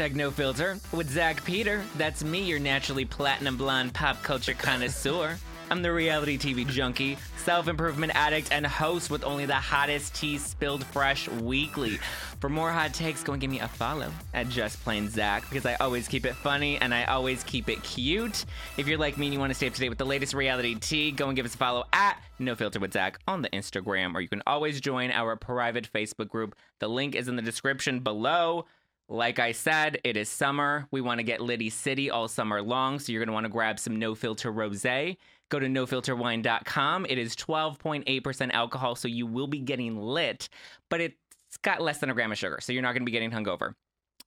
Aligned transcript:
hashtag 0.00 0.14
no 0.14 0.30
filter 0.30 0.78
with 0.92 1.10
Zack 1.10 1.44
Peter. 1.44 1.84
That's 1.98 2.24
me, 2.24 2.42
your 2.42 2.58
naturally 2.58 3.04
platinum 3.04 3.58
blonde 3.58 3.92
pop 3.92 4.22
culture 4.22 4.54
connoisseur. 4.54 5.36
I'm 5.70 5.82
the 5.82 5.92
reality 5.92 6.38
TV 6.38 6.66
junkie, 6.66 7.18
self 7.36 7.68
improvement 7.68 8.12
addict, 8.14 8.50
and 8.50 8.66
host 8.66 9.10
with 9.10 9.22
only 9.24 9.44
the 9.44 9.54
hottest 9.54 10.14
tea 10.14 10.38
spilled 10.38 10.84
fresh 10.86 11.28
weekly. 11.28 11.98
For 12.40 12.48
more 12.48 12.72
hot 12.72 12.94
takes, 12.94 13.22
go 13.22 13.34
and 13.34 13.40
give 13.40 13.50
me 13.50 13.60
a 13.60 13.68
follow 13.68 14.10
at 14.32 14.48
Just 14.48 14.82
Plain 14.82 15.10
Zack 15.10 15.48
because 15.50 15.66
I 15.66 15.74
always 15.74 16.08
keep 16.08 16.24
it 16.24 16.34
funny 16.34 16.78
and 16.78 16.94
I 16.94 17.04
always 17.04 17.44
keep 17.44 17.68
it 17.68 17.82
cute. 17.82 18.46
If 18.78 18.88
you're 18.88 18.98
like 18.98 19.18
me 19.18 19.26
and 19.26 19.34
you 19.34 19.38
want 19.38 19.50
to 19.50 19.54
stay 19.54 19.66
up 19.66 19.74
to 19.74 19.80
date 19.80 19.90
with 19.90 19.98
the 19.98 20.06
latest 20.06 20.32
reality 20.32 20.76
tea, 20.76 21.12
go 21.12 21.26
and 21.26 21.36
give 21.36 21.44
us 21.44 21.54
a 21.54 21.58
follow 21.58 21.84
at 21.92 22.16
No 22.38 22.54
Filter 22.54 22.80
with 22.80 22.94
Zack 22.94 23.18
on 23.28 23.42
the 23.42 23.50
Instagram, 23.50 24.14
or 24.14 24.22
you 24.22 24.28
can 24.28 24.42
always 24.46 24.80
join 24.80 25.10
our 25.10 25.36
private 25.36 25.92
Facebook 25.92 26.28
group. 26.30 26.56
The 26.78 26.88
link 26.88 27.14
is 27.14 27.28
in 27.28 27.36
the 27.36 27.42
description 27.42 28.00
below. 28.00 28.64
Like 29.12 29.40
I 29.40 29.50
said, 29.50 29.98
it 30.04 30.16
is 30.16 30.28
summer. 30.28 30.86
We 30.92 31.00
want 31.00 31.18
to 31.18 31.24
get 31.24 31.40
Liddy 31.40 31.68
City 31.68 32.10
all 32.10 32.28
summer 32.28 32.62
long, 32.62 33.00
so 33.00 33.10
you're 33.10 33.18
going 33.18 33.26
to 33.26 33.32
want 33.32 33.44
to 33.44 33.50
grab 33.50 33.80
some 33.80 33.98
no 33.98 34.14
filter 34.14 34.52
rose. 34.52 34.82
Go 34.84 35.58
to 35.58 35.66
nofilterwine.com. 35.66 37.06
It 37.06 37.18
is 37.18 37.34
12.8% 37.34 38.52
alcohol, 38.52 38.94
so 38.94 39.08
you 39.08 39.26
will 39.26 39.48
be 39.48 39.58
getting 39.58 40.00
lit, 40.00 40.48
but 40.88 41.00
it's 41.00 41.16
got 41.62 41.80
less 41.82 41.98
than 41.98 42.10
a 42.10 42.14
gram 42.14 42.30
of 42.30 42.38
sugar, 42.38 42.60
so 42.62 42.72
you're 42.72 42.82
not 42.82 42.92
going 42.92 43.02
to 43.02 43.06
be 43.06 43.10
getting 43.10 43.32
hungover. 43.32 43.74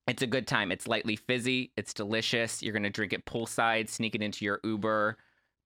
It's 0.05 0.21
a 0.21 0.27
good 0.27 0.47
time. 0.47 0.69
It's 0.69 0.85
lightly 0.85 1.15
fizzy. 1.15 1.71
It's 1.77 1.93
delicious. 1.93 2.61
You're 2.61 2.73
going 2.73 2.83
to 2.83 2.89
drink 2.89 3.13
it 3.13 3.25
poolside, 3.25 3.87
sneak 3.87 4.15
it 4.15 4.21
into 4.21 4.43
your 4.43 4.59
Uber 4.65 5.17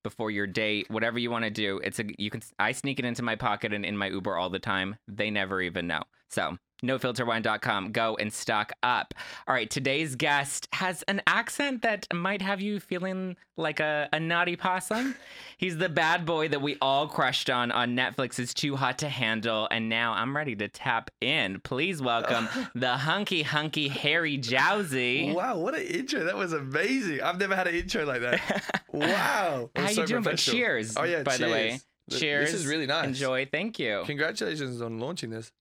before 0.03 0.29
your 0.29 0.45
date, 0.45 0.91
whatever 0.91 1.17
you 1.17 1.31
want 1.31 1.43
to 1.43 1.49
do. 1.49 1.81
It's 1.83 1.97
a 1.97 2.05
you 2.19 2.29
can 2.29 2.43
I 2.59 2.71
sneak 2.71 2.99
it 2.99 3.05
into 3.05 3.23
my 3.23 3.35
pocket 3.35 3.73
and 3.73 3.83
in 3.83 3.97
my 3.97 4.09
Uber 4.09 4.37
all 4.37 4.51
the 4.51 4.59
time. 4.59 4.95
They 5.07 5.31
never 5.31 5.59
even 5.59 5.87
know. 5.87 6.03
So 6.29 6.59
nofilterwine.com. 6.83 7.91
Go 7.91 8.15
and 8.17 8.31
stock 8.31 8.73
up. 8.83 9.13
All 9.47 9.53
right, 9.53 9.69
today's 9.69 10.15
guest 10.15 10.67
has 10.73 11.03
an 11.03 11.21
accent 11.27 11.81
that 11.81 12.07
might 12.13 12.41
have 12.41 12.61
you 12.61 12.79
feeling 12.79 13.35
like 13.55 13.79
a, 13.79 14.07
a 14.13 14.19
naughty 14.19 14.55
possum. 14.55 15.15
He's 15.57 15.77
the 15.77 15.89
bad 15.89 16.25
boy 16.25 16.49
that 16.49 16.61
we 16.61 16.77
all 16.81 17.07
crushed 17.07 17.49
on 17.49 17.71
on 17.71 17.95
Netflix. 17.95 18.17
Netflix's 18.17 18.53
Too 18.53 18.75
Hot 18.75 18.99
to 18.99 19.09
Handle, 19.09 19.67
and 19.71 19.89
now 19.89 20.13
I'm 20.13 20.35
ready 20.35 20.55
to 20.55 20.67
tap 20.67 21.11
in. 21.21 21.59
Please 21.61 22.01
welcome 22.01 22.47
the 22.75 22.97
hunky 22.97 23.43
hunky 23.43 23.87
Harry 23.87 24.37
Jowsey. 24.37 25.33
Wow, 25.33 25.57
what 25.57 25.75
an 25.75 25.83
intro! 25.83 26.23
That 26.23 26.35
was 26.35 26.53
amazing. 26.53 27.21
I've 27.21 27.39
never 27.39 27.55
had 27.55 27.67
an 27.67 27.75
intro 27.75 28.05
like 28.05 28.21
that. 28.21 28.83
Wow. 28.93 29.69
That 29.75 29.81
How 29.81 29.89
you 29.89 29.95
so 29.95 30.05
doing? 30.07 30.23
But 30.23 30.39
cheers. 30.39 30.97
Oh 30.97 31.03
yeah, 31.03 31.21
by 31.21 31.37
the 31.37 31.45
way. 31.45 31.79
Cheers. 32.09 32.51
This 32.51 32.61
is 32.61 32.65
really 32.65 32.87
nice. 32.87 33.05
Enjoy. 33.05 33.45
Thank 33.45 33.77
you. 33.77 34.01
Congratulations 34.05 34.81
on 34.81 34.99
launching 34.99 35.29
this. 35.29 35.51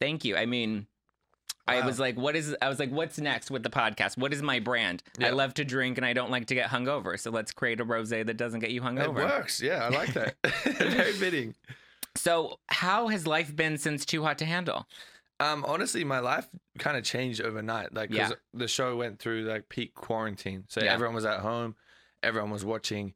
Thank 0.00 0.24
you. 0.24 0.36
I 0.36 0.46
mean, 0.46 0.86
I 1.68 1.84
was 1.84 1.98
like, 1.98 2.16
what 2.16 2.36
is, 2.36 2.54
I 2.62 2.68
was 2.68 2.78
like, 2.78 2.90
what's 2.90 3.18
next 3.18 3.50
with 3.50 3.62
the 3.62 3.70
podcast? 3.70 4.16
What 4.16 4.32
is 4.32 4.40
my 4.42 4.60
brand? 4.60 5.02
I 5.20 5.30
love 5.30 5.54
to 5.54 5.64
drink 5.64 5.96
and 5.98 6.06
I 6.06 6.12
don't 6.12 6.30
like 6.30 6.46
to 6.46 6.54
get 6.54 6.70
hungover. 6.70 7.18
So 7.18 7.30
let's 7.30 7.50
create 7.52 7.80
a 7.80 7.84
rose 7.84 8.10
that 8.10 8.36
doesn't 8.36 8.60
get 8.60 8.70
you 8.70 8.80
hungover. 8.82 9.06
It 9.08 9.14
works. 9.14 9.60
Yeah, 9.60 9.84
I 9.84 9.88
like 9.88 10.12
that. 10.14 10.36
Very 10.64 11.12
fitting. 11.12 11.54
So, 12.14 12.58
how 12.68 13.08
has 13.08 13.26
life 13.26 13.54
been 13.54 13.78
since 13.78 14.04
Too 14.06 14.22
Hot 14.22 14.38
to 14.38 14.44
Handle? 14.44 14.86
Um, 15.38 15.64
honestly, 15.68 16.02
my 16.02 16.20
life 16.20 16.48
kind 16.78 16.96
of 16.96 17.04
changed 17.04 17.42
overnight. 17.42 17.92
Like, 17.92 18.08
'cause 18.10 18.16
Yeah. 18.18 18.30
the 18.54 18.68
show 18.68 18.96
went 18.96 19.18
through 19.18 19.42
like 19.42 19.68
peak 19.68 19.94
quarantine, 19.94 20.64
so 20.68 20.82
Yeah. 20.82 20.92
everyone 20.94 21.14
was 21.14 21.26
at 21.26 21.40
home, 21.40 21.76
everyone 22.22 22.50
was 22.50 22.64
watching, 22.64 23.12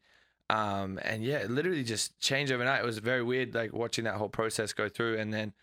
um, 0.50 0.98
and 1.02 1.24
yeah, 1.24 1.38
it 1.38 1.50
literally 1.50 1.82
just 1.84 2.18
changed 2.20 2.52
overnight. 2.52 2.80
It 2.82 2.84
was 2.86 2.98
very 2.98 3.22
weird, 3.22 3.54
like 3.54 3.72
watching 3.72 4.04
that 4.04 4.16
whole 4.16 4.28
process 4.28 4.74
go 4.74 4.88
through, 4.90 5.16
and 5.18 5.32
then 5.32 5.54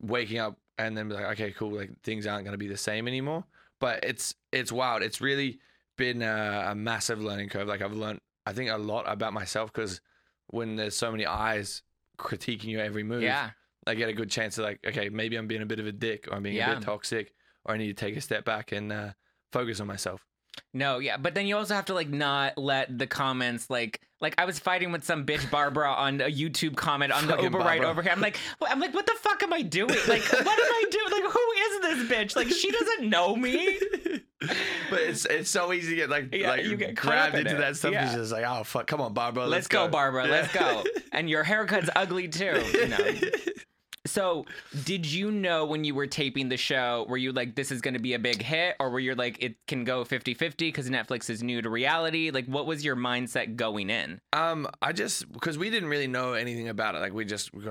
waking 0.00 0.38
up 0.38 0.58
and 0.78 0.96
then 0.96 1.08
be 1.08 1.14
like, 1.14 1.26
okay, 1.32 1.52
cool, 1.52 1.72
like 1.76 1.90
things 2.02 2.26
aren't 2.26 2.44
gonna 2.44 2.56
be 2.58 2.68
the 2.68 2.76
same 2.76 3.08
anymore. 3.08 3.44
But 3.80 4.04
it's 4.04 4.34
it's 4.52 4.72
wild. 4.72 5.02
It's 5.02 5.20
really 5.20 5.58
been 5.96 6.22
a, 6.22 6.66
a 6.68 6.74
massive 6.74 7.20
learning 7.20 7.48
curve. 7.48 7.68
Like 7.68 7.82
I've 7.82 7.92
learned, 7.92 8.20
I 8.44 8.52
think, 8.52 8.70
a 8.70 8.76
lot 8.76 9.04
about 9.06 9.32
myself 9.32 9.72
because 9.72 10.00
when 10.48 10.76
there's 10.76 10.96
so 10.96 11.10
many 11.10 11.26
eyes 11.26 11.82
critiquing 12.18 12.64
your 12.66 12.82
every 12.82 13.02
move, 13.02 13.22
Yeah. 13.22 13.50
I 13.86 13.94
get 13.94 14.08
a 14.08 14.12
good 14.12 14.30
chance 14.30 14.56
to 14.56 14.62
like, 14.62 14.80
okay, 14.84 15.08
maybe 15.08 15.36
I'm 15.36 15.46
being 15.46 15.62
a 15.62 15.66
bit 15.66 15.78
of 15.78 15.86
a 15.86 15.92
dick 15.92 16.26
or 16.28 16.34
I'm 16.34 16.42
being 16.42 16.56
a 16.72 16.74
bit 16.74 16.84
toxic 16.84 17.32
or 17.64 17.74
I 17.74 17.78
need 17.78 17.86
to 17.86 17.94
take 17.94 18.16
a 18.16 18.20
step 18.20 18.44
back 18.44 18.72
and 18.72 18.92
uh, 18.92 19.10
focus 19.52 19.78
on 19.80 19.86
myself. 19.86 20.25
No, 20.74 20.98
yeah, 20.98 21.16
but 21.16 21.34
then 21.34 21.46
you 21.46 21.56
also 21.56 21.74
have 21.74 21.86
to 21.86 21.94
like 21.94 22.08
not 22.08 22.56
let 22.58 22.98
the 22.98 23.06
comments 23.06 23.70
like 23.70 24.00
like 24.20 24.34
I 24.38 24.44
was 24.44 24.58
fighting 24.58 24.92
with 24.92 25.04
some 25.04 25.26
bitch 25.26 25.50
Barbara 25.50 25.90
on 25.92 26.20
a 26.20 26.30
YouTube 26.30 26.76
comment 26.76 27.12
on 27.12 27.26
the 27.26 27.32
Fucking 27.32 27.44
Uber 27.44 27.58
ride 27.58 27.66
Barbara. 27.82 27.88
over 27.88 28.02
here. 28.02 28.12
I'm 28.12 28.20
like, 28.20 28.38
I'm 28.66 28.80
like, 28.80 28.94
what 28.94 29.04
the 29.06 29.14
fuck 29.20 29.42
am 29.42 29.52
I 29.52 29.62
doing? 29.62 29.90
Like, 30.08 30.22
what 30.32 30.58
am 30.58 30.72
I 30.72 30.84
doing? 30.90 31.22
Like, 31.22 31.32
who 31.32 31.52
is 31.58 31.80
this 32.08 32.10
bitch? 32.10 32.36
Like, 32.36 32.48
she 32.48 32.70
doesn't 32.70 33.10
know 33.10 33.36
me. 33.36 33.78
but 34.90 35.00
it's 35.00 35.24
it's 35.26 35.50
so 35.50 35.72
easy 35.72 35.90
to 35.90 35.96
get 35.96 36.10
like 36.10 36.34
Yeah, 36.34 36.50
like 36.50 36.64
you 36.64 36.76
get 36.76 36.94
grabbed 36.94 37.34
into 37.36 37.56
it. 37.56 37.58
that 37.58 37.76
stuff. 37.76 37.92
Yeah. 37.92 38.06
It's 38.06 38.14
just 38.14 38.32
like, 38.32 38.44
oh 38.46 38.64
fuck, 38.64 38.86
come 38.86 39.00
on, 39.00 39.12
Barbara, 39.12 39.46
Let's, 39.46 39.68
go, 39.68 39.88
Barbara. 39.88 40.24
Yeah. 40.26 40.30
Let's 40.30 40.52
go. 40.52 40.84
And 41.12 41.28
your 41.28 41.42
haircut's 41.42 41.90
ugly 41.96 42.28
too. 42.28 42.62
You 42.72 42.88
know. 42.88 42.98
So, 44.06 44.44
did 44.84 45.06
you 45.06 45.30
know 45.30 45.64
when 45.64 45.84
you 45.84 45.94
were 45.94 46.06
taping 46.06 46.48
the 46.48 46.56
show, 46.56 47.06
were 47.08 47.16
you 47.16 47.32
like, 47.32 47.54
this 47.54 47.70
is 47.70 47.80
going 47.80 47.94
to 47.94 48.00
be 48.00 48.14
a 48.14 48.18
big 48.18 48.42
hit? 48.42 48.76
Or 48.80 48.90
were 48.90 49.00
you 49.00 49.14
like, 49.14 49.42
it 49.42 49.56
can 49.66 49.84
go 49.84 50.04
50 50.04 50.34
50 50.34 50.68
because 50.68 50.88
Netflix 50.88 51.28
is 51.28 51.42
new 51.42 51.60
to 51.62 51.68
reality? 51.68 52.30
Like, 52.30 52.46
what 52.46 52.66
was 52.66 52.84
your 52.84 52.96
mindset 52.96 53.56
going 53.56 53.90
in? 53.90 54.20
Um, 54.32 54.66
I 54.80 54.92
just 54.92 55.30
because 55.32 55.58
we 55.58 55.70
didn't 55.70 55.88
really 55.88 56.06
know 56.06 56.34
anything 56.34 56.68
about 56.68 56.94
it. 56.94 56.98
Like 56.98 57.12
we 57.12 57.24
just 57.24 57.52
we 57.52 57.64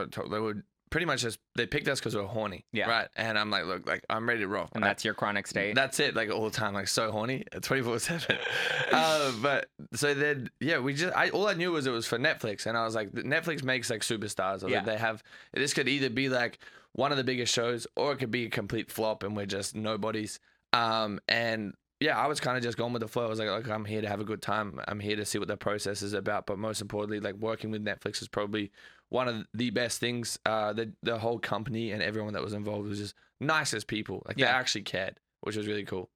got 0.96 1.04
told 1.04 1.04
they 1.04 1.04
would 1.04 1.04
pretty 1.04 1.06
much 1.06 1.22
just 1.22 1.40
they 1.56 1.66
picked 1.66 1.88
us 1.88 2.00
because 2.00 2.16
we 2.16 2.22
are 2.22 2.28
horny. 2.28 2.66
Yeah. 2.72 2.90
Right. 2.90 3.08
And 3.16 3.38
I'm 3.38 3.50
like, 3.50 3.66
look, 3.66 3.88
like 3.88 4.06
I'm 4.10 4.28
ready 4.28 4.42
to 4.42 4.48
roll. 4.48 4.70
And 4.74 4.84
that's 4.84 5.04
your 5.04 5.14
chronic 5.14 5.48
state. 5.48 5.76
That's 5.76 6.00
it, 6.00 6.16
like 6.16 6.30
all 6.32 6.46
the 6.46 6.52
time, 6.52 6.74
like 6.74 6.88
so 6.88 7.12
horny, 7.12 7.44
twenty 7.62 7.82
four 7.84 8.00
seven. 8.00 8.38
Uh, 8.92 9.32
But 9.42 9.70
so 9.94 10.14
then, 10.14 10.50
yeah, 10.60 10.80
we 10.80 10.94
just, 10.94 11.16
I 11.16 11.30
all 11.30 11.48
I 11.48 11.54
knew 11.54 11.72
was 11.72 11.88
it 11.88 11.92
was 11.92 12.06
for 12.08 12.18
Netflix, 12.18 12.66
and 12.66 12.78
I 12.78 12.86
was 12.86 12.96
like, 12.96 13.12
Netflix 13.12 13.64
makes 13.64 13.90
like 13.90 14.02
superstars. 14.02 14.64
Or 14.64 14.70
Yeah. 14.70 14.84
They 14.84 14.98
have 14.98 15.24
this 15.54 15.74
could 15.74 15.88
either 15.88 16.10
be 16.10 16.30
like 16.30 16.60
one 16.94 17.12
of 17.12 17.18
the 17.18 17.24
biggest 17.24 17.54
shows, 17.54 17.88
or 17.96 18.14
it 18.14 18.18
could 18.18 18.32
be 18.32 18.46
a 18.46 18.50
complete 18.50 18.92
flop, 18.92 19.24
and 19.24 19.36
we're 19.36 19.46
just 19.46 19.76
nobodies. 19.76 20.40
Um, 20.74 21.20
and 21.28 21.74
yeah, 22.00 22.18
I 22.18 22.28
was 22.28 22.40
kind 22.40 22.58
of 22.58 22.64
just 22.64 22.78
going 22.78 22.94
with 22.94 23.02
the 23.02 23.08
flow. 23.08 23.26
I 23.26 23.30
was 23.30 23.40
like, 23.40 23.48
look, 23.48 23.70
I'm 23.70 23.86
here 23.86 24.02
to 24.02 24.08
have 24.08 24.20
a 24.20 24.26
good 24.26 24.42
time. 24.42 24.80
I'm 24.88 25.00
here 25.00 25.16
to 25.16 25.26
see 25.26 25.40
what 25.40 25.48
the 25.48 25.58
process 25.58 26.02
is 26.02 26.14
about. 26.14 26.46
But 26.46 26.60
most 26.60 26.82
importantly, 26.82 27.20
like 27.20 27.36
working 27.36 27.72
with 27.72 27.84
Netflix 27.86 28.22
is 28.22 28.28
probably 28.28 28.72
one 29.10 29.28
of 29.28 29.46
the 29.54 29.70
best 29.70 30.00
things. 30.00 30.38
Uh, 30.46 30.74
the 30.74 30.92
the 31.04 31.18
whole 31.20 31.40
company 31.40 31.92
and 31.92 32.02
everyone 32.04 32.34
that 32.34 32.44
was 32.44 32.54
involved 32.54 32.88
was 32.90 33.00
just 33.00 33.16
nicest 33.40 33.88
people. 33.88 34.24
Like 34.28 34.38
Yeah. 34.38 34.48
they 34.48 34.52
actually 34.52 34.82
cared, 34.84 35.20
which 35.42 35.56
was 35.56 35.68
really 35.68 35.86
cool. 35.86 36.10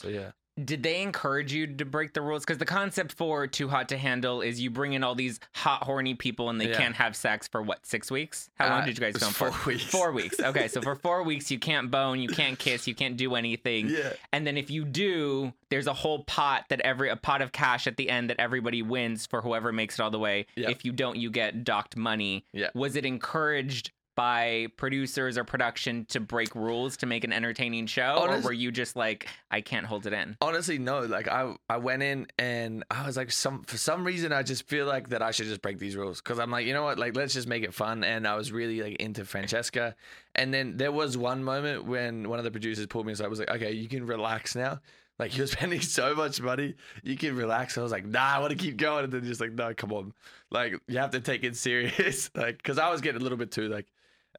So 0.00 0.08
yeah. 0.08 0.32
Did 0.62 0.84
they 0.84 1.02
encourage 1.02 1.52
you 1.52 1.66
to 1.66 1.84
break 1.84 2.12
the 2.14 2.20
rules? 2.20 2.44
Because 2.44 2.58
the 2.58 2.64
concept 2.64 3.12
for 3.12 3.46
Too 3.48 3.68
Hot 3.68 3.88
to 3.88 3.98
Handle 3.98 4.40
is 4.40 4.60
you 4.60 4.70
bring 4.70 4.92
in 4.92 5.02
all 5.02 5.16
these 5.16 5.40
hot, 5.52 5.82
horny 5.82 6.14
people 6.14 6.48
and 6.48 6.60
they 6.60 6.68
Yeah. 6.70 6.76
can't 6.76 6.94
have 6.94 7.16
sex 7.16 7.48
for 7.48 7.60
what, 7.60 7.84
six 7.84 8.08
weeks? 8.08 8.50
How 8.54 8.68
long 8.70 8.82
Uh, 8.82 8.86
did 8.86 8.96
you 8.96 9.00
guys 9.00 9.16
it 9.16 9.20
was 9.20 9.36
for? 9.36 9.50
four 9.50 9.72
weeks. 9.72 9.84
Four 9.84 10.12
weeks. 10.12 10.38
Okay, 10.38 10.68
so 10.68 10.80
for 10.80 10.94
four 10.94 11.24
weeks, 11.24 11.50
you 11.50 11.58
can't 11.58 11.90
bone, 11.90 12.20
you 12.20 12.28
can't 12.28 12.56
kiss, 12.56 12.86
you 12.86 12.94
can't 12.94 13.16
do 13.16 13.34
anything. 13.34 13.88
Yeah. 13.88 14.12
And 14.32 14.46
then 14.46 14.56
if 14.56 14.70
you 14.70 14.84
do, 14.84 15.52
there's 15.70 15.88
a 15.88 15.92
whole 15.92 16.22
pot 16.22 16.66
that 16.68 16.80
every 16.82 17.08
a 17.08 17.16
pot 17.16 17.42
of 17.42 17.50
cash 17.50 17.88
at 17.88 17.96
the 17.96 18.08
end 18.08 18.30
that 18.30 18.38
everybody 18.38 18.80
wins 18.80 19.26
for 19.26 19.42
whoever 19.42 19.72
makes 19.72 19.98
it 19.98 20.02
all 20.02 20.10
the 20.12 20.20
way. 20.20 20.46
Yeah. 20.54 20.70
If 20.70 20.84
you 20.84 20.92
don't, 20.92 21.16
you 21.16 21.32
get 21.32 21.64
docked 21.64 21.96
money. 21.96 22.46
Yeah. 22.52 22.68
Was 22.74 22.94
it 22.94 23.04
encouraged 23.04 23.90
by 24.14 24.68
producers 24.76 25.36
or 25.36 25.44
production 25.44 26.04
to 26.06 26.20
break 26.20 26.54
rules 26.54 26.96
to 26.98 27.06
make 27.06 27.24
an 27.24 27.32
entertaining 27.32 27.86
show, 27.86 28.16
Honest- 28.20 28.44
or 28.44 28.48
were 28.48 28.52
you 28.52 28.70
just 28.70 28.96
like, 28.96 29.28
I 29.50 29.60
can't 29.60 29.86
hold 29.86 30.06
it 30.06 30.12
in? 30.12 30.36
Honestly, 30.40 30.78
no. 30.78 31.00
Like 31.00 31.28
I, 31.28 31.54
I 31.68 31.78
went 31.78 32.02
in 32.02 32.26
and 32.38 32.84
I 32.90 33.06
was 33.06 33.16
like, 33.16 33.30
some 33.30 33.62
for 33.64 33.76
some 33.76 34.04
reason, 34.04 34.32
I 34.32 34.42
just 34.42 34.68
feel 34.68 34.86
like 34.86 35.08
that 35.10 35.22
I 35.22 35.30
should 35.30 35.46
just 35.46 35.62
break 35.62 35.78
these 35.78 35.96
rules 35.96 36.20
because 36.20 36.38
I'm 36.38 36.50
like, 36.50 36.66
you 36.66 36.72
know 36.72 36.84
what? 36.84 36.98
Like, 36.98 37.16
let's 37.16 37.34
just 37.34 37.48
make 37.48 37.64
it 37.64 37.74
fun. 37.74 38.04
And 38.04 38.26
I 38.26 38.36
was 38.36 38.52
really 38.52 38.82
like 38.82 38.96
into 38.96 39.24
Francesca. 39.24 39.94
And 40.34 40.52
then 40.52 40.76
there 40.76 40.92
was 40.92 41.16
one 41.16 41.44
moment 41.44 41.84
when 41.84 42.28
one 42.28 42.38
of 42.38 42.44
the 42.44 42.50
producers 42.50 42.86
pulled 42.86 43.06
me 43.06 43.12
aside. 43.12 43.26
I 43.26 43.28
was 43.28 43.38
like, 43.38 43.50
okay, 43.50 43.72
you 43.72 43.88
can 43.88 44.06
relax 44.06 44.54
now. 44.54 44.80
Like 45.18 45.36
you're 45.36 45.46
spending 45.46 45.80
so 45.80 46.14
much 46.14 46.40
money, 46.40 46.74
you 47.02 47.16
can 47.16 47.36
relax. 47.36 47.78
I 47.78 47.82
was 47.82 47.92
like, 47.92 48.06
nah, 48.06 48.36
I 48.36 48.38
want 48.40 48.50
to 48.50 48.58
keep 48.58 48.76
going. 48.76 49.04
And 49.04 49.12
then 49.12 49.24
just 49.24 49.40
like, 49.40 49.52
no, 49.52 49.72
come 49.74 49.92
on, 49.92 50.12
like 50.50 50.74
you 50.88 50.98
have 50.98 51.10
to 51.12 51.20
take 51.20 51.44
it 51.44 51.56
serious. 51.56 52.30
like, 52.34 52.56
because 52.58 52.78
I 52.78 52.90
was 52.90 53.00
getting 53.00 53.20
a 53.20 53.22
little 53.22 53.38
bit 53.38 53.50
too 53.50 53.68
like 53.68 53.86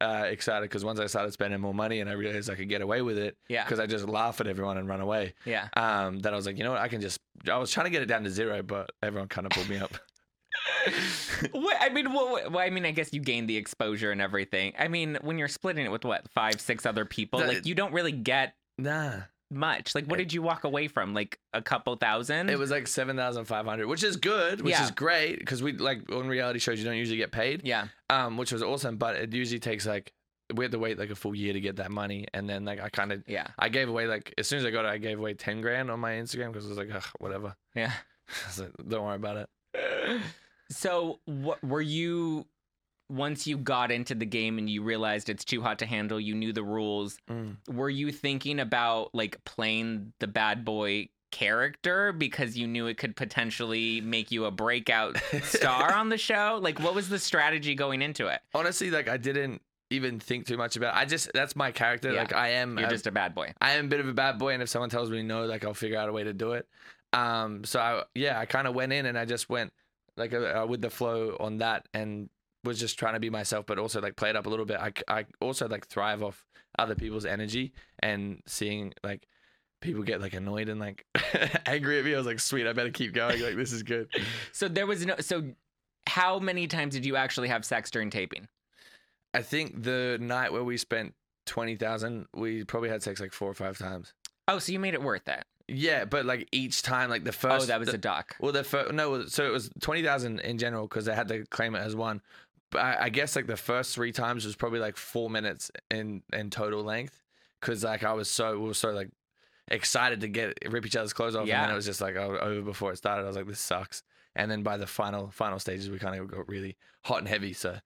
uh, 0.00 0.24
excited 0.28 0.62
because 0.62 0.84
once 0.84 1.00
I 1.00 1.06
started 1.06 1.32
spending 1.32 1.60
more 1.60 1.74
money 1.74 2.00
and 2.00 2.08
I 2.10 2.14
realized 2.14 2.50
I 2.50 2.54
could 2.54 2.68
get 2.68 2.82
away 2.82 3.02
with 3.02 3.18
it, 3.18 3.36
Yeah. 3.48 3.64
because 3.64 3.80
I 3.80 3.86
just 3.86 4.08
laugh 4.08 4.40
at 4.40 4.46
everyone 4.46 4.76
and 4.78 4.88
run 4.88 5.00
away. 5.00 5.34
Yeah. 5.44 5.68
Um, 5.76 6.18
that 6.20 6.32
I 6.32 6.36
was 6.36 6.46
like, 6.46 6.58
you 6.58 6.64
know 6.64 6.70
what, 6.72 6.80
I 6.80 6.88
can 6.88 7.00
just. 7.00 7.18
I 7.50 7.56
was 7.58 7.70
trying 7.70 7.84
to 7.86 7.90
get 7.90 8.02
it 8.02 8.06
down 8.06 8.24
to 8.24 8.30
zero, 8.30 8.62
but 8.62 8.90
everyone 9.02 9.28
kind 9.28 9.46
of 9.46 9.52
pulled 9.52 9.68
me 9.68 9.78
up. 9.78 9.92
What, 11.52 11.76
I 11.80 11.90
mean, 11.90 12.12
what, 12.12 12.50
well, 12.50 12.58
I 12.64 12.70
mean, 12.70 12.86
I 12.86 12.90
guess 12.92 13.12
you 13.12 13.20
gain 13.20 13.46
the 13.46 13.56
exposure 13.56 14.10
and 14.10 14.20
everything. 14.22 14.72
I 14.78 14.88
mean, 14.88 15.18
when 15.20 15.38
you're 15.38 15.48
splitting 15.48 15.84
it 15.84 15.90
with 15.90 16.04
what 16.04 16.26
five, 16.30 16.60
six 16.60 16.86
other 16.86 17.04
people, 17.04 17.40
The- 17.40 17.46
like 17.46 17.66
you 17.66 17.74
don't 17.74 17.92
really 17.92 18.12
get 18.12 18.54
nah, 18.78 19.20
much. 19.50 19.94
Like, 19.94 20.06
what 20.06 20.18
did 20.18 20.32
you 20.32 20.42
walk 20.42 20.64
away 20.64 20.88
from? 20.88 21.14
Like 21.14 21.38
a 21.52 21.62
couple 21.62 21.94
thousand? 21.96 22.50
it 22.50 22.58
was 22.58 22.70
like 22.70 22.86
seven 22.88 23.16
thousand 23.16 23.44
five 23.46 23.64
hundred, 23.66 23.86
which 23.88 24.02
is 24.02 24.16
good, 24.16 24.60
which 24.60 24.72
Yeah. 24.72 24.84
is 24.84 24.90
great 24.90 25.38
because 25.38 25.62
we 25.62 25.72
like 25.72 26.10
on 26.12 26.28
reality 26.28 26.58
shows 26.58 26.78
you 26.78 26.84
don't 26.84 26.96
usually 26.96 27.18
get 27.18 27.32
paid. 27.32 27.62
yeah, 27.64 27.88
Um, 28.10 28.36
which 28.36 28.52
was 28.52 28.62
awesome, 28.62 28.96
but 28.96 29.16
it 29.16 29.32
usually 29.32 29.60
takes 29.60 29.86
like 29.86 30.12
we 30.54 30.64
had 30.64 30.70
to 30.72 30.78
wait 30.78 30.96
like 30.98 31.10
a 31.10 31.14
full 31.16 31.34
year 31.34 31.52
to 31.52 31.60
get 31.60 31.76
that 31.76 31.90
money, 31.90 32.26
and 32.32 32.48
then 32.48 32.64
like 32.64 32.80
I 32.80 32.88
kind 32.88 33.12
of 33.12 33.22
Yeah. 33.26 33.46
I 33.58 33.68
gave 33.68 33.88
away 33.88 34.06
like 34.06 34.32
as 34.38 34.46
soon 34.46 34.58
as 34.60 34.64
I 34.64 34.70
got 34.70 34.84
it, 34.84 34.88
I 34.88 34.98
gave 34.98 35.18
away 35.18 35.34
ten 35.34 35.60
grand 35.60 35.90
on 35.90 35.98
my 36.00 36.12
Instagram 36.12 36.48
because 36.52 36.66
I 36.66 36.68
was 36.68 36.78
like, 36.78 36.90
Ugh, 36.94 37.04
whatever. 37.18 37.54
Yeah. 37.74 37.92
I 38.28 38.46
was 38.48 38.60
like, 38.60 38.70
Don't 38.88 39.04
worry 39.04 39.16
about 39.16 39.36
it. 39.74 40.20
So, 40.70 41.20
what 41.26 41.62
were 41.62 41.80
you 41.80 42.46
once 43.08 43.46
you 43.46 43.56
got 43.56 43.90
into 43.92 44.14
the 44.14 44.26
game 44.26 44.58
and 44.58 44.68
you 44.68 44.82
realized 44.82 45.28
it's 45.28 45.44
too 45.44 45.62
hot 45.62 45.78
to 45.78 45.86
handle, 45.86 46.18
you 46.20 46.34
knew 46.34 46.52
the 46.52 46.64
rules, 46.64 47.18
Mm. 47.30 47.56
were 47.68 47.90
you 47.90 48.10
thinking 48.12 48.58
about 48.60 49.14
like 49.14 49.42
playing 49.44 50.12
the 50.18 50.26
bad 50.26 50.64
boy 50.64 51.08
character 51.30 52.12
because 52.12 52.56
you 52.56 52.66
knew 52.66 52.86
it 52.86 52.96
could 52.98 53.14
potentially 53.14 54.00
make 54.00 54.30
you 54.30 54.44
a 54.46 54.50
breakout 54.50 55.16
star 55.42 55.92
on 55.94 56.08
the 56.08 56.18
show? 56.18 56.58
Like 56.60 56.80
what 56.80 56.94
was 56.94 57.08
the 57.08 57.18
strategy 57.18 57.74
going 57.74 58.02
into 58.02 58.26
it? 58.26 58.40
Honestly, 58.54 58.90
like 58.90 59.08
I 59.08 59.16
didn't 59.16 59.62
even 59.90 60.18
think 60.18 60.46
too 60.46 60.56
much 60.56 60.76
about. 60.76 60.94
It. 60.96 60.98
I 60.98 61.04
just 61.04 61.30
that's 61.32 61.54
my 61.54 61.70
character. 61.70 62.10
Yeah. 62.12 62.20
Like 62.22 62.34
I 62.34 62.48
am. 62.50 62.76
You're 62.78 62.88
a- 62.88 62.90
just 62.90 63.06
a 63.06 63.12
bad 63.12 63.34
boy. 63.34 63.52
I 63.60 63.72
am 63.72 63.84
a 63.84 63.88
bit 63.88 64.00
of 64.00 64.08
a 64.08 64.12
bad 64.14 64.38
boy, 64.38 64.52
and 64.54 64.62
if 64.62 64.68
someone 64.68 64.90
tells 64.90 65.10
me 65.10 65.22
no, 65.22 65.44
like 65.46 65.64
I'll 65.64 65.74
figure 65.74 65.98
out 65.98 66.08
a 66.08 66.12
way 66.12 66.24
to 66.24 66.32
do 66.32 66.52
it. 66.52 66.66
Um, 67.12 67.62
so 67.64 67.78
I, 67.80 68.02
yeah, 68.14 68.38
I 68.40 68.46
kind 68.46 68.66
of 68.66 68.74
went 68.74 68.92
in 68.92 69.06
and 69.06 69.16
I 69.16 69.24
just 69.24 69.48
went 69.48 69.72
like 70.16 70.34
uh, 70.34 70.66
with 70.68 70.80
the 70.82 70.90
flow 70.90 71.36
on 71.38 71.58
that, 71.58 71.86
and 71.94 72.28
was 72.66 72.78
just 72.78 72.98
trying 72.98 73.14
to 73.14 73.20
be 73.20 73.30
myself, 73.30 73.66
but 73.66 73.78
also 73.78 74.00
like 74.00 74.16
play 74.16 74.30
it 74.30 74.36
up 74.36 74.46
a 74.46 74.48
little 74.48 74.66
bit. 74.66 74.78
I, 74.78 74.92
I 75.08 75.26
also 75.40 75.68
like 75.68 75.86
thrive 75.86 76.22
off 76.22 76.44
other 76.78 76.94
people's 76.94 77.24
energy 77.24 77.72
and 78.00 78.42
seeing 78.46 78.92
like 79.02 79.26
people 79.80 80.02
get 80.02 80.20
like 80.20 80.34
annoyed 80.34 80.68
and 80.68 80.80
like 80.80 81.06
angry 81.66 81.98
at 81.98 82.04
me. 82.04 82.14
I 82.14 82.18
was 82.18 82.26
like, 82.26 82.40
sweet, 82.40 82.66
I 82.66 82.72
better 82.72 82.90
keep 82.90 83.14
going. 83.14 83.40
Like 83.40 83.56
this 83.56 83.72
is 83.72 83.82
good. 83.82 84.08
So 84.52 84.68
there 84.68 84.86
was 84.86 85.04
no 85.04 85.16
so 85.20 85.44
how 86.06 86.38
many 86.38 86.66
times 86.66 86.94
did 86.94 87.04
you 87.04 87.16
actually 87.16 87.48
have 87.48 87.64
sex 87.64 87.90
during 87.90 88.10
taping? 88.10 88.48
I 89.34 89.42
think 89.42 89.82
the 89.82 90.18
night 90.20 90.52
where 90.52 90.64
we 90.64 90.76
spent 90.76 91.14
twenty 91.44 91.76
thousand, 91.76 92.26
we 92.34 92.64
probably 92.64 92.88
had 92.88 93.02
sex 93.02 93.20
like 93.20 93.32
four 93.32 93.50
or 93.50 93.54
five 93.54 93.78
times. 93.78 94.14
Oh, 94.48 94.58
so 94.58 94.72
you 94.72 94.78
made 94.78 94.94
it 94.94 95.02
worth 95.02 95.28
it. 95.28 95.44
Yeah, 95.68 96.04
but 96.04 96.24
like 96.24 96.48
each 96.52 96.82
time, 96.82 97.10
like 97.10 97.24
the 97.24 97.30
oh, 97.30 97.32
first. 97.32 97.64
oh, 97.64 97.66
that 97.66 97.80
was 97.80 97.88
the, 97.88 97.96
a 97.96 97.98
doc. 97.98 98.36
Well, 98.38 98.52
the 98.52 98.62
first 98.62 98.92
no, 98.92 99.26
so 99.26 99.44
it 99.44 99.50
was 99.50 99.68
twenty 99.80 100.02
thousand 100.02 100.40
in 100.40 100.58
general 100.58 100.86
because 100.86 101.04
they 101.04 101.14
had 101.14 101.28
to 101.28 101.44
claim 101.46 101.74
it 101.74 101.80
as 101.80 101.96
one. 101.96 102.22
I, 102.76 103.04
I 103.04 103.08
guess 103.08 103.36
like 103.36 103.46
the 103.46 103.56
first 103.56 103.94
three 103.94 104.12
times 104.12 104.44
was 104.44 104.56
probably 104.56 104.80
like 104.80 104.96
four 104.96 105.28
minutes 105.30 105.70
in 105.90 106.22
in 106.32 106.50
total 106.50 106.82
length 106.82 107.22
because 107.60 107.84
like 107.84 108.04
I 108.04 108.12
was 108.12 108.30
so 108.30 108.58
we 108.58 108.66
were 108.68 108.74
so 108.74 108.90
like 108.90 109.10
excited 109.68 110.20
to 110.20 110.28
get 110.28 110.58
rip 110.70 110.86
each 110.86 110.96
other's 110.96 111.12
clothes 111.12 111.34
off, 111.34 111.42
and 111.42 111.50
then 111.64 111.70
it 111.70 111.76
was 111.76 111.86
just 111.86 112.00
like 112.00 112.16
oh, 112.16 112.38
over 112.40 112.62
before 112.62 112.92
it 112.92 112.96
started. 112.96 113.24
I 113.24 113.26
was 113.26 113.36
like, 113.36 113.46
this 113.46 113.60
sucks. 113.60 114.02
And 114.34 114.50
then 114.50 114.62
by 114.62 114.76
the 114.76 114.86
final 114.86 115.30
final 115.30 115.58
stages, 115.58 115.88
we 115.90 115.98
kind 115.98 116.18
of 116.20 116.28
got 116.28 116.48
really 116.48 116.76
hot 117.04 117.18
and 117.18 117.28
heavy. 117.28 117.52
So 117.52 117.78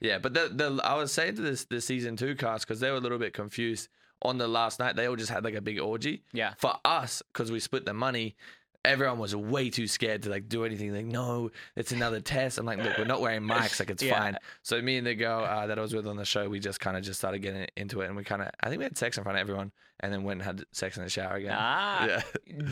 yeah, 0.00 0.18
but 0.18 0.34
the 0.34 0.48
the 0.52 0.80
I 0.84 0.94
was 0.94 1.12
saying 1.12 1.36
to 1.36 1.42
this 1.42 1.64
the 1.64 1.80
season 1.80 2.16
two 2.16 2.34
cast 2.34 2.66
because 2.66 2.80
they 2.80 2.90
were 2.90 2.96
a 2.96 3.00
little 3.00 3.18
bit 3.18 3.34
confused 3.34 3.88
on 4.22 4.38
the 4.38 4.48
last 4.48 4.80
night. 4.80 4.96
They 4.96 5.06
all 5.06 5.16
just 5.16 5.30
had 5.30 5.44
like 5.44 5.54
a 5.54 5.60
big 5.60 5.78
orgy 5.78 6.24
Yeah. 6.32 6.54
for 6.58 6.74
us 6.84 7.22
because 7.32 7.52
we 7.52 7.60
split 7.60 7.84
the 7.84 7.94
money 7.94 8.34
everyone 8.84 9.18
was 9.18 9.34
way 9.34 9.68
too 9.70 9.86
scared 9.86 10.22
to 10.22 10.30
like 10.30 10.48
do 10.48 10.64
anything 10.64 10.94
like 10.94 11.04
no 11.04 11.50
it's 11.76 11.92
another 11.92 12.20
test 12.20 12.58
i'm 12.58 12.64
like 12.66 12.78
look 12.78 12.96
we're 12.96 13.04
not 13.04 13.20
wearing 13.20 13.42
mics 13.48 13.78
like 13.80 13.90
it's 13.90 14.02
Yeah. 14.02 14.18
fine 14.18 14.36
so 14.62 14.80
me 14.80 14.96
and 14.98 15.06
the 15.06 15.14
girl 15.14 15.44
uh, 15.44 15.66
that 15.66 15.78
i 15.78 15.82
was 15.82 15.92
with 15.94 16.06
on 16.06 16.16
the 16.16 16.24
show 16.24 16.48
we 16.48 16.60
just 16.60 16.78
kind 16.80 16.96
of 16.96 17.02
just 17.02 17.18
started 17.18 17.40
getting 17.40 17.66
into 17.76 18.00
it 18.02 18.06
and 18.06 18.16
we 18.16 18.24
kind 18.24 18.40
of 18.42 18.48
i 18.60 18.68
think 18.68 18.78
we 18.78 18.84
had 18.84 18.96
sex 18.96 19.18
in 19.18 19.24
front 19.24 19.36
of 19.36 19.40
everyone 19.40 19.72
and 20.00 20.12
then 20.12 20.22
went 20.22 20.40
and 20.40 20.46
had 20.46 20.64
sex 20.72 20.96
in 20.96 21.02
the 21.02 21.10
shower 21.10 21.34
again 21.34 21.54
Ah. 21.56 22.06
yeah 22.06 22.22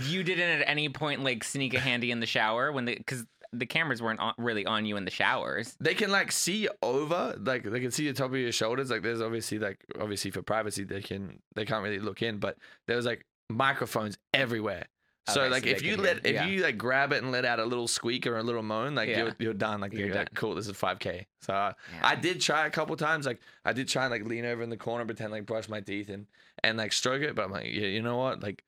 You 0.04 0.22
didn't 0.22 0.60
at 0.62 0.68
any 0.68 0.88
point 0.88 1.22
like 1.24 1.42
sneak 1.44 1.74
a 1.74 1.80
handy 1.80 2.10
in 2.10 2.20
the 2.20 2.26
shower 2.26 2.70
when 2.72 2.84
the 2.84 2.94
because 2.94 3.24
the 3.52 3.66
cameras 3.66 4.02
weren't 4.02 4.20
on, 4.20 4.34
really 4.38 4.66
on 4.66 4.84
you 4.86 4.96
in 4.96 5.04
the 5.04 5.10
showers. 5.10 5.76
they 5.80 5.94
can 5.94 6.10
like 6.10 6.30
see 6.32 6.68
over 6.82 7.34
like 7.40 7.62
they 7.64 7.80
can 7.80 7.90
see 7.90 8.06
the 8.06 8.12
top 8.12 8.30
of 8.30 8.36
your 8.36 8.52
shoulders 8.52 8.90
like 8.90 9.02
there's 9.02 9.20
obviously 9.20 9.58
like 9.58 9.84
obviously 10.00 10.30
for 10.30 10.42
privacy 10.42 10.84
they 10.84 11.00
can 11.00 11.40
they 11.54 11.64
can't 11.64 11.82
really 11.82 11.98
look 12.00 12.22
in 12.22 12.38
but 12.38 12.56
there 12.86 12.96
was 12.96 13.06
like 13.06 13.24
microphones 13.48 14.18
everywhere 14.34 14.84
so 15.28 15.43
Okay, 15.43 15.50
like 15.50 15.64
so 15.64 15.70
if 15.70 15.82
you 15.82 15.96
let 15.96 16.25
hear. 16.25 16.34
if 16.34 16.34
Yeah. 16.34 16.46
you 16.46 16.62
like 16.62 16.78
grab 16.78 17.12
it 17.12 17.23
and 17.23 17.32
let 17.32 17.44
out 17.44 17.58
a 17.58 17.64
little 17.64 17.88
squeak 17.88 18.26
or 18.26 18.37
a 18.38 18.43
little 18.43 18.62
moan 18.62 18.94
like 18.94 19.08
Yeah. 19.08 19.19
you're, 19.25 19.37
you're 19.38 19.55
done 19.55 19.81
like 19.81 19.93
You're 19.93 20.06
you're, 20.08 20.14
like 20.17 20.34
cool 20.34 20.55
this 20.55 20.67
is 20.69 20.73
5k 20.75 21.26
so 21.40 21.52
uh, 21.55 21.73
Yeah. 21.94 22.00
I 22.06 22.14
did 22.14 22.40
try 22.40 22.67
a 22.67 22.70
couple 22.70 22.94
times 22.96 23.26
like 23.26 23.40
I 23.64 23.73
did 23.73 23.88
try 23.88 24.05
and 24.05 24.11
like 24.11 24.25
lean 24.25 24.44
over 24.44 24.62
in 24.62 24.70
the 24.70 24.76
corner 24.76 25.05
pretend 25.05 25.32
like 25.32 25.46
brush 25.46 25.69
my 25.69 25.81
teeth 25.81 26.08
and 26.08 26.26
and 26.64 26.78
like 26.78 26.93
stroke 26.93 27.23
it 27.23 27.34
but 27.34 27.44
I'm 27.46 27.50
like 27.52 27.67
yeah 27.67 27.87
you 27.88 28.02
know 28.02 28.17
what 28.17 28.43
like 28.43 28.64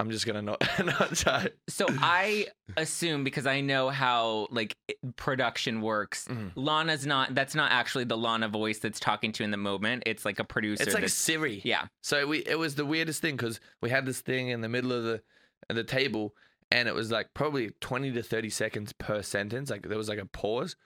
I'm 0.00 0.10
just 0.10 0.26
gonna 0.26 0.42
not 0.42 0.60
not 0.84 1.14
try 1.16 1.48
So 1.68 1.86
I 1.88 2.46
assume 2.76 3.24
because 3.24 3.46
I 3.46 3.60
know 3.62 3.88
how 3.88 4.46
like 4.52 4.76
production 5.16 5.80
works, 5.80 6.28
Mhm. 6.28 6.52
Lana's 6.54 7.04
not. 7.04 7.34
That's 7.34 7.56
not 7.56 7.72
actually 7.72 8.04
the 8.04 8.16
Lana 8.16 8.48
voice 8.48 8.78
that's 8.78 9.00
talking 9.00 9.32
to 9.32 9.42
you 9.42 9.46
in 9.46 9.50
the 9.50 9.56
moment. 9.56 10.04
It's 10.06 10.24
like 10.24 10.38
a 10.38 10.44
producer. 10.44 10.84
it's 10.84 10.94
like 10.94 11.00
that's- 11.02 11.14
Siri 11.14 11.60
yeah. 11.64 11.86
So 12.02 12.28
we 12.28 12.38
it 12.46 12.58
was 12.58 12.76
the 12.76 12.86
weirdest 12.86 13.20
thing 13.22 13.34
because 13.36 13.58
we 13.82 13.90
had 13.90 14.06
this 14.06 14.20
thing 14.20 14.50
in 14.50 14.60
the 14.60 14.68
middle 14.68 14.92
of 14.92 15.02
the 15.02 15.20
the 15.68 15.84
table, 15.84 16.34
and 16.70 16.88
it 16.88 16.94
was 16.94 17.10
like 17.10 17.28
probably 17.34 17.70
twenty 17.80 18.12
to 18.12 18.22
thirty 18.22 18.50
seconds 18.50 18.92
per 18.92 19.22
sentence. 19.22 19.70
Like 19.70 19.88
there 19.88 19.98
was 19.98 20.08
like 20.08 20.18
a 20.18 20.26
pause, 20.26 20.76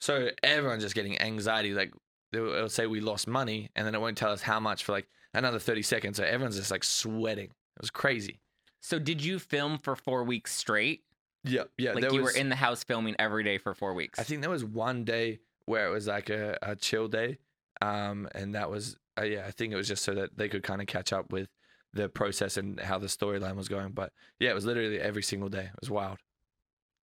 so 0.00 0.28
everyone's 0.42 0.82
just 0.82 0.94
getting 0.94 1.20
anxiety. 1.20 1.74
Like 1.74 1.92
they 2.32 2.40
will 2.40 2.54
it'll 2.54 2.68
say 2.68 2.86
we 2.86 3.00
lost 3.00 3.26
money, 3.26 3.70
and 3.76 3.86
then 3.86 3.94
it 3.94 4.00
won't 4.00 4.16
tell 4.16 4.32
us 4.32 4.42
how 4.42 4.60
much 4.60 4.84
for 4.84 4.92
like 4.92 5.08
another 5.34 5.58
thirty 5.58 5.82
seconds. 5.82 6.16
So 6.16 6.24
everyone's 6.24 6.56
just 6.56 6.70
like 6.70 6.84
sweating. 6.84 7.46
It 7.46 7.80
was 7.80 7.90
crazy. 7.90 8.40
So 8.80 8.98
did 8.98 9.24
you 9.24 9.38
film 9.38 9.78
for 9.78 9.94
four 9.94 10.24
weeks 10.24 10.54
straight? 10.54 11.04
Yeah, 11.44 11.64
yeah. 11.76 11.92
like 11.92 12.12
you 12.12 12.22
was, 12.22 12.34
were 12.34 12.38
in 12.38 12.48
the 12.48 12.56
house 12.56 12.84
filming 12.84 13.16
every 13.18 13.42
day 13.44 13.58
for 13.58 13.74
four 13.74 13.94
weeks. 13.94 14.18
I 14.18 14.22
think 14.22 14.42
there 14.42 14.50
was 14.50 14.64
one 14.64 15.04
day 15.04 15.40
where 15.66 15.86
it 15.86 15.90
was 15.90 16.06
like 16.06 16.30
a, 16.30 16.58
a 16.62 16.76
chill 16.76 17.08
day, 17.08 17.38
um, 17.80 18.28
and 18.34 18.54
that 18.54 18.70
was 18.70 18.96
uh, 19.20 19.24
yeah. 19.24 19.44
I 19.46 19.50
think 19.50 19.72
it 19.72 19.76
was 19.76 19.88
just 19.88 20.04
so 20.04 20.14
that 20.14 20.36
they 20.36 20.48
could 20.48 20.62
kind 20.62 20.80
of 20.80 20.86
catch 20.86 21.12
up 21.12 21.32
with 21.32 21.48
the 21.94 22.08
process 22.08 22.56
and 22.56 22.80
how 22.80 22.98
the 22.98 23.06
storyline 23.06 23.56
was 23.56 23.68
going. 23.68 23.90
But 23.92 24.12
yeah, 24.38 24.50
it 24.50 24.54
was 24.54 24.64
literally 24.64 25.00
every 25.00 25.22
single 25.22 25.48
day. 25.48 25.64
It 25.64 25.80
was 25.80 25.90
wild. 25.90 26.18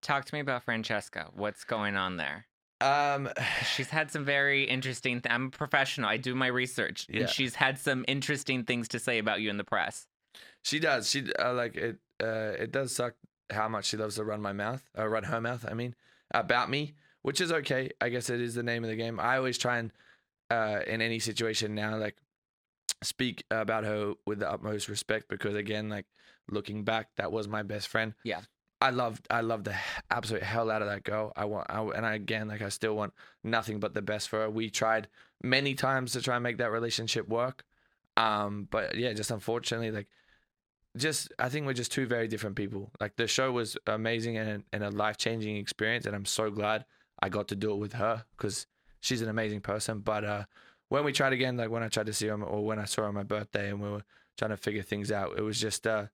Talk 0.01 0.25
to 0.25 0.33
me 0.33 0.39
about 0.39 0.63
Francesca. 0.63 1.27
What's 1.33 1.63
going 1.63 1.95
on 1.95 2.18
there? 2.18 2.45
Um, 2.81 3.30
She's 3.75 3.89
had 3.89 4.09
some 4.12 4.24
very 4.25 4.63
interesting. 4.63 5.21
Th- 5.21 5.33
I'm 5.33 5.47
a 5.47 5.50
professional. 5.50 6.09
I 6.09 6.18
do 6.18 6.33
my 6.36 6.47
research, 6.47 7.06
Yeah. 7.09 7.21
and 7.21 7.30
she's 7.30 7.56
had 7.56 7.77
some 7.77 8.06
interesting 8.07 8.63
things 8.63 8.88
to 8.89 9.00
say 9.00 9.18
about 9.19 9.41
you 9.41 9.50
in 9.50 9.57
the 9.57 9.63
press. 9.63 10.07
she 10.62 10.80
does. 10.80 11.10
She 11.10 11.31
uh, 11.39 11.53
like 11.53 11.75
it. 11.75 11.98
Uh, 12.22 12.53
it 12.60 12.72
does 12.72 12.93
suck 12.96 13.13
how 13.50 13.67
much 13.69 13.86
she 13.86 13.98
loves 13.98 14.15
to 14.15 14.24
run 14.24 14.41
my 14.41 14.53
mouth. 14.53 14.84
Uh, 14.98 15.08
run 15.08 15.24
her 15.24 15.39
mouth. 15.41 15.65
I 15.69 15.74
mean, 15.74 15.96
about 16.31 16.69
me, 16.69 16.93
which 17.22 17.41
is 17.41 17.51
okay. 17.51 17.89
I 18.01 18.10
guess 18.10 18.29
it 18.29 18.39
is 18.41 18.55
the 18.55 18.63
name 18.63 18.84
of 18.84 18.89
the 18.89 18.96
game. 18.96 19.19
I 19.19 19.38
always 19.38 19.58
try 19.58 19.77
and 19.79 19.91
uh, 20.50 20.79
in 20.88 21.01
any 21.01 21.19
situation 21.19 21.75
now, 21.75 21.98
like 21.98 22.15
speak 23.01 23.44
about 23.50 23.84
her 23.84 24.13
with 24.25 24.39
the 24.39 24.51
utmost 24.51 24.89
respect 24.89 25.29
because 25.29 25.56
again, 25.56 25.89
like 25.89 26.06
looking 26.50 26.84
back, 26.84 27.10
that 27.18 27.32
was 27.32 27.48
my 27.48 27.63
best 27.63 27.88
friend. 27.88 28.13
Yeah. 28.24 28.41
I 28.82 28.91
loved, 28.91 29.27
I 29.29 29.41
loved 29.41 29.65
the 29.65 29.75
absolute 30.10 30.44
hell 30.44 30.72
out 30.72 30.82
of 30.82 30.88
that 30.88 31.03
girl. 31.03 31.34
I 31.36 31.46
want, 31.46 31.68
I, 31.70 31.82
and 31.82 32.06
I, 32.06 32.13
again, 32.13 32.48
like 32.48 32.62
I 32.62 32.70
still 32.70 32.96
want 32.96 33.13
nothing 33.44 33.79
but 33.79 33.94
the 33.94 34.01
best 34.01 34.29
for 34.29 34.39
her. 34.39 34.50
We 34.50 34.70
tried 34.70 35.10
many 35.44 35.75
times 35.75 36.13
to 36.13 36.22
try 36.22 36.36
and 36.36 36.44
make 36.44 36.58
that 36.60 36.72
relationship 36.72 37.27
work, 37.27 37.65
um, 38.15 38.68
but 38.72 38.96
yeah, 38.98 39.13
just 39.13 39.32
unfortunately, 39.32 39.91
like, 39.91 40.08
just 40.98 41.32
I 41.38 41.50
think 41.50 41.65
we're 41.65 41.74
just 41.74 41.91
two 41.91 42.08
very 42.08 42.27
different 42.27 42.56
people. 42.56 42.91
Like 43.00 43.15
the 43.15 43.27
show 43.27 43.51
was 43.51 43.77
amazing 43.86 44.38
and, 44.38 44.63
and 44.74 44.84
a 44.84 44.89
life 44.89 45.18
changing 45.18 45.58
experience, 45.58 46.06
and 46.06 46.15
I'm 46.15 46.25
so 46.25 46.50
glad 46.50 46.86
I 47.22 47.29
got 47.29 47.50
to 47.50 47.56
do 47.56 47.72
it 47.72 47.77
with 47.77 47.94
her 47.94 48.25
because 48.38 48.65
she's 49.00 49.22
an 49.22 49.29
amazing 49.29 49.62
person. 49.62 50.00
But 50.00 50.24
uh, 50.24 50.44
when 50.89 51.03
we 51.03 51.12
tried 51.12 51.34
again, 51.34 51.58
like 51.58 51.69
when 51.69 51.84
I 51.84 51.88
tried 51.88 52.08
to 52.08 52.13
see 52.13 52.27
her, 52.27 52.41
or 52.41 52.65
when 52.65 52.79
I 52.79 52.86
saw 52.86 53.03
her 53.03 53.08
on 53.08 53.13
my 53.13 53.24
birthday, 53.24 53.69
and 53.69 53.79
we 53.79 53.89
were 53.89 54.03
trying 54.38 54.51
to 54.51 54.58
figure 54.58 54.84
things 54.84 55.12
out, 55.12 55.38
it 55.38 55.41
was 55.41 55.60
just 55.60 55.88
uh, 55.88 56.05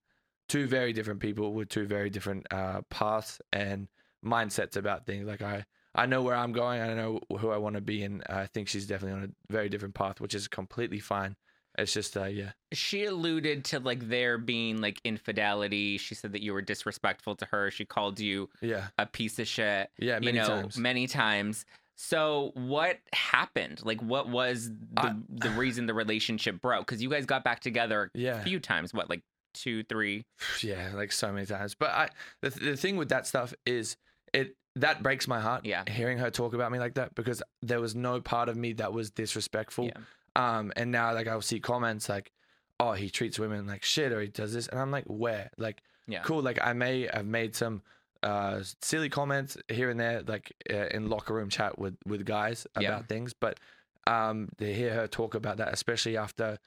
two 0.48 0.68
very 0.68 0.94
different 0.94 1.20
people 1.20 1.54
with 1.54 1.70
two 1.70 1.86
very 1.86 2.10
different 2.10 2.46
uh, 2.52 2.82
paths 2.90 3.42
and 3.52 3.88
mindsets 4.24 4.76
about 4.76 5.06
things. 5.06 5.28
Like 5.28 5.42
I, 5.42 5.66
I 5.96 6.06
know 6.06 6.22
where 6.22 6.36
I'm 6.36 6.52
going. 6.52 6.82
I 6.82 6.94
know 6.94 7.20
who 7.40 7.50
I 7.50 7.58
want 7.58 7.76
to 7.76 7.82
be, 7.82 8.04
and 8.04 8.24
I 8.30 8.48
think 8.48 8.68
she's 8.68 8.86
definitely 8.86 9.22
on 9.22 9.30
a 9.30 9.54
very 9.54 9.70
different 9.70 9.96
path, 9.96 10.20
which 10.20 10.36
is 10.36 10.48
completely 10.48 11.00
fine. 11.00 11.36
It's 11.78 11.94
just, 11.94 12.16
uh, 12.16 12.26
yeah, 12.26 12.52
She 12.72 13.04
alluded 13.04 13.66
to 13.66 13.80
like 13.80 14.08
there 14.08 14.38
being 14.38 14.80
like 14.80 15.00
infidelity. 15.04 15.98
She 15.98 16.16
said 16.16 16.32
that 16.32 16.42
you 16.42 16.54
were 16.54 16.62
disrespectful 16.62 17.36
to 17.36 17.46
her. 17.46 17.70
She 17.70 17.84
called 17.84 18.18
you 18.20 18.50
yeah, 18.62 18.88
a 18.98 19.06
piece 19.06 19.40
of 19.40 19.48
shit. 19.48 19.90
yeah, 20.00 20.20
many 20.20 20.28
you 20.28 20.34
know, 20.34 20.48
times. 20.48 20.78
many 20.78 21.06
times. 21.08 21.66
So 21.96 22.52
what 22.56 23.00
happened? 23.14 23.82
Like, 23.84 24.02
what 24.02 24.28
was 24.30 24.70
the 24.70 25.02
I- 25.02 25.16
the 25.30 25.50
reason 25.58 25.86
the 25.86 25.94
relationship 25.94 26.62
broke? 26.62 26.86
Because 26.86 27.02
you 27.02 27.10
guys 27.10 27.26
got 27.26 27.44
back 27.44 27.62
together 27.62 28.12
Yeah. 28.14 28.40
a 28.40 28.44
few 28.44 28.60
times. 28.60 28.94
What, 28.94 29.10
like 29.10 29.24
two, 29.54 29.84
three? 29.84 30.26
yeah, 30.62 30.92
like 30.94 31.12
so 31.12 31.32
many 31.32 31.46
times. 31.46 31.76
But 31.76 31.90
I, 31.92 32.10
the, 32.42 32.50
the 32.50 32.78
thing 32.78 32.98
with 32.98 33.10
that 33.10 33.26
stuff 33.28 33.54
is 33.66 33.98
it 34.34 34.56
that 34.78 35.02
breaks 35.02 35.28
my 35.28 35.40
heart. 35.40 35.66
Yeah. 35.66 35.84
hearing 35.90 36.18
her 36.18 36.30
talk 36.30 36.54
about 36.54 36.72
me 36.72 36.80
like 36.80 36.96
that 36.96 37.16
because 37.16 37.42
there 37.62 37.80
was 37.80 37.96
no 37.96 38.20
part 38.20 38.50
of 38.50 38.58
me 38.58 38.74
that 38.74 38.92
was 38.92 39.10
disrespectful. 39.12 39.86
Yeah. 39.86 40.02
Um, 40.36 40.74
and 40.76 40.92
now 40.92 41.14
like 41.14 41.28
I'll 41.30 41.40
see 41.42 41.62
comments 41.62 42.10
like, 42.10 42.30
"Oh, 42.78 42.92
he 42.92 43.10
treats 43.10 43.40
women 43.40 43.66
like 43.68 43.86
shit," 43.86 44.12
or 44.12 44.20
he 44.20 44.28
does 44.28 44.54
this, 44.54 44.68
and 44.68 44.78
I'm 44.82 44.92
like, 44.92 45.06
"Where?" 45.06 45.50
Like, 45.58 45.82
Yeah. 46.08 46.24
cool. 46.24 46.42
Like 46.42 46.60
I 46.62 46.74
may 46.74 47.08
have 47.14 47.26
made 47.26 47.56
some 47.56 47.84
uh 48.26 48.64
silly 48.82 49.10
comments 49.10 49.58
here 49.70 49.90
and 49.90 50.00
there, 50.00 50.22
like 50.34 50.52
uh, 50.74 50.88
in 50.96 51.10
locker 51.10 51.34
room 51.34 51.50
chat 51.50 51.78
with 51.80 51.96
with 52.06 52.26
guys 52.26 52.68
about 52.76 53.02
Yeah. 53.04 53.08
things, 53.08 53.34
but 53.34 53.60
um, 54.08 54.50
to 54.60 54.74
hear 54.80 54.94
her 54.94 55.08
talk 55.08 55.36
about 55.36 55.58
that, 55.58 55.74
especially 55.74 56.18
after 56.18 56.58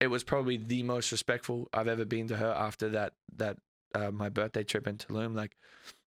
it 0.00 0.08
was 0.08 0.22
probably 0.24 0.56
the 0.56 0.82
most 0.82 1.10
respectful 1.12 1.68
I've 1.72 1.88
ever 1.88 2.04
been 2.04 2.28
to 2.28 2.36
her 2.36 2.52
after 2.68 2.88
that 2.90 3.12
that 3.36 3.56
uh, 3.94 4.10
my 4.12 4.28
birthday 4.28 4.64
trip 4.64 4.86
in 4.86 4.96
Tulum. 4.96 5.34
Like, 5.34 5.56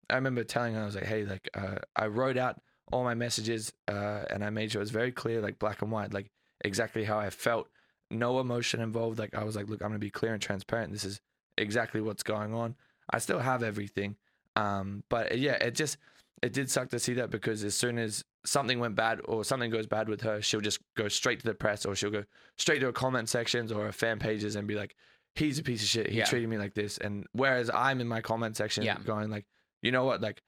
I 0.09 0.15
remember 0.15 0.45
telling 0.45 0.75
her, 0.75 0.83
I 0.83 0.87
was 0.87 0.95
like, 0.95 1.07
hey, 1.07 1.25
like, 1.25 1.49
uh, 1.55 1.79
I 1.97 2.07
wrote 2.07 2.37
out 2.37 2.61
all 2.93 3.05
my 3.05 3.15
messages 3.15 3.73
uh, 3.89 4.23
and 4.31 4.45
I 4.45 4.51
made 4.51 4.71
sure 4.73 4.81
it 4.81 4.83
was 4.89 4.91
very 4.91 5.13
clear, 5.13 5.41
like 5.41 5.59
black 5.59 5.83
and 5.83 5.91
white, 5.91 6.13
like 6.13 6.31
exactly 6.65 7.05
how 7.05 7.19
I 7.19 7.31
felt, 7.31 7.69
no 8.11 8.39
emotion 8.41 8.81
involved. 8.81 9.19
Like, 9.19 9.35
I 9.35 9.45
was 9.45 9.57
like, 9.57 9.69
look, 9.69 9.83
I'm 9.83 9.89
gonna 9.91 9.99
be 9.99 10.11
clear 10.11 10.33
and 10.33 10.43
transparent. 10.43 10.93
This 10.93 11.05
is 11.05 11.21
exactly 11.57 12.01
what's 12.01 12.23
going 12.23 12.53
on. 12.55 12.77
I 13.09 13.19
still 13.19 13.41
have 13.41 13.63
everything, 13.63 14.17
um, 14.61 15.03
but 15.09 15.39
yeah, 15.39 15.53
it 15.55 15.75
just 15.75 15.97
it 16.43 16.53
did 16.53 16.71
suck 16.71 16.89
to 16.91 16.99
see 16.99 17.15
that 17.15 17.31
because 17.31 17.65
as 17.65 17.75
soon 17.75 17.99
as 17.99 18.25
something 18.45 18.79
went 18.81 18.95
bad 18.95 19.21
or 19.27 19.45
something 19.45 19.71
goes 19.71 19.87
bad 19.87 20.09
with 20.09 20.23
her, 20.23 20.41
she'll 20.41 20.61
just 20.61 20.81
go 20.97 21.07
straight 21.09 21.39
to 21.41 21.47
the 21.47 21.55
press 21.55 21.85
or 21.85 21.95
she'll 21.95 22.11
go 22.11 22.25
straight 22.57 22.79
to 22.81 22.87
her 22.87 22.93
comment 22.93 23.29
sections 23.29 23.71
or 23.71 23.85
her 23.85 23.93
fan 23.93 24.19
pages 24.19 24.57
and 24.57 24.67
be 24.67 24.75
like, 24.75 24.95
he's 25.35 25.59
a 25.59 25.63
piece 25.63 25.83
of 25.83 25.89
shit. 25.89 26.09
He 26.09 26.19
Yeah. 26.19 26.25
treated 26.25 26.49
me 26.49 26.57
like 26.57 26.73
this. 26.75 26.97
And 26.97 27.27
whereas 27.33 27.71
I'm 27.75 28.01
in 28.01 28.09
my 28.09 28.23
comment 28.23 28.57
section 28.57 28.83
Yeah. 28.85 28.97
going 29.05 29.29
like, 29.31 29.45
you 29.83 29.93
know 29.93 30.05
what? 30.05 30.23
Like, 30.23 30.39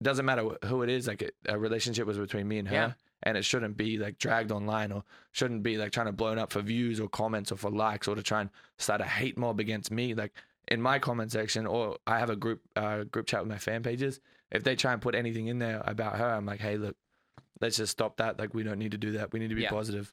it 0.00 0.04
doesn't 0.04 0.24
matter 0.24 0.48
who 0.66 0.82
it 0.82 0.88
is. 0.88 1.08
Like 1.08 1.22
it, 1.22 1.34
a 1.46 1.58
relationship 1.58 2.06
was 2.06 2.16
between 2.18 2.46
me 2.46 2.58
and 2.58 2.68
her. 2.68 2.74
Yeah. 2.74 2.92
And 3.24 3.36
it 3.36 3.44
shouldn't 3.44 3.76
be 3.76 3.98
like 3.98 4.18
dragged 4.18 4.52
online 4.52 4.92
or 4.92 5.02
shouldn't 5.32 5.64
be 5.64 5.76
like 5.76 5.90
trying 5.90 6.06
to 6.06 6.12
blow 6.12 6.30
it 6.32 6.38
up 6.38 6.52
for 6.52 6.62
views 6.62 7.00
or 7.00 7.08
comments 7.08 7.50
or 7.50 7.56
for 7.56 7.70
likes 7.70 8.06
or 8.06 8.14
to 8.14 8.22
try 8.22 8.40
and 8.42 8.50
start 8.78 9.00
a 9.00 9.04
hate 9.04 9.36
mob 9.36 9.58
against 9.58 9.90
me. 9.90 10.14
Like 10.14 10.32
in 10.70 10.80
my 10.80 10.98
comment 10.98 11.32
section 11.32 11.66
or 11.66 11.96
I 12.06 12.18
have 12.18 12.30
a 12.30 12.36
group 12.36 12.60
uh, 12.76 13.04
group 13.04 13.26
chat 13.26 13.40
with 13.40 13.48
my 13.48 13.58
fan 13.58 13.82
pages. 13.82 14.20
If 14.50 14.64
they 14.64 14.76
try 14.76 14.92
and 14.92 15.00
put 15.02 15.14
anything 15.14 15.46
in 15.48 15.58
there 15.58 15.82
about 15.86 16.16
her, 16.18 16.26
I'm 16.28 16.46
like, 16.46 16.60
hey, 16.60 16.76
look, 16.76 16.96
let's 17.60 17.76
just 17.76 17.92
stop 17.92 18.16
that. 18.18 18.38
Like 18.38 18.54
we 18.54 18.62
don't 18.62 18.78
need 18.78 18.92
to 18.92 18.98
do 18.98 19.12
that. 19.12 19.32
We 19.32 19.38
need 19.40 19.48
to 19.50 19.54
be 19.54 19.62
Yeah. 19.62 19.70
positive 19.70 20.12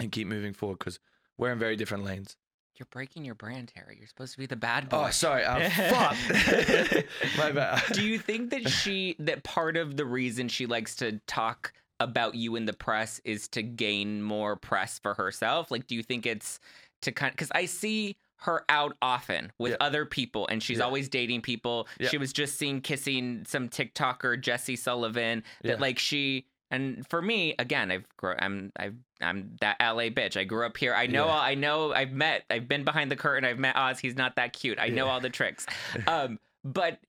and 0.00 0.10
keep 0.12 0.26
moving 0.26 0.52
forward 0.54 0.78
because 0.78 0.98
we're 1.36 1.52
in 1.52 1.58
very 1.58 1.76
different 1.76 2.04
lanes. 2.04 2.36
You're 2.78 2.86
breaking 2.92 3.24
your 3.24 3.34
brand, 3.34 3.72
Harry. 3.74 3.96
You're 3.98 4.06
supposed 4.06 4.32
to 4.32 4.38
be 4.38 4.46
the 4.46 4.54
bad 4.54 4.88
boy. 4.88 5.06
Oh, 5.08 5.10
sorry. 5.10 5.42
Uh, 5.44 5.68
fuck. 5.68 6.16
my 7.38 7.50
bad. 7.50 7.82
Do 7.92 8.02
you 8.06 8.18
think 8.18 8.50
that 8.50 8.68
she 8.68 9.16
that 9.18 9.42
part 9.42 9.76
of 9.76 9.96
the 9.96 10.04
reason 10.04 10.48
she 10.48 10.66
likes 10.66 10.94
to 10.96 11.18
talk 11.26 11.72
about 12.00 12.36
you 12.36 12.54
in 12.54 12.64
the 12.66 12.72
press 12.72 13.20
is 13.24 13.48
to 13.48 13.62
gain 13.62 14.22
more 14.22 14.54
press 14.56 14.98
for 15.00 15.14
herself? 15.14 15.70
Like 15.70 15.86
do 15.88 15.94
you 15.96 16.02
think 16.02 16.24
it's 16.26 16.60
to 17.02 17.10
kind 17.12 17.36
cuz 17.36 17.48
I 17.52 17.64
see 17.66 18.16
her 18.42 18.64
out 18.68 18.96
often 19.02 19.52
with 19.58 19.72
Yeah. 19.72 19.76
other 19.80 20.06
people 20.06 20.46
and 20.48 20.62
she's 20.62 20.78
Yeah. 20.78 20.84
always 20.84 21.08
dating 21.08 21.42
people. 21.42 21.88
Yeah. 21.98 22.08
She 22.08 22.18
was 22.18 22.32
just 22.32 22.56
seen 22.56 22.80
kissing 22.80 23.44
some 23.46 23.68
TikToker 23.68 24.40
Jesse 24.40 24.76
Sullivan 24.76 25.42
that 25.62 25.80
like 25.80 25.98
she 25.98 26.46
and 26.70 27.04
for 27.08 27.20
me 27.20 27.54
again 27.58 27.90
I've 27.90 28.06
grow, 28.16 28.34
I'm 28.38 28.70
I've 28.76 28.94
I'm 29.20 29.56
that 29.60 29.76
LA 29.80 30.10
bitch. 30.10 30.36
I 30.36 30.44
grew 30.44 30.64
up 30.66 30.76
here. 30.76 30.94
I 30.94 31.06
know 31.06 31.26
Yeah. 31.26 31.40
I 31.40 31.54
know 31.56 31.92
I've 31.92 32.12
met 32.12 32.44
I've 32.48 32.68
been 32.68 32.84
behind 32.84 33.10
the 33.10 33.16
curtain. 33.16 33.44
I've 33.44 33.58
met 33.58 33.74
Oz. 33.76 33.98
He's 33.98 34.14
not 34.16 34.36
that 34.36 34.52
cute. 34.52 34.78
I 34.78 34.88
know 34.88 35.08
all 35.08 35.20
the 35.20 35.30
tricks. 35.30 35.66
Um 36.06 36.38
but 36.64 37.00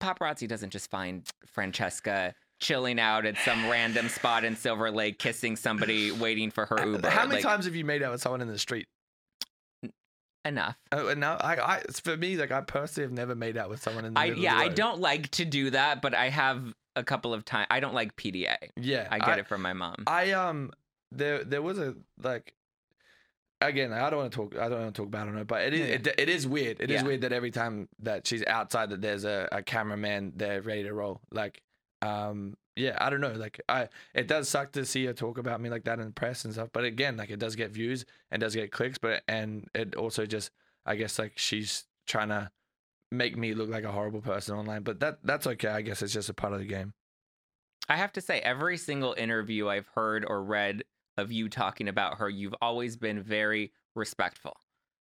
paparazzi 0.00 0.48
doesn't 0.48 0.70
just 0.70 0.90
find 0.90 1.28
Francesca 1.46 2.34
chilling 2.60 2.98
out 3.00 3.26
at 3.26 3.36
some 3.38 3.68
random 3.68 4.08
spot 4.08 4.44
in 4.44 4.56
Silver 4.56 4.90
Lake 4.90 5.18
kissing 5.18 5.56
somebody 5.56 6.10
waiting 6.12 6.50
for 6.50 6.64
her 6.66 6.86
Uber. 6.86 7.10
How 7.10 7.22
many 7.24 7.34
Like, 7.36 7.42
times 7.42 7.64
have 7.64 7.74
you 7.74 7.84
made 7.84 8.02
out 8.02 8.12
with 8.12 8.20
someone 8.22 8.40
in 8.40 8.48
the 8.48 8.58
street? 8.58 8.86
Enough. 10.44 10.76
Oh, 10.90 11.08
and 11.08 11.20
now 11.20 11.36
I, 11.40 11.56
I, 11.56 11.82
for 12.02 12.16
me, 12.16 12.36
like 12.36 12.50
I 12.52 12.60
personally 12.60 13.04
have 13.06 13.12
never 13.12 13.34
made 13.34 13.56
out 13.56 13.68
with 13.70 13.82
someone 13.82 14.04
in 14.04 14.14
the 14.14 14.20
I 14.20 14.24
middle 14.30 14.38
of 14.38 14.42
yeah, 14.44 14.54
the 14.56 14.60
I 14.60 14.66
road. 14.66 14.74
don't 14.74 15.00
like 15.00 15.28
to 15.32 15.44
do 15.44 15.70
that, 15.70 16.02
but 16.02 16.14
I 16.14 16.28
have 16.28 16.74
a 16.96 17.02
couple 17.04 17.32
of 17.32 17.44
times. 17.44 17.66
I 17.70 17.80
don't 17.80 17.94
like 17.94 18.16
PDA. 18.16 18.56
Yeah, 18.76 19.08
I 19.10 19.18
get 19.18 19.38
it 19.38 19.46
from 19.46 19.62
my 19.62 19.72
mom. 19.72 19.96
I 20.06 20.32
um, 20.32 20.72
there 21.10 21.44
there 21.44 21.62
was 21.62 21.78
a 21.78 21.94
like. 22.22 22.54
Again, 23.60 23.92
I 23.92 24.10
don't 24.10 24.18
want 24.18 24.32
to 24.32 24.36
talk. 24.36 24.56
I 24.58 24.68
don't 24.68 24.80
want 24.82 24.94
to 24.96 25.00
talk 25.02 25.06
about 25.06 25.28
it, 25.28 25.46
but 25.46 25.62
it 25.62 25.72
is 25.74 25.78
Yeah, 25.80 25.86
yeah. 25.86 25.92
it, 25.94 26.14
it 26.18 26.28
is 26.28 26.48
weird. 26.48 26.80
It 26.80 26.90
is 26.90 27.00
Yeah. 27.00 27.06
weird 27.06 27.20
that 27.20 27.32
every 27.32 27.52
time 27.52 27.88
that 28.00 28.26
she's 28.26 28.44
outside, 28.46 28.90
that 28.90 29.00
there's 29.00 29.24
a, 29.24 29.48
a 29.52 29.62
cameraman 29.62 30.32
there 30.34 30.60
ready 30.62 30.82
to 30.82 30.92
roll. 30.92 31.20
Like, 31.30 31.62
um, 32.02 32.56
yeah, 32.76 32.96
I 33.00 33.10
don't 33.10 33.20
know. 33.20 33.32
Like, 33.32 33.60
I 33.68 33.88
it 34.14 34.28
does 34.28 34.48
suck 34.48 34.72
to 34.72 34.84
see 34.84 35.04
her 35.06 35.12
talk 35.12 35.38
about 35.38 35.60
me 35.60 35.68
like 35.70 35.84
that 35.84 35.98
in 35.98 36.06
the 36.06 36.12
press 36.12 36.44
and 36.44 36.52
stuff. 36.54 36.70
But 36.72 36.84
again, 36.84 37.16
like 37.16 37.30
it 37.30 37.38
does 37.38 37.56
get 37.56 37.70
views 37.70 38.04
and 38.30 38.40
does 38.40 38.54
get 38.54 38.72
clicks. 38.72 38.98
But 38.98 39.22
and 39.28 39.68
it 39.74 39.94
also 39.94 40.26
just, 40.26 40.50
I 40.86 40.96
guess, 40.96 41.18
like 41.18 41.32
she's 41.36 41.84
trying 42.06 42.28
to 42.28 42.50
make 43.10 43.36
me 43.36 43.54
look 43.54 43.68
like 43.68 43.84
a 43.84 43.92
horrible 43.92 44.20
person 44.22 44.56
online. 44.56 44.82
But 44.82 45.00
that 45.00 45.18
that's 45.22 45.46
okay. 45.46 45.68
I 45.68 45.82
guess 45.82 46.02
it's 46.02 46.12
just 46.12 46.28
a 46.30 46.34
part 46.34 46.52
of 46.52 46.58
the 46.60 46.64
game. 46.66 46.94
I 47.88 47.96
have 47.96 48.12
to 48.12 48.20
say, 48.20 48.38
every 48.40 48.76
single 48.76 49.12
interview 49.18 49.68
I've 49.68 49.88
heard 49.88 50.24
or 50.26 50.42
read 50.42 50.84
of 51.18 51.32
you 51.32 51.48
talking 51.48 51.88
about 51.88 52.18
her, 52.18 52.30
you've 52.30 52.54
always 52.62 52.96
been 52.96 53.22
very 53.22 53.72
respectful. 53.94 54.56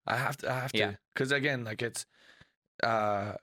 I 0.08 0.18
have 0.18 0.36
to. 0.38 0.52
I 0.52 0.60
have 0.60 0.72
Yeah. 0.74 0.92
to. 0.92 0.98
Because 1.14 1.32
again, 1.32 1.64
like 1.64 1.82
it's 1.82 2.06
uh 2.84 3.34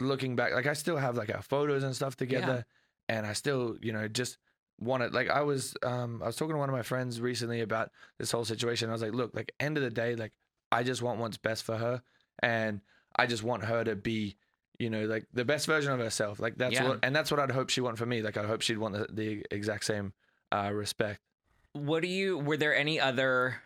looking 0.00 0.36
back, 0.36 0.52
like 0.52 0.66
I 0.66 0.74
still 0.74 0.96
have 0.96 1.16
like 1.16 1.34
our 1.34 1.42
photos 1.42 1.82
and 1.84 1.94
stuff 1.94 2.16
together, 2.16 2.66
and 3.08 3.26
I 3.26 3.32
still, 3.32 3.76
you 3.80 3.92
know, 3.92 4.08
just 4.08 4.38
wanted. 4.80 5.12
Like 5.14 5.28
I 5.30 5.42
was, 5.42 5.74
um, 5.82 6.22
I 6.22 6.26
was 6.26 6.36
talking 6.36 6.54
to 6.54 6.58
one 6.58 6.68
of 6.68 6.74
my 6.74 6.82
friends 6.82 7.20
recently 7.20 7.60
about 7.60 7.90
this 8.18 8.30
whole 8.30 8.44
situation. 8.44 8.88
I 8.88 8.92
was 8.92 9.02
like, 9.02 9.12
look, 9.14 9.34
like 9.34 9.52
end 9.60 9.76
of 9.76 9.82
the 9.82 9.90
day, 9.90 10.14
like 10.16 10.32
I 10.70 10.82
just 10.82 11.02
want 11.02 11.18
what's 11.20 11.36
best 11.38 11.64
for 11.64 11.76
her, 11.76 12.02
and 12.42 12.80
I 13.16 13.26
just 13.26 13.42
want 13.42 13.64
her 13.64 13.84
to 13.84 13.96
be. 13.96 14.36
You 14.80 14.90
know, 14.90 15.06
like 15.06 15.26
the 15.32 15.44
best 15.44 15.66
version 15.66 15.92
of 15.92 15.98
herself. 15.98 16.38
Like 16.38 16.56
that's 16.56 16.74
Yeah. 16.74 16.86
what, 16.90 17.00
and 17.02 17.16
that's 17.16 17.32
what 17.32 17.40
I'd 17.40 17.50
hope 17.50 17.68
she 17.68 17.80
want 17.80 17.98
for 17.98 18.06
me. 18.06 18.22
Like 18.22 18.36
I 18.36 18.46
hope 18.46 18.60
she'd 18.60 18.78
want 18.78 18.94
the, 18.94 19.08
the 19.12 19.44
exact 19.50 19.84
same 19.84 20.12
uh, 20.52 20.70
respect. 20.72 21.18
What 21.72 22.00
do 22.02 22.06
you? 22.08 22.38
Were 22.38 22.56
there 22.56 22.76
any 22.76 23.00
other 23.00 23.56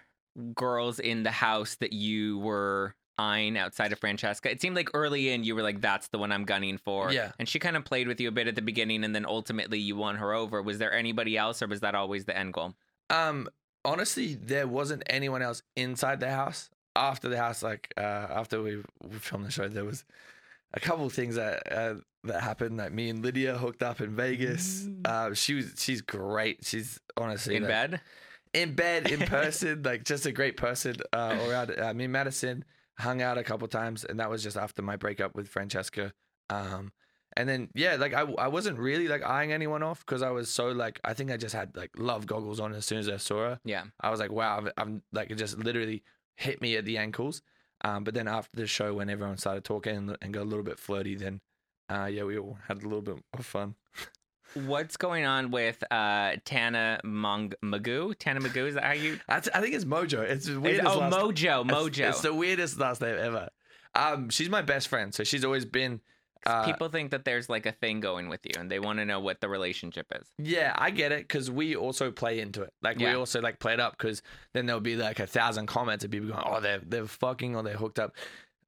girls 0.55 0.99
in 0.99 1.23
the 1.23 1.31
house 1.31 1.75
that 1.81 1.93
you 1.93 2.39
were 2.39 2.95
eyeing 3.19 3.57
outside 3.57 3.93
of 3.93 3.99
Francesca? 3.99 4.51
It 4.51 4.61
seemed 4.61 4.77
like 4.77 4.91
early 4.95 5.31
in 5.31 5.45
you 5.45 5.55
were 5.55 5.63
like, 5.63 5.81
"That's 5.81 6.09
the 6.09 6.19
one 6.19 6.33
I'm 6.33 6.45
gunning 6.45 6.79
for." 6.79 7.13
Yeah. 7.13 7.33
and 7.39 7.49
she 7.49 7.59
kind 7.59 7.77
of 7.77 7.85
played 7.85 8.09
with 8.09 8.21
you 8.21 8.29
a 8.29 8.33
bit 8.33 8.49
at 8.49 8.55
the 8.55 8.63
beginning, 8.63 9.05
and 9.05 9.15
then 9.15 9.27
ultimately 9.27 9.79
you 9.79 9.97
won 9.97 10.17
her 10.17 10.33
over. 10.33 10.63
Was 10.63 10.79
there 10.79 10.93
anybody 10.93 11.37
else, 11.37 11.63
or 11.63 11.67
was 11.67 11.81
that 11.81 11.95
always 11.95 12.25
the 12.25 12.37
end 12.37 12.53
goal? 12.53 12.75
Um, 13.11 13.49
honestly, 13.85 14.35
there 14.35 14.67
wasn't 14.67 15.03
anyone 15.07 15.43
else 15.43 15.63
inside 15.77 16.21
the 16.21 16.31
house. 16.31 16.71
After 16.95 17.29
the 17.29 17.39
house, 17.39 17.63
like 17.63 17.93
uh, 17.97 18.01
after 18.01 18.63
we, 18.63 18.77
we 19.03 19.17
filmed 19.19 19.47
the 19.47 19.51
show, 19.51 19.67
there 19.69 19.85
was 19.85 20.05
a 20.75 20.81
couple 20.81 21.07
of 21.07 21.13
things 21.13 21.37
that 21.37 21.73
uh, 21.73 21.95
that 22.25 22.43
happened. 22.43 22.77
Like 22.77 22.93
me 22.93 23.09
and 23.09 23.23
Lydia 23.23 23.57
hooked 23.57 23.83
up 23.83 24.01
in 24.01 24.15
Vegas. 24.15 24.89
Uh, 25.05 25.35
she 25.35 25.55
was 25.55 25.75
she's 25.79 26.03
great. 26.03 26.65
She's 26.65 27.01
honestly 27.17 27.57
in 27.57 27.63
like, 27.63 27.71
bed. 27.71 28.01
in 28.53 28.75
bed, 28.75 29.11
in 29.11 29.21
person, 29.27 29.83
like 29.83 30.05
just 30.05 30.27
a 30.27 30.33
great 30.33 30.57
person. 30.57 30.97
Uh, 31.13 31.39
around 31.49 31.79
uh, 31.79 31.95
me 31.95 32.05
and 32.05 32.13
Madison 32.13 32.65
hung 33.03 33.21
out 33.21 33.39
a 33.39 33.45
couple 33.45 33.69
times, 33.69 34.05
and 34.05 34.19
that 34.21 34.31
was 34.31 34.43
just 34.43 34.57
after 34.57 34.83
my 34.83 34.97
breakup 34.97 35.35
with 35.35 35.49
Francesca. 35.49 36.13
Um, 36.49 36.93
and 37.37 37.49
then 37.49 37.69
yeah, 37.75 37.97
like 37.97 38.15
I, 38.15 38.23
I 38.23 38.49
wasn't 38.49 38.79
really 38.79 39.09
like 39.09 39.23
eyeing 39.23 39.53
anyone 39.53 39.83
off 39.83 40.01
because 40.01 40.23
I 40.23 40.31
was 40.31 40.51
so 40.51 40.69
like 40.69 41.01
I 41.05 41.15
think 41.15 41.31
I 41.31 41.37
just 41.37 41.55
had 41.55 41.77
like 41.77 41.91
love 41.97 42.27
goggles 42.27 42.61
on 42.61 42.75
as 42.75 42.85
soon 42.85 42.99
as 42.99 43.09
I 43.09 43.17
saw 43.17 43.37
her. 43.49 43.61
Yeah. 43.65 43.85
I 44.01 44.11
was 44.11 44.21
like, 44.21 44.33
wow, 44.33 44.59
I'm, 44.59 44.71
I'm 44.77 45.03
like 45.13 45.31
it 45.31 45.37
just 45.37 45.59
literally 45.59 46.03
hit 46.37 46.61
me 46.61 46.77
at 46.77 46.85
the 46.85 46.99
ankles. 46.99 47.43
Um, 47.85 48.05
but 48.05 48.15
then 48.15 48.29
after 48.29 48.57
the 48.57 48.67
show, 48.67 48.95
when 48.95 49.11
everyone 49.11 49.39
started 49.39 49.65
talking 49.65 49.97
and, 49.97 50.17
and 50.21 50.33
got 50.35 50.43
a 50.43 50.51
little 50.51 50.63
bit 50.63 50.79
flirty, 50.79 51.17
then 51.17 51.41
uh, 51.89 52.07
yeah, 52.07 52.23
we 52.25 52.39
all 52.39 52.59
had 52.69 52.83
a 52.83 52.87
little 52.87 53.03
bit 53.03 53.19
of 53.39 53.47
fun. 53.47 53.75
What's 54.55 54.97
going 54.97 55.25
on 55.25 55.51
with 55.51 55.83
uh, 55.91 56.33
Tana 56.45 57.01
Mong- 57.05 57.55
Magoo? 57.65 58.15
Tana 58.19 58.41
Magoo 58.41 58.69
is 58.69 58.75
that 58.75 58.85
how 58.85 58.93
you? 58.93 59.19
I, 59.29 59.37
I 59.37 59.61
think 59.61 59.75
it's 59.75 59.85
Mojo. 59.85 60.21
It's 60.23 60.47
the 60.47 60.61
weirdest. 60.61 60.87
oh, 60.87 60.99
last- 60.99 61.15
Mojo, 61.15 61.65
It's- 61.65 61.65
Mojo. 61.83 62.09
It's, 62.11 62.21
the 62.21 62.35
weirdest 62.35 62.79
last 62.79 63.01
name 63.01 63.17
ever. 63.19 63.49
Um, 63.95 64.31
she's 64.31 64.49
my 64.51 64.63
best 64.63 64.89
friend, 64.89 65.13
so 65.15 65.25
she's 65.25 65.45
always 65.45 65.65
been. 65.65 66.01
Uh, 66.45 66.65
People 66.65 66.89
think 66.89 67.13
that 67.13 67.25
there's 67.25 67.49
like 67.49 67.67
a 67.67 67.73
thing 67.73 68.01
going 68.01 68.29
with 68.29 68.41
you, 68.45 68.51
and 68.59 68.69
they 68.69 68.81
want 68.81 68.99
to 68.99 69.05
know 69.05 69.21
what 69.21 69.41
the 69.41 69.49
relationship 69.49 70.07
is. 70.21 70.27
yeah, 70.39 70.75
I 70.77 70.91
get 70.91 71.13
it 71.13 71.29
because 71.29 71.51
we 71.51 71.77
also 71.77 72.11
play 72.11 72.41
into 72.41 72.63
it. 72.63 72.73
Like 72.83 72.99
we 72.99 73.07
also 73.13 73.41
like 73.41 73.61
play 73.61 73.75
it 73.75 73.81
up 73.81 73.97
because 73.97 74.23
then 74.53 74.67
there'll 74.67 74.81
be 74.81 74.97
like 74.97 75.21
a 75.21 75.27
thousand 75.27 75.67
comments 75.67 76.05
of 76.05 76.11
people 76.11 76.31
going, 76.31 76.43
"Oh, 76.45 76.59
they're 76.61 76.81
they're 76.85 77.07
fucking 77.07 77.55
or 77.55 77.63
they're 77.63 77.77
hooked 77.77 78.01
up." 78.01 78.17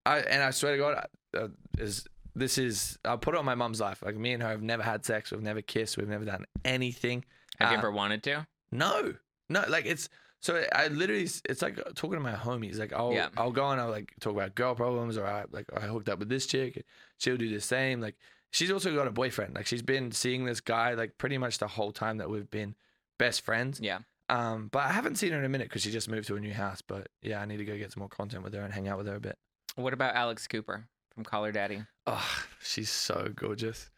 I 0.07 0.19
and 0.21 0.41
I 0.43 0.50
swear 0.50 0.76
to 0.76 0.79
God, 0.79 1.07
uh, 1.37 1.49
is 1.79 2.07
this 2.35 2.59
is 2.59 2.99
I'll 3.05 3.19
put 3.19 3.35
it 3.35 3.38
on 3.38 3.45
my 3.45 3.55
mom's 3.55 3.81
life. 3.81 4.03
Like 4.05 4.17
me 4.17 4.33
and 4.33 4.43
her 4.43 4.49
have 4.50 4.62
never 4.62 4.83
had 4.83 5.05
sex. 5.05 5.31
We've 5.31 5.43
never 5.43 5.62
kissed. 5.62 5.97
We've 5.97 6.09
never 6.09 6.25
done 6.25 6.45
anything. 6.64 7.25
Have 7.59 7.71
you 7.71 7.76
Uh, 7.76 7.79
ever 7.81 7.91
wanted 7.93 8.23
to? 8.25 8.47
No, 8.73 9.14
no, 9.49 9.64
like 9.69 9.87
it's 9.87 10.09
so 10.41 10.62
I 10.73 10.88
literally 10.88 11.29
it's 11.49 11.62
like 11.62 11.76
talking 11.95 12.14
to 12.14 12.21
my 12.21 12.33
homies. 12.33 12.79
Like 12.79 12.93
I'll 12.93 13.12
Yeah. 13.12 13.29
I'll 13.37 13.53
go 13.53 13.71
and 13.71 13.81
I'll 13.81 13.91
like 13.91 14.12
talk 14.21 14.33
about 14.35 14.55
girl 14.55 14.75
problems 14.75 15.17
or 15.17 15.26
I 15.26 15.45
like 15.50 15.67
I 15.76 15.81
hooked 15.81 16.09
up 16.09 16.19
with 16.19 16.29
this 16.29 16.47
chick. 16.47 16.85
She'll 17.19 17.37
do 17.37 17.49
the 17.49 17.61
same. 17.61 18.00
Like 18.00 18.17
she's 18.50 18.71
also 18.71 18.95
got 18.95 19.07
a 19.07 19.12
boyfriend. 19.12 19.55
Like 19.55 19.67
she's 19.67 19.83
been 19.83 20.11
seeing 20.12 20.45
this 20.45 20.61
guy 20.61 20.95
like 20.95 21.17
pretty 21.19 21.38
much 21.38 21.59
the 21.59 21.69
whole 21.69 21.93
time 21.93 22.19
that 22.19 22.29
we've 22.29 22.50
been 22.50 22.75
best 23.19 23.43
friends. 23.43 23.81
Yeah. 23.81 24.00
Um, 24.29 24.69
but 24.73 24.81
I 24.85 24.93
haven't 24.93 25.17
seen 25.17 25.33
her 25.33 25.38
in 25.38 25.45
a 25.45 25.49
minute 25.49 25.69
because 25.69 25.83
she 25.83 25.91
just 25.91 26.09
moved 26.09 26.26
to 26.29 26.37
a 26.37 26.41
new 26.41 26.53
house. 26.55 26.83
But 26.83 27.09
yeah, 27.23 27.41
I 27.41 27.45
need 27.45 27.59
to 27.59 27.64
go 27.64 27.76
get 27.76 27.93
some 27.93 28.00
more 28.00 28.09
content 28.09 28.43
with 28.43 28.55
her 28.55 28.61
and 28.62 28.73
hang 28.73 28.88
out 28.88 28.99
with 28.99 29.07
her 29.07 29.17
a 29.17 29.21
bit. 29.21 29.38
What 29.76 29.93
about 29.93 30.14
Alex 30.14 30.47
Cooper 30.47 30.88
from 31.14 31.25
Call 31.25 31.45
Her 31.45 31.53
Daddy? 31.53 31.85
Oh, 32.06 32.37
she's 32.62 32.90
so 32.90 33.30
gorgeous. 33.34 33.90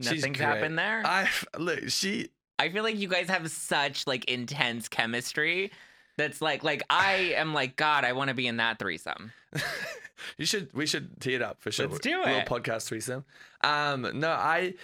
She's 0.00 0.06
Nothing's 0.06 0.38
great. 0.38 0.46
happened 0.46 0.78
there. 0.78 1.02
I 1.04 1.28
look, 1.58 1.88
she 1.88 2.28
I 2.58 2.68
feel 2.70 2.82
like 2.82 2.96
you 2.96 3.08
guys 3.08 3.28
have 3.28 3.50
such 3.50 4.06
like 4.06 4.24
intense 4.26 4.88
chemistry. 4.88 5.72
That's 6.16 6.40
like 6.40 6.64
like 6.64 6.82
I 6.88 7.34
am 7.36 7.52
like 7.52 7.76
God. 7.76 8.04
I 8.04 8.12
want 8.12 8.28
to 8.28 8.34
be 8.34 8.46
in 8.46 8.56
that 8.58 8.78
threesome. 8.78 9.32
you 10.38 10.46
should 10.46 10.72
we 10.72 10.86
should 10.86 11.20
tee 11.20 11.34
it 11.34 11.42
up 11.42 11.60
for 11.60 11.70
sure. 11.70 11.88
Let's 11.88 12.00
do 12.00 12.22
it. 12.22 12.26
Little 12.26 12.40
it. 12.40 12.46
podcast 12.46 12.86
threesome. 12.86 13.24
Um, 13.62 14.10
no, 14.14 14.30
I. 14.30 14.74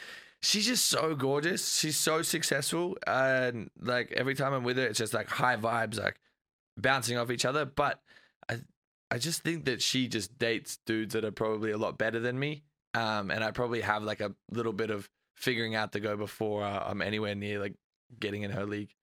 She's 0.45 0.67
just 0.67 0.87
so 0.87 1.15
gorgeous. 1.15 1.79
She's 1.79 1.97
so 1.97 2.21
successful, 2.23 2.99
and 3.07 3.71
like 3.81 4.11
every 4.13 4.35
time 4.35 4.53
I'm 4.53 4.65
with 4.65 4.77
her, 4.77 4.85
it's 4.85 4.99
just 4.99 5.15
like 5.15 5.29
high 5.29 5.57
vibes, 5.57 6.03
like 6.03 6.19
bouncing 6.77 7.17
off 7.17 7.31
each 7.31 7.45
other. 7.45 7.65
But 7.65 8.01
I, 8.49 8.59
I 9.13 9.19
just 9.19 9.43
think 9.43 9.67
that 9.67 9.83
she 9.83 10.09
just 10.09 10.39
dates 10.39 10.79
dudes 10.87 11.13
that 11.15 11.25
are 11.25 11.31
probably 11.31 11.71
a 11.71 11.79
lot 11.79 11.99
better 11.99 12.19
than 12.19 12.39
me. 12.39 12.65
Um, 12.95 13.31
and 13.31 13.45
I 13.45 13.51
probably 13.51 13.81
have 13.83 14.03
like 14.03 14.21
a 14.21 14.35
little 14.51 14.73
bit 14.73 14.91
of 14.91 15.09
figuring 15.37 15.75
out 15.75 15.93
to 15.93 16.01
go 16.01 16.17
before 16.17 16.65
uh, 16.65 16.85
I'm 16.87 17.03
anywhere 17.03 17.35
near 17.35 17.59
like 17.61 17.75
getting 18.19 18.43
in 18.43 18.51
her 18.51 18.65
league. 18.67 18.95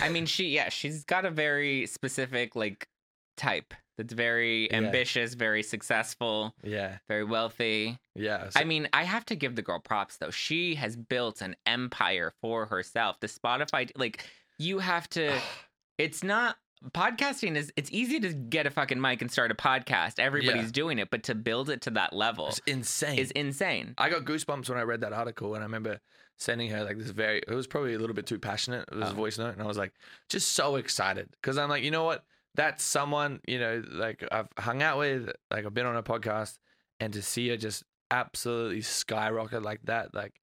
I 0.00 0.08
mean, 0.08 0.26
she 0.34 0.48
yeah, 0.50 0.68
she's 0.68 1.04
got 1.04 1.24
a 1.24 1.30
very 1.30 1.86
specific 1.86 2.54
like 2.56 2.88
type 3.36 3.74
that's 3.96 4.12
very 4.12 4.68
Yeah. 4.70 4.76
ambitious, 4.78 5.34
very 5.34 5.62
successful, 5.62 6.54
Yeah, 6.62 6.98
very 7.08 7.24
wealthy. 7.24 7.98
yeah. 8.14 8.48
I 8.56 8.64
mean, 8.64 8.88
I 8.92 9.04
have 9.04 9.24
to 9.26 9.34
give 9.36 9.56
the 9.56 9.62
girl 9.62 9.78
props 9.80 10.16
though. 10.16 10.30
She 10.30 10.74
has 10.76 10.96
built 10.96 11.40
an 11.42 11.56
empire 11.66 12.32
for 12.40 12.66
herself. 12.66 13.18
The 13.20 13.26
Spotify, 13.28 13.90
like, 13.96 14.24
you 14.58 14.78
have 14.78 15.08
to. 15.10 15.36
It's 15.98 16.24
not 16.24 16.56
podcasting 16.88 17.56
is. 17.56 17.72
It's 17.76 17.90
easy 17.92 18.20
to 18.20 18.32
get 18.32 18.66
a 18.66 18.70
fucking 18.70 19.00
mic 19.00 19.20
and 19.22 19.30
start 19.30 19.50
a 19.50 19.54
podcast. 19.54 20.18
Everybody's 20.18 20.64
Yeah. 20.66 20.70
doing 20.72 20.98
it, 20.98 21.10
but 21.10 21.22
to 21.24 21.34
build 21.34 21.70
it 21.70 21.82
to 21.82 21.90
that 21.90 22.12
level 22.12 22.48
it's 22.48 22.60
insane. 22.66 23.18
is 23.18 23.30
insane. 23.32 23.94
I 23.98 24.08
got 24.10 24.24
goosebumps 24.24 24.68
when 24.68 24.78
I 24.78 24.82
read 24.82 25.00
that 25.02 25.12
article, 25.12 25.54
and 25.54 25.62
I 25.62 25.66
remember 25.66 26.00
sending 26.36 26.70
her 26.70 26.84
like 26.84 26.96
this 26.98 27.10
very. 27.10 27.38
It 27.46 27.50
was 27.54 27.66
probably 27.66 27.94
a 27.94 27.98
little 27.98 28.14
bit 28.16 28.26
too 28.26 28.38
passionate. 28.38 28.88
It 28.90 28.96
was 28.96 29.08
a 29.10 29.12
Oh. 29.12 29.14
voice 29.14 29.38
note, 29.38 29.52
and 29.52 29.62
I 29.62 29.66
was 29.66 29.76
like, 29.78 29.92
just 30.28 30.52
so 30.52 30.76
excited 30.76 31.28
because 31.32 31.58
I'm 31.58 31.68
like, 31.68 31.82
you 31.84 31.90
know 31.90 32.04
what? 32.04 32.24
That's 32.54 32.82
someone 32.82 33.40
you 33.46 33.58
know, 33.60 33.82
like 33.90 34.24
I've 34.32 34.48
hung 34.58 34.82
out 34.82 34.98
with, 34.98 35.30
like 35.50 35.66
I've 35.66 35.74
been 35.74 35.86
on 35.86 35.96
a 35.96 36.02
podcast, 36.02 36.58
and 36.98 37.12
to 37.12 37.22
see 37.22 37.48
her 37.50 37.56
just 37.56 37.84
absolutely 38.10 38.80
skyrocket 38.80 39.62
like 39.62 39.80
that, 39.84 40.14
like 40.14 40.40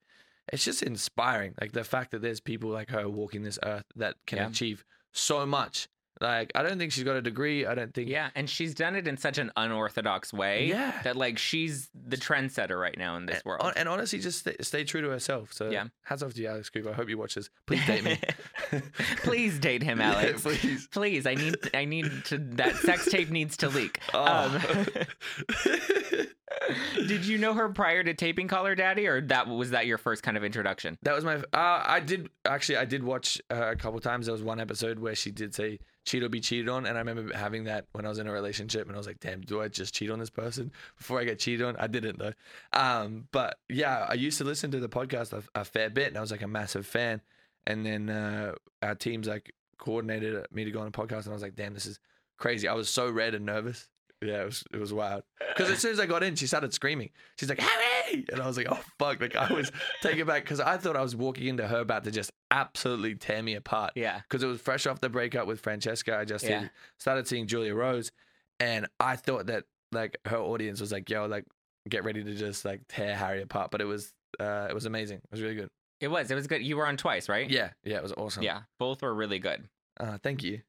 it's 0.53 0.63
just 0.63 0.82
inspiring. 0.84 1.53
Like 1.60 1.74
the 1.74 1.84
fact 1.84 2.12
that 2.12 2.22
there's 2.22 2.39
people 2.39 2.70
like 2.70 2.89
her 2.91 3.10
walking 3.10 3.41
this 3.44 3.60
earth 3.63 3.84
that 3.96 4.15
can 4.25 4.38
Yeah. 4.38 4.48
achieve 4.48 4.86
so 5.12 5.46
much. 5.46 5.89
Like 6.20 6.52
I 6.56 6.64
don't 6.64 6.78
think 6.78 6.92
she's 6.92 7.04
got 7.04 7.16
a 7.16 7.22
degree. 7.22 7.66
I 7.66 7.76
don't 7.76 7.94
think. 7.94 8.10
Yeah, 8.10 8.30
and 8.36 8.50
she's 8.50 8.74
done 8.74 8.96
it 8.96 9.08
in 9.08 9.18
such 9.18 9.38
an 9.38 9.52
unorthodox 9.56 10.34
way. 10.34 10.66
Yeah. 10.68 11.00
that 11.04 11.16
like 11.16 11.38
she's 11.38 11.90
the 11.94 12.18
trendsetter 12.18 12.80
right 12.80 12.98
now 12.98 13.16
in 13.18 13.26
this 13.26 13.36
And, 13.38 13.46
world. 13.46 13.74
and 13.76 13.88
honestly, 13.88 14.20
just 14.20 14.40
stay, 14.40 14.56
stay 14.62 14.84
true 14.84 15.02
to 15.02 15.10
herself. 15.10 15.54
So 15.54 15.70
Yeah. 15.70 15.86
hats 16.04 16.24
off 16.24 16.34
to 16.34 16.42
you, 16.42 16.48
Alex 16.48 16.70
Cooper. 16.70 16.90
I 16.90 16.94
hope 16.94 17.10
you 17.10 17.18
watch 17.18 17.36
this. 17.36 17.50
Please 17.68 17.86
date 17.86 18.04
me. 18.04 18.20
Please 19.18 19.60
date 19.60 19.84
him, 19.84 20.00
Yeah, 20.02 20.14
Alex. 20.14 20.42
please. 20.42 20.88
Please, 20.92 21.26
I 21.28 21.36
need 21.36 21.56
I 21.74 21.86
need 21.86 22.10
to 22.26 22.38
that 22.56 22.76
sex 22.78 23.06
tape 23.10 23.30
needs 23.30 23.58
to 23.58 23.70
leak. 23.70 24.00
Oh. 24.14 24.24
Um, 24.26 24.62
did 27.08 27.26
you 27.26 27.38
know 27.38 27.54
her 27.54 27.70
prior 27.70 28.04
to 28.04 28.14
taping 28.14 28.48
Call 28.48 28.66
Her 28.66 28.76
Daddy, 28.76 29.08
or 29.08 29.22
that 29.22 29.48
was 29.48 29.72
that 29.72 29.86
your 29.86 29.98
first 29.98 30.24
kind 30.24 30.38
of 30.38 30.44
introduction? 30.44 30.98
that 31.04 31.14
was 31.16 31.24
my. 31.24 31.36
Uh, 31.36 31.84
I 31.86 32.00
did 32.00 32.30
actually. 32.46 32.78
I 32.78 32.86
did 32.86 33.04
watch 33.04 33.42
uh, 33.52 33.72
a 33.72 33.76
couple 33.76 34.00
times. 34.00 34.26
There 34.26 34.34
was 34.34 34.44
one 34.44 34.60
episode 34.60 35.00
where 35.00 35.16
she 35.16 35.32
did 35.32 35.54
say 35.54 35.80
cheat 36.08 36.24
or 36.24 36.30
be 36.30 36.40
cheated 36.40 36.70
on, 36.70 36.86
and 36.86 36.98
I 36.98 37.02
remember 37.02 37.36
having 37.36 37.66
that 37.66 37.86
when 37.92 38.06
I 38.06 38.10
was 38.10 38.18
in 38.18 38.28
a 38.28 38.32
relationship, 38.32 38.88
and 38.88 38.96
I 38.96 38.98
was 38.98 39.06
like, 39.06 39.20
"Damn, 39.20 39.42
do 39.42 39.62
I 39.62 39.68
just 39.68 39.94
cheat 39.94 40.10
on 40.10 40.20
this 40.20 40.30
person 40.30 40.72
before 40.98 41.20
I 41.20 41.26
get 41.26 41.38
cheated 41.38 41.66
on?" 41.66 41.76
I 41.78 41.88
didn't 41.88 42.18
though. 42.18 42.34
Um, 42.74 43.28
but 43.32 43.60
yeah, 43.70 44.06
I 44.10 44.13
used 44.13 44.38
to 44.39 44.43
listen 44.43 44.72
to 44.72 44.80
the 44.80 44.89
podcast 44.89 45.34
a, 45.34 45.43
a 45.60 45.65
fair 45.65 45.89
bit, 45.89 46.08
and 46.08 46.17
I 46.17 46.22
was 46.22 46.32
like 46.32 46.41
a 46.41 46.48
massive 46.48 46.88
fan. 46.88 47.22
And 47.67 47.86
then 47.86 48.10
uh, 48.10 48.56
our 48.82 48.96
teams 48.96 49.28
like 49.28 49.54
coordinated 49.78 50.48
me 50.52 50.63
to 50.63 50.72
go 50.72 50.80
on 50.80 50.88
a 50.88 50.91
podcast, 50.91 51.26
and 51.26 51.30
I 51.30 51.34
was 51.34 51.43
like, 51.43 51.56
"Damn, 51.56 51.74
this 51.74 51.86
is 51.86 52.00
crazy." 52.38 52.67
I 52.67 52.74
was 52.74 52.89
so 52.89 53.10
red 53.10 53.36
and 53.36 53.46
nervous. 53.46 53.89
Yeah, 54.21 54.41
it 54.41 54.45
was 54.45 54.63
it 54.73 54.77
was 54.80 54.93
wild. 54.93 55.23
Because 55.56 55.69
as 55.71 55.80
soon 55.80 55.91
as 55.91 55.99
I 55.99 56.06
got 56.08 56.23
in, 56.23 56.36
she 56.36 56.47
started 56.47 56.73
screaming. 56.73 57.12
She's 57.39 57.49
like, 57.49 57.60
"Harry!" 57.60 58.25
And 58.32 58.41
I 58.41 58.47
was 58.47 58.58
like, 58.58 58.67
"Oh 58.69 58.80
fuck!" 58.97 59.21
Like 59.21 59.36
I 59.36 59.53
was 59.53 59.71
taken 60.01 60.25
back 60.25 60.43
because 60.43 60.60
I 60.60 60.77
thought 60.77 60.95
I 60.95 61.01
was 61.01 61.15
walking 61.15 61.47
into 61.47 61.67
her 61.67 61.80
about 61.80 62.03
to 62.06 62.12
just 62.12 62.32
absolutely 62.49 63.13
tear 63.15 63.43
me 63.43 63.53
apart. 63.56 63.91
Yeah, 63.95 64.21
Because 64.27 64.41
it 64.43 64.47
was 64.47 64.60
fresh 64.60 64.88
off 64.88 65.01
the 65.01 65.10
breakup 65.10 65.45
with 65.45 65.60
Francesca. 65.60 66.17
I 66.17 66.25
just 66.25 66.43
Yeah. 66.45 66.62
did- 66.62 66.71
started 66.99 67.27
seeing 67.27 67.45
Julia 67.45 67.75
Rose, 67.75 68.12
and 68.60 68.88
I 68.99 69.17
thought 69.17 69.47
that 69.47 69.65
like 69.91 70.17
her 70.25 70.38
audience 70.38 70.82
was 70.82 70.91
like, 70.91 71.10
"Yo, 71.10 71.25
like 71.27 71.45
get 71.88 72.03
ready 72.03 72.23
to 72.23 72.34
just 72.34 72.65
like 72.65 72.82
tear 72.89 73.15
Harry 73.15 73.41
apart." 73.43 73.69
But 73.71 73.82
it 73.82 73.86
was 73.86 74.13
uh, 74.39 74.67
it 74.69 74.73
was 74.73 74.86
amazing. 74.86 75.17
It 75.17 75.32
was 75.32 75.41
really 75.41 75.56
good. 75.56 75.69
it 76.01 76.08
was. 76.08 76.30
It 76.32 76.36
was 76.36 76.47
good. 76.47 76.63
You 76.63 76.77
were 76.77 76.88
on 76.88 76.97
twice, 76.97 77.30
right? 77.30 77.47
Yeah, 77.49 77.69
yeah, 77.84 77.97
it 77.97 78.03
was 78.03 78.13
awesome. 78.13 78.41
Yeah, 78.43 78.62
both 78.80 79.01
were 79.03 79.13
really 79.13 79.39
good. 79.39 79.67
Uh, 79.99 80.17
thank 80.23 80.43
you. 80.43 80.62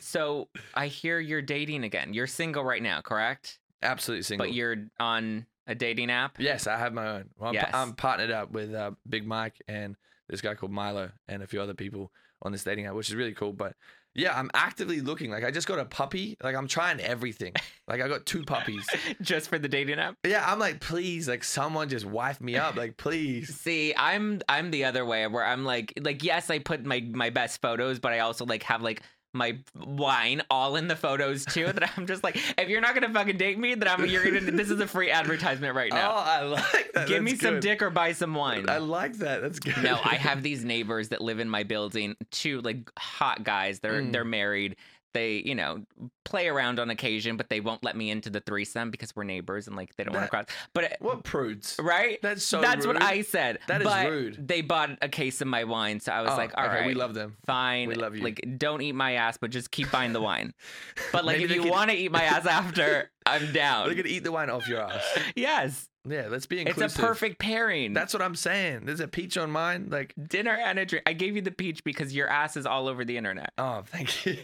So 0.00 0.48
I 0.74 0.86
hear 0.86 1.20
you're 1.20 1.42
dating 1.42 1.84
again. 1.84 2.14
You're 2.14 2.26
single 2.26 2.64
right 2.64 2.82
now, 2.82 3.00
correct? 3.00 3.58
Absolutely 3.82 4.22
single. 4.22 4.46
But 4.46 4.54
you're 4.54 4.86
on 4.98 5.46
a 5.66 5.74
dating 5.74 6.10
app. 6.10 6.36
Yes, 6.38 6.66
I 6.66 6.78
have 6.78 6.92
my 6.92 7.06
own. 7.08 7.30
Well, 7.38 7.48
I'm, 7.50 7.54
Yes. 7.54 7.70
I'm 7.72 7.92
partnered 7.94 8.30
up 8.30 8.50
with 8.50 8.74
uh, 8.74 8.92
Big 9.08 9.26
Mike 9.26 9.60
and 9.68 9.96
this 10.28 10.40
guy 10.40 10.54
called 10.54 10.72
Milo 10.72 11.10
and 11.28 11.42
a 11.42 11.46
few 11.46 11.60
other 11.60 11.74
people 11.74 12.10
on 12.42 12.52
this 12.52 12.64
dating 12.64 12.86
app, 12.86 12.94
which 12.94 13.08
is 13.08 13.14
really 13.14 13.34
cool. 13.34 13.52
But 13.52 13.74
yeah, 14.14 14.38
I'm 14.38 14.50
actively 14.54 15.00
looking. 15.00 15.30
Like 15.30 15.44
I 15.44 15.50
just 15.50 15.66
got 15.66 15.78
a 15.78 15.84
puppy. 15.84 16.36
Like 16.42 16.54
I'm 16.54 16.68
trying 16.68 17.00
everything. 17.00 17.52
like 17.88 18.00
I 18.00 18.08
got 18.08 18.24
two 18.26 18.44
puppies. 18.44 18.86
Just 19.20 19.48
for 19.48 19.58
the 19.58 19.68
dating 19.68 19.98
app. 19.98 20.16
Yeah, 20.24 20.44
I'm 20.46 20.60
like, 20.60 20.80
please, 20.80 21.28
like 21.28 21.42
someone 21.42 21.88
just 21.88 22.06
wife 22.06 22.40
me 22.40 22.56
up. 22.56 22.76
Like 22.76 22.96
please. 22.96 23.54
See, 23.56 23.92
I'm 23.96 24.40
I'm 24.48 24.70
the 24.70 24.84
other 24.84 25.04
way 25.04 25.26
where 25.26 25.44
I'm 25.44 25.64
like 25.64 25.92
like 26.00 26.22
yes, 26.22 26.48
I 26.48 26.60
put 26.60 26.84
my 26.84 27.00
my 27.12 27.30
best 27.30 27.60
photos, 27.60 27.98
but 27.98 28.12
I 28.12 28.20
also 28.20 28.46
like 28.46 28.62
have 28.64 28.82
like 28.82 29.02
my 29.34 29.58
wine 29.74 30.40
all 30.50 30.76
in 30.76 30.88
the 30.88 30.96
photos 30.96 31.44
too. 31.44 31.66
that 31.72 31.90
I'm 31.96 32.06
just 32.06 32.22
like, 32.24 32.36
if 32.56 32.68
you're 32.68 32.80
not 32.80 32.94
gonna 32.94 33.12
fucking 33.12 33.36
date 33.36 33.58
me, 33.58 33.74
then 33.74 33.88
I'm 33.88 34.06
you're 34.06 34.24
gonna. 34.24 34.50
This 34.52 34.70
is 34.70 34.80
a 34.80 34.86
free 34.86 35.10
advertisement 35.10 35.74
right 35.74 35.92
now. 35.92 36.12
Oh. 36.12 36.18
I 36.18 36.42
like 36.42 36.92
that. 36.94 37.08
Give 37.08 37.22
me 37.22 37.32
That's 37.32 37.42
some 37.42 37.54
good. 37.54 37.60
dick 37.62 37.82
or 37.82 37.90
buy 37.90 38.12
some 38.12 38.34
wine. 38.34 38.70
I 38.70 38.78
like 38.78 39.14
that. 39.18 39.42
That's 39.42 39.58
good. 39.58 39.76
no, 39.82 39.98
I 40.04 40.14
have 40.16 40.42
these 40.42 40.64
neighbors 40.64 41.08
that 41.10 41.20
live 41.20 41.40
in 41.40 41.50
my 41.50 41.64
building. 41.64 42.16
Two 42.30 42.60
like 42.60 42.90
hot 42.98 43.44
guys. 43.44 43.80
They're 43.80 44.00
Mm. 44.00 44.12
they're 44.12 44.24
married. 44.24 44.76
They 45.14 45.36
you 45.44 45.54
know 45.54 45.82
play 46.24 46.48
around 46.48 46.78
on 46.78 46.90
occasion, 46.90 47.36
but 47.38 47.48
they 47.48 47.60
won't 47.60 47.82
let 47.82 47.96
me 47.96 48.10
into 48.10 48.28
the 48.28 48.40
threesome 48.40 48.90
because 48.90 49.14
we're 49.16 49.24
neighbors 49.24 49.66
and 49.66 49.76
like 49.76 49.96
they 49.96 50.04
don't 50.04 50.12
want 50.14 50.26
to 50.26 50.30
cross. 50.30 50.44
But 50.74 50.84
uh, 50.84 50.88
what 51.00 51.22
prudes? 51.24 51.76
right? 51.82 52.18
That's 52.20 52.44
so. 52.44 52.60
That's 52.60 52.86
what. 52.86 53.00
I 53.02 53.22
said. 53.22 53.60
That 53.68 53.80
is 53.80 53.86
but 53.86 54.08
rude. 54.10 54.46
They 54.46 54.60
bought 54.60 54.98
a 55.00 55.08
case 55.08 55.40
of 55.40 55.46
my 55.46 55.64
wine, 55.64 56.00
so 56.00 56.12
I 56.12 56.20
was 56.20 56.32
Oh, 56.32 56.36
like, 56.36 56.52
all 56.58 56.66
right, 56.66 56.78
okay, 56.80 56.86
we 56.88 56.94
love 56.94 57.14
them. 57.14 57.36
fine. 57.46 57.88
We 57.88 57.94
love 57.94 58.16
you. 58.16 58.22
Like, 58.22 58.44
don't 58.58 58.82
eat 58.82 58.94
my 58.94 59.12
ass, 59.12 59.38
but 59.38 59.50
just 59.50 59.70
keep 59.70 59.90
buying 59.90 60.12
the 60.12 60.20
wine. 60.20 60.52
But 61.12 61.24
like, 61.24 61.40
if 61.40 61.50
you 61.50 61.62
could- 61.62 61.70
want 61.70 61.90
to 61.90 61.96
eat 61.96 62.10
my 62.12 62.24
ass 62.24 62.44
after, 62.46 63.10
I'm 63.26 63.52
down. 63.52 63.88
They 63.88 63.94
could 63.94 64.06
eat 64.06 64.24
the 64.24 64.32
wine 64.32 64.50
off 64.50 64.66
your 64.68 64.80
ass. 64.80 65.02
yes, 65.36 65.88
Yeah, 66.08 66.26
let's 66.28 66.46
be 66.46 66.60
inclusive. 66.60 66.82
it's 66.84 66.96
a 66.96 67.00
perfect 67.00 67.38
pairing. 67.38 67.92
That's 67.92 68.12
what 68.12 68.20
I'm 68.22 68.34
saying. 68.34 68.84
There's 68.86 69.00
a 69.00 69.06
peach 69.08 69.38
on 69.38 69.50
mine. 69.50 69.88
Like, 69.90 70.12
dinner 70.28 70.52
and 70.52 70.78
a 70.78 70.84
drink. 70.84 71.04
I 71.06 71.12
gave 71.12 71.36
you 71.36 71.42
the 71.42 71.50
peach 71.52 71.84
because 71.84 72.14
your 72.14 72.28
ass 72.28 72.56
is 72.56 72.66
all 72.66 72.88
over 72.88 73.04
the 73.04 73.16
internet. 73.16 73.52
oh, 73.58 73.82
thank 73.86 74.26
you. 74.26 74.38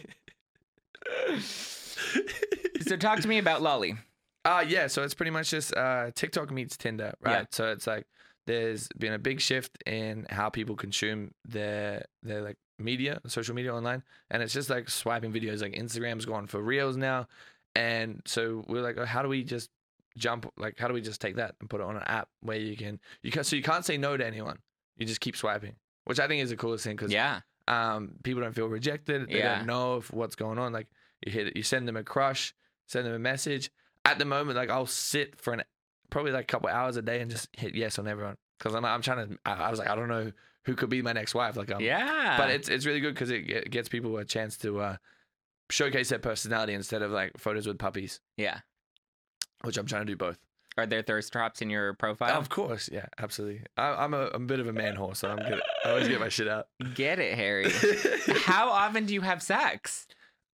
So 2.81 2.97
talk 2.97 3.19
to 3.21 3.27
me 3.27 3.37
about 3.37 3.61
Lolly. 3.61 3.95
Uh 4.43 4.65
yeah, 4.67 4.87
so 4.87 5.03
it's 5.03 5.13
pretty 5.13 5.29
much 5.29 5.51
just 5.51 5.73
uh 5.75 6.11
TikTok 6.15 6.51
meets 6.51 6.75
Tinder, 6.75 7.13
right? 7.21 7.41
Yeah. 7.41 7.45
So 7.51 7.71
it's 7.71 7.85
like 7.87 8.05
there's 8.47 8.87
been 8.97 9.13
a 9.13 9.19
big 9.19 9.39
shift 9.39 9.77
in 9.85 10.25
how 10.29 10.49
people 10.49 10.75
consume 10.75 11.31
their 11.47 12.05
their 12.23 12.41
like 12.41 12.57
media, 12.79 13.21
social 13.27 13.53
media 13.55 13.73
online, 13.73 14.01
and 14.31 14.41
it's 14.41 14.51
just 14.51 14.69
like 14.69 14.89
swiping 14.89 15.31
videos. 15.31 15.61
Like 15.61 15.73
Instagram's 15.73 16.25
gone 16.25 16.47
for 16.47 16.59
reels 16.59 16.97
now, 16.97 17.27
and 17.75 18.21
so 18.25 18.65
we're 18.67 18.81
like, 18.81 18.97
oh, 18.97 19.05
how 19.05 19.21
do 19.21 19.29
we 19.29 19.43
just 19.43 19.69
jump? 20.17 20.51
Like, 20.57 20.79
how 20.79 20.87
do 20.87 20.93
we 20.95 21.01
just 21.01 21.21
take 21.21 21.35
that 21.35 21.53
and 21.61 21.69
put 21.69 21.81
it 21.81 21.83
on 21.85 21.95
an 21.95 22.03
app 22.07 22.27
where 22.41 22.57
you 22.57 22.75
can 22.75 22.99
you 23.21 23.29
can 23.31 23.43
so 23.43 23.55
you 23.55 23.63
can't 23.63 23.85
say 23.85 23.95
no 23.97 24.17
to 24.17 24.25
anyone. 24.25 24.57
You 24.97 25.05
just 25.05 25.21
keep 25.21 25.37
swiping, 25.37 25.75
which 26.05 26.19
I 26.19 26.27
think 26.27 26.41
is 26.41 26.49
the 26.49 26.57
coolest 26.57 26.83
thing 26.83 26.95
because 26.95 27.13
Yeah, 27.13 27.41
um, 27.67 28.13
people 28.23 28.41
don't 28.41 28.53
feel 28.55 28.67
rejected. 28.67 29.27
They 29.29 29.37
Yeah. 29.37 29.57
don't 29.59 29.67
know 29.67 29.97
if 29.97 30.11
what's 30.11 30.35
going 30.35 30.57
on. 30.57 30.73
Like 30.73 30.87
you 31.25 31.31
hit 31.31 31.47
it, 31.47 31.57
you 31.57 31.63
send 31.63 31.87
them 31.87 31.97
a 31.97 32.03
crush, 32.03 32.53
send 32.87 33.05
them 33.05 33.13
a 33.13 33.19
message. 33.19 33.71
At 34.05 34.17
the 34.17 34.25
moment, 34.25 34.57
like 34.57 34.69
I'll 34.69 34.87
sit 34.87 35.39
for 35.39 35.53
an 35.53 35.63
probably 36.09 36.31
like 36.31 36.43
a 36.43 36.47
couple 36.47 36.69
hours 36.69 36.97
a 36.97 37.01
day 37.01 37.21
and 37.21 37.31
just 37.31 37.49
hit 37.57 37.75
yes 37.75 37.99
on 37.99 38.07
everyone 38.07 38.37
because 38.57 38.75
I'm 38.75 38.85
I'm 38.85 39.01
trying 39.01 39.29
to. 39.29 39.37
I, 39.45 39.53
I 39.53 39.69
was 39.69 39.79
like 39.79 39.89
I 39.89 39.95
don't 39.95 40.09
know 40.09 40.31
who 40.65 40.75
could 40.75 40.89
be 40.89 41.01
my 41.01 41.13
next 41.13 41.33
wife. 41.33 41.55
Like 41.55 41.71
um, 41.71 41.81
yeah. 41.81 42.37
but 42.37 42.49
it's 42.49 42.69
it's 42.69 42.85
really 42.85 42.99
good 42.99 43.13
because 43.13 43.31
it, 43.31 43.49
it 43.49 43.71
gets 43.71 43.89
people 43.89 44.17
a 44.17 44.25
chance 44.25 44.57
to 44.57 44.79
uh, 44.79 44.97
showcase 45.69 46.09
their 46.09 46.19
personality 46.19 46.73
instead 46.73 47.01
of 47.01 47.11
like 47.11 47.37
photos 47.37 47.67
with 47.67 47.79
puppies, 47.79 48.19
yeah. 48.37 48.59
which 49.63 49.77
I'm 49.77 49.85
trying 49.85 50.05
to 50.05 50.11
do 50.11 50.17
both. 50.17 50.37
Are 50.77 50.85
there 50.85 51.01
thirst 51.01 51.33
traps 51.33 51.61
in 51.61 51.69
your 51.69 51.93
profile? 51.95 52.37
Of 52.37 52.47
course, 52.47 52.89
yeah, 52.91 53.07
absolutely. 53.19 53.63
I, 53.75 54.03
I'm 54.03 54.13
a 54.13 54.29
I'm 54.33 54.43
a 54.43 54.45
bit 54.45 54.59
of 54.59 54.67
a 54.67 54.73
man 54.73 54.95
horse, 54.95 55.19
so 55.19 55.29
I'm 55.29 55.37
good. 55.37 55.61
I 55.83 55.89
always 55.89 56.07
get 56.07 56.19
my 56.19 56.29
shit 56.29 56.47
out. 56.47 56.67
Get 56.95 57.19
it, 57.19 57.35
Harry. 57.35 57.69
How 58.43 58.69
often 58.69 59.05
do 59.05 59.13
you 59.13 59.21
have 59.21 59.43
sex? 59.43 60.07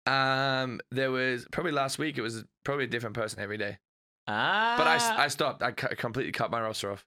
Um, 0.07 0.79
there 0.91 1.11
was 1.11 1.47
probably 1.51 1.71
last 1.71 1.97
week. 1.97 2.17
It 2.17 2.21
was 2.21 2.43
probably 2.63 2.85
a 2.85 2.87
different 2.87 3.15
person 3.15 3.39
every 3.39 3.57
day. 3.57 3.77
Ah, 4.27 4.75
But 4.77 4.87
I, 4.87 5.25
I 5.25 5.27
stopped. 5.27 5.61
I 5.63 5.71
cu- 5.71 5.95
completely 5.95 6.31
cut 6.31 6.51
my 6.51 6.61
roster 6.61 6.91
off. 6.91 7.05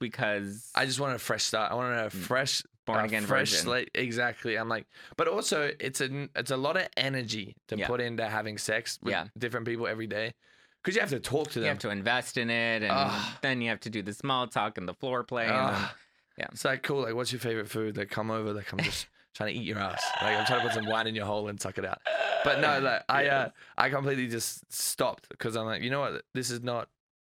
because 0.00 0.70
I 0.74 0.86
just 0.86 0.98
wanted 1.00 1.14
a 1.16 1.18
fresh 1.20 1.44
start. 1.44 1.70
I 1.70 1.74
wanted 1.74 1.98
a 2.06 2.10
fresh 2.10 2.62
Mm. 2.62 2.66
born 2.86 3.00
a 3.00 3.04
again 3.04 3.24
fresh 3.24 3.50
version. 3.50 3.64
slate. 3.64 3.90
Exactly. 3.94 4.56
I'm 4.56 4.68
like, 4.68 4.86
but 5.16 5.26
also 5.28 5.70
it's 5.80 6.00
a 6.00 6.28
it's 6.36 6.50
a 6.50 6.56
lot 6.56 6.76
of 6.76 6.86
energy 6.96 7.56
to 7.68 7.76
Yeah. 7.78 7.86
put 7.86 8.00
into 8.00 8.28
having 8.28 8.58
sex 8.58 8.98
with 9.02 9.12
Yeah. 9.12 9.28
different 9.38 9.64
people 9.66 9.86
every 9.86 10.06
day 10.06 10.34
because 10.82 10.94
you 10.94 11.00
have 11.00 11.10
to 11.10 11.20
talk 11.20 11.48
to 11.52 11.54
them. 11.60 11.62
you 11.64 11.68
have 11.70 11.78
to 11.78 11.90
invest 11.90 12.36
in 12.36 12.50
it, 12.50 12.82
and 12.82 12.92
Ugh. 12.92 13.34
then 13.42 13.62
you 13.62 13.70
have 13.70 13.80
to 13.80 13.90
do 13.90 14.02
the 14.02 14.12
small 14.12 14.46
talk 14.48 14.76
and 14.76 14.86
the 14.88 14.92
floor 14.94 15.22
play. 15.24 15.46
and 15.46 15.74
then- 15.74 15.88
yeah. 16.36 16.46
It's 16.52 16.64
like 16.64 16.82
cool. 16.82 17.02
Like, 17.02 17.14
what's 17.14 17.32
your 17.32 17.40
favorite 17.40 17.70
food? 17.70 17.94
They 17.94 18.04
come 18.06 18.30
over. 18.30 18.52
Like, 18.52 18.70
I'm 18.72 18.80
just 18.80 19.06
trying 19.34 19.54
to 19.54 19.60
eat 19.60 19.64
your 19.64 19.78
ass. 19.78 20.02
Like, 20.22 20.36
I'm 20.38 20.46
trying 20.46 20.60
to 20.60 20.66
put 20.66 20.74
some 20.74 20.86
wine 20.86 21.06
in 21.06 21.14
your 21.14 21.26
hole 21.26 21.48
and 21.48 21.60
suck 21.60 21.76
it 21.78 21.84
out. 21.84 21.98
But 22.44 22.60
no, 22.60 22.78
like 22.80 23.02
I 23.08 23.26
uh, 23.26 23.48
I 23.76 23.90
completely 23.90 24.28
just 24.28 24.70
stopped 24.72 25.28
because 25.28 25.56
I'm 25.56 25.66
like, 25.66 25.82
you 25.82 25.90
know 25.90 26.00
what? 26.00 26.22
This 26.34 26.50
is 26.50 26.62
not 26.62 26.88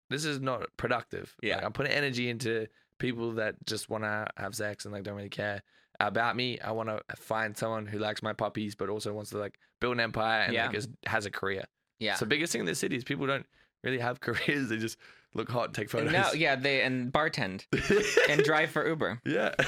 this 0.09 0.25
is 0.25 0.39
not 0.41 0.65
productive. 0.77 1.35
Yeah. 1.41 1.55
Like, 1.55 1.65
I'm 1.65 1.73
putting 1.73 1.91
energy 1.93 2.29
into 2.29 2.67
people 2.97 3.33
that 3.33 3.55
just 3.65 3.89
want 3.89 4.03
to 4.03 4.27
have 4.37 4.53
sex 4.55 4.85
and 4.85 4.93
like 4.93 5.03
don't 5.03 5.15
really 5.15 5.29
care 5.29 5.61
about 5.99 6.35
me. 6.35 6.59
I 6.59 6.71
want 6.71 6.89
to 6.89 7.01
find 7.15 7.55
someone 7.57 7.85
who 7.85 7.97
likes 7.99 8.21
my 8.23 8.33
puppies, 8.33 8.75
but 8.75 8.89
also 8.89 9.13
wants 9.13 9.29
to 9.31 9.37
like 9.37 9.57
build 9.79 9.93
an 9.93 9.99
empire 9.99 10.41
and 10.41 10.53
Yeah. 10.53 10.67
like 10.67 10.75
is, 10.75 10.87
has 11.05 11.25
a 11.25 11.31
career. 11.31 11.63
yeah. 11.99 12.17
The 12.17 12.25
biggest 12.25 12.51
thing 12.51 12.59
in 12.61 12.65
the 12.65 12.75
city 12.75 12.95
is 12.95 13.03
people 13.03 13.25
don't 13.27 13.45
really 13.83 13.99
have 13.99 14.19
careers. 14.21 14.69
They 14.69 14.77
just 14.77 14.97
look 15.33 15.49
hot 15.49 15.65
and 15.67 15.73
take 15.75 15.89
photos. 15.89 16.11
no, 16.11 16.31
yeah, 16.33 16.55
they 16.55 16.81
and 16.81 17.11
bartend 17.11 17.65
and 18.29 18.43
drive 18.43 18.69
for 18.71 18.87
Uber. 18.87 19.21
yeah. 19.25 19.53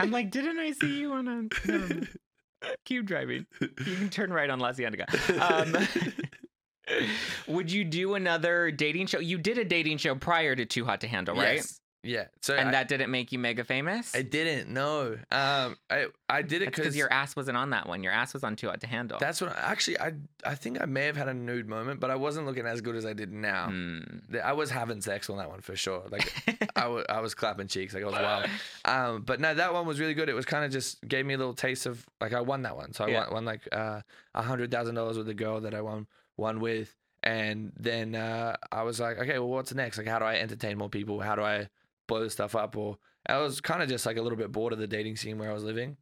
I'm 0.00 0.10
like, 0.10 0.30
didn't 0.30 0.58
I 0.58 0.72
see 0.72 0.98
you 0.98 1.12
on 1.12 1.28
a 1.28 1.70
never 1.70 2.08
cube 2.84 3.06
driving? 3.06 3.46
You 3.60 3.68
can 3.96 4.10
turn 4.10 4.32
right 4.32 4.50
on 4.50 4.58
La 4.58 4.72
Cienega. 4.72 5.06
Um, 5.40 5.76
would 7.48 7.70
you 7.70 7.84
do 7.84 8.14
another 8.14 8.70
dating 8.70 9.06
show? 9.06 9.18
You 9.18 9.38
did 9.38 9.58
a 9.58 9.64
dating 9.64 9.98
show 9.98 10.14
prior 10.14 10.54
to 10.56 10.64
Too 10.64 10.84
Hot 10.84 11.00
to 11.02 11.08
Handle, 11.08 11.34
right? 11.34 11.56
Yes. 11.56 11.80
Yeah. 12.04 12.26
So 12.42 12.54
And 12.54 12.68
I, 12.68 12.72
that 12.72 12.88
didn't 12.88 13.10
make 13.10 13.32
you 13.32 13.38
mega 13.40 13.64
famous. 13.64 14.14
I 14.14 14.22
didn't 14.22 14.72
No. 14.72 15.18
Um, 15.32 15.76
I 15.90 16.06
I 16.28 16.42
did 16.42 16.62
it 16.62 16.66
because 16.74 16.96
your 16.96 17.12
ass 17.12 17.34
wasn't 17.34 17.56
on 17.56 17.70
that 17.70 17.88
one. 17.88 18.02
Your 18.04 18.12
ass 18.12 18.32
was 18.34 18.44
on 18.44 18.54
Too 18.54 18.68
Hot 18.68 18.80
to 18.82 18.86
Handle. 18.86 19.18
that's 19.18 19.40
what 19.40 19.54
actually 19.56 19.98
I 19.98 20.12
I 20.44 20.54
think 20.54 20.80
I 20.80 20.84
may 20.86 21.06
have 21.06 21.16
had 21.16 21.28
a 21.28 21.34
nude 21.34 21.66
moment, 21.68 21.98
but 21.98 22.10
I 22.10 22.14
wasn't 22.14 22.46
looking 22.46 22.66
as 22.66 22.80
good 22.80 22.94
as 22.94 23.04
I 23.04 23.14
did 23.14 23.32
now. 23.32 23.68
The- 24.28 24.46
I 24.46 24.52
was 24.52 24.70
having 24.70 25.00
sex 25.00 25.28
on 25.28 25.38
that 25.38 25.48
one 25.48 25.60
for 25.60 25.74
sure. 25.74 26.04
Like 26.10 26.32
I 26.76 26.84
I 27.08 27.20
was 27.20 27.34
clapping 27.34 27.66
cheeks, 27.66 27.94
like 27.94 28.04
I 28.04 28.06
was 28.06 28.14
wild. 28.14 28.46
Um, 28.84 29.22
but 29.22 29.40
no, 29.40 29.54
that 29.54 29.72
one 29.74 29.84
was 29.86 29.98
really 29.98 30.14
good. 30.14 30.28
It 30.28 30.34
was 30.34 30.46
kind 30.46 30.64
of 30.64 30.70
just 30.70 31.06
gave 31.06 31.26
me 31.26 31.34
a 31.34 31.38
little 31.38 31.54
taste 31.54 31.86
of 31.86 32.06
like 32.20 32.32
I 32.32 32.40
won 32.40 32.62
that 32.62 32.76
one, 32.76 32.92
so 32.92 33.04
I 33.04 33.08
Yeah. 33.08 33.24
won, 33.24 33.32
won 33.34 33.44
like 33.44 33.68
uh, 33.72 34.00
a 34.34 34.42
hundred 34.42 34.70
thousand 34.70 34.94
dollars 34.94 35.16
with 35.18 35.26
the 35.26 35.34
girl 35.34 35.60
that 35.62 35.74
I 35.74 35.80
won 35.80 36.06
won 36.36 36.60
with, 36.60 36.94
and 37.24 37.72
then 37.76 38.14
uh, 38.14 38.56
I 38.70 38.84
was 38.84 39.00
like, 39.00 39.18
okay, 39.18 39.38
well, 39.40 39.48
what's 39.48 39.74
next? 39.74 39.98
Like, 39.98 40.06
how 40.06 40.20
do 40.20 40.24
I 40.24 40.36
entertain 40.36 40.78
more 40.78 40.88
people? 40.88 41.18
How 41.20 41.34
do 41.34 41.42
I 41.42 41.68
blow 42.08 42.20
this 42.24 42.32
stuff 42.32 42.56
up? 42.56 42.76
Or 42.76 42.98
I 43.26 43.38
was 43.38 43.60
kind 43.60 43.82
of 43.82 43.88
just 43.88 44.04
like 44.06 44.16
a 44.16 44.22
little 44.22 44.38
bit 44.38 44.50
bored 44.50 44.72
of 44.72 44.80
the 44.80 44.88
dating 44.88 45.14
scene 45.16 45.38
where 45.38 45.50
I 45.50 45.54
was 45.54 45.62
living, 45.62 45.96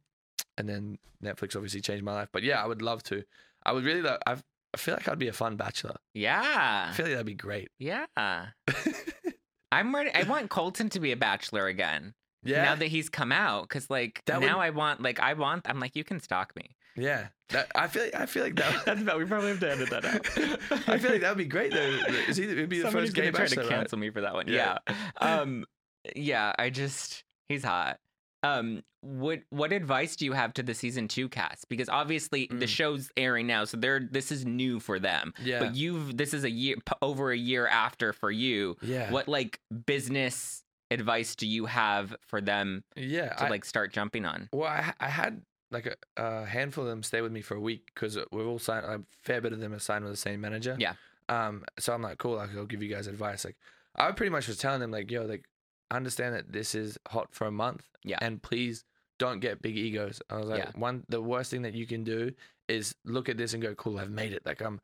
and 0.57 0.67
then 0.67 0.97
Netflix 1.23 1.55
obviously 1.55 1.81
changed 1.81 2.03
my 2.03 2.13
life. 2.13 2.29
But 2.33 2.41
yeah, 2.43 2.63
I 2.63 2.65
would 2.65 2.81
love 2.81 3.03
to. 3.03 3.23
I 3.63 3.73
would 3.73 3.83
really. 3.85 4.01
Love, 4.01 4.19
I've, 4.25 4.43
I 4.73 4.77
feel 4.77 4.95
like 4.95 5.07
I'd 5.07 5.19
be 5.19 5.27
a 5.27 5.33
fun 5.33 5.55
bachelor. 5.55 5.95
yeah. 6.13 6.87
I 6.89 6.93
feel 6.93 7.05
like 7.05 7.13
that'd 7.13 7.25
be 7.25 7.33
great. 7.35 7.69
Yeah. 7.79 8.05
I'm 9.71 9.93
ready. 9.93 10.11
I 10.13 10.23
want 10.23 10.49
Colton 10.49 10.89
to 10.89 10.99
be 10.99 11.11
a 11.11 11.17
bachelor 11.17 11.67
again. 11.67 12.13
yeah, 12.43 12.63
Now 12.63 12.75
that 12.75 12.87
he's 12.87 13.09
come 13.09 13.31
out, 13.31 13.63
because 13.67 13.89
like 13.89 14.21
That 14.25 14.39
now 14.39 14.57
would- 14.57 14.63
I 14.63 14.69
want 14.71 15.01
like 15.01 15.19
I 15.19 15.33
want. 15.33 15.69
I'm 15.69 15.79
like 15.79 15.95
you 15.95 16.03
can 16.03 16.19
stalk 16.19 16.55
me. 16.55 16.75
yeah. 16.95 17.27
That, 17.49 17.71
I 17.75 17.87
feel. 17.87 18.03
Like, 18.03 18.15
I 18.15 18.25
feel 18.25 18.43
like 18.43 18.55
that. 18.57 18.81
That's 18.85 19.01
about. 19.01 19.19
We 19.19 19.25
probably 19.25 19.49
have 19.49 19.59
to 19.61 19.71
edit 19.71 19.89
that 19.89 20.03
out. 20.05 20.27
I 20.89 20.97
feel 20.97 21.11
like 21.11 21.21
that 21.21 21.29
would 21.29 21.37
be 21.37 21.45
great 21.45 21.71
though. 21.71 21.97
Is 22.27 22.35
he? 22.35 22.43
It'd 22.43 22.67
be 22.69 22.79
the 22.79 22.83
Somebody's 22.83 23.09
first 23.11 23.15
gay 23.15 23.29
bachelor, 23.29 23.63
to 23.63 23.69
right? 23.69 23.77
cancel 23.77 23.97
me 23.97 24.09
for 24.09 24.19
that 24.21 24.33
one. 24.33 24.47
Yeah. 24.49 24.77
Yeah. 24.89 24.95
Um. 25.41 25.65
Yeah. 26.15 26.53
I 26.57 26.69
just 26.69 27.23
he's 27.49 27.63
hot. 27.63 27.99
Um. 28.43 28.83
What 29.01 29.41
What 29.51 29.71
advice 29.73 30.15
do 30.15 30.25
you 30.25 30.33
have 30.33 30.53
to 30.55 30.63
the 30.63 30.73
season 30.73 31.07
two 31.07 31.29
cast? 31.29 31.69
Because 31.69 31.87
obviously 31.87 32.47
the 32.51 32.65
Mm. 32.65 32.67
show's 32.67 33.11
airing 33.15 33.47
now, 33.47 33.63
so 33.65 33.77
they're 33.77 33.99
this 33.99 34.31
is 34.31 34.45
new 34.45 34.79
for 34.79 34.99
them. 34.99 35.33
Yeah. 35.41 35.59
But 35.59 35.75
you've 35.75 36.17
this 36.17 36.33
is 36.33 36.43
a 36.43 36.49
year 36.49 36.75
over 37.01 37.31
a 37.31 37.37
year 37.37 37.67
after 37.67 38.11
for 38.13 38.31
you. 38.31 38.75
yeah. 38.81 39.11
What 39.11 39.27
like 39.27 39.59
business 39.85 40.63
advice 40.91 41.35
do 41.35 41.45
you 41.47 41.65
have 41.65 42.15
for 42.21 42.41
them 42.41 42.83
Yeah. 42.95 43.33
to 43.33 43.45
I, 43.45 43.49
like 43.49 43.65
start 43.65 43.91
jumping 43.93 44.25
on? 44.25 44.49
well, 44.51 44.67
I, 44.69 44.93
I 44.99 45.09
had 45.09 45.41
like 45.71 45.85
a, 45.85 45.95
a 46.21 46.45
handful 46.45 46.83
of 46.85 46.89
them 46.89 47.03
stay 47.03 47.21
with 47.21 47.31
me 47.31 47.41
for 47.41 47.55
a 47.55 47.59
week 47.59 47.91
because 47.93 48.17
we're 48.31 48.45
all 48.45 48.59
signed. 48.59 48.85
A 48.85 49.01
fair 49.23 49.41
bit 49.41 49.53
of 49.53 49.59
them 49.59 49.73
are 49.73 49.79
signed 49.79 50.03
with 50.03 50.13
the 50.13 50.17
same 50.17 50.41
manager. 50.41 50.75
Yeah. 50.79 50.93
Um. 51.29 51.63
So 51.79 51.93
I'm 51.93 52.01
like, 52.01 52.17
cool. 52.19 52.35
Like, 52.37 52.55
I'll 52.55 52.65
give 52.65 52.81
you 52.83 52.93
guys 52.93 53.07
advice. 53.07 53.43
Like, 53.45 53.57
I 53.95 54.11
pretty 54.11 54.29
much 54.31 54.47
was 54.47 54.57
telling 54.57 54.79
them 54.79 54.91
like, 54.91 55.11
yo, 55.11 55.25
like, 55.25 55.43
understand 55.91 56.35
that 56.35 56.51
this 56.51 56.75
is 56.75 56.97
hot 57.09 57.29
for 57.31 57.47
a 57.47 57.51
month. 57.51 57.83
Yeah. 58.03 58.17
And 58.21 58.41
please 58.41 58.83
don't 59.19 59.39
get 59.39 59.61
big 59.61 59.77
egos. 59.77 60.21
I 60.29 60.37
was 60.37 60.47
like, 60.47 60.59
Yeah. 60.59 60.71
one, 60.75 61.03
the 61.09 61.21
worst 61.21 61.51
thing 61.51 61.61
that 61.63 61.73
you 61.73 61.85
can 61.87 62.03
do 62.03 62.31
is 62.67 62.93
look 63.05 63.29
at 63.29 63.37
this 63.37 63.53
and 63.53 63.61
go, 63.63 63.73
cool, 63.75 63.97
I've 63.97 64.11
made 64.11 64.33
it. 64.33 64.45
Like, 64.45 64.61
I'm, 64.61 64.79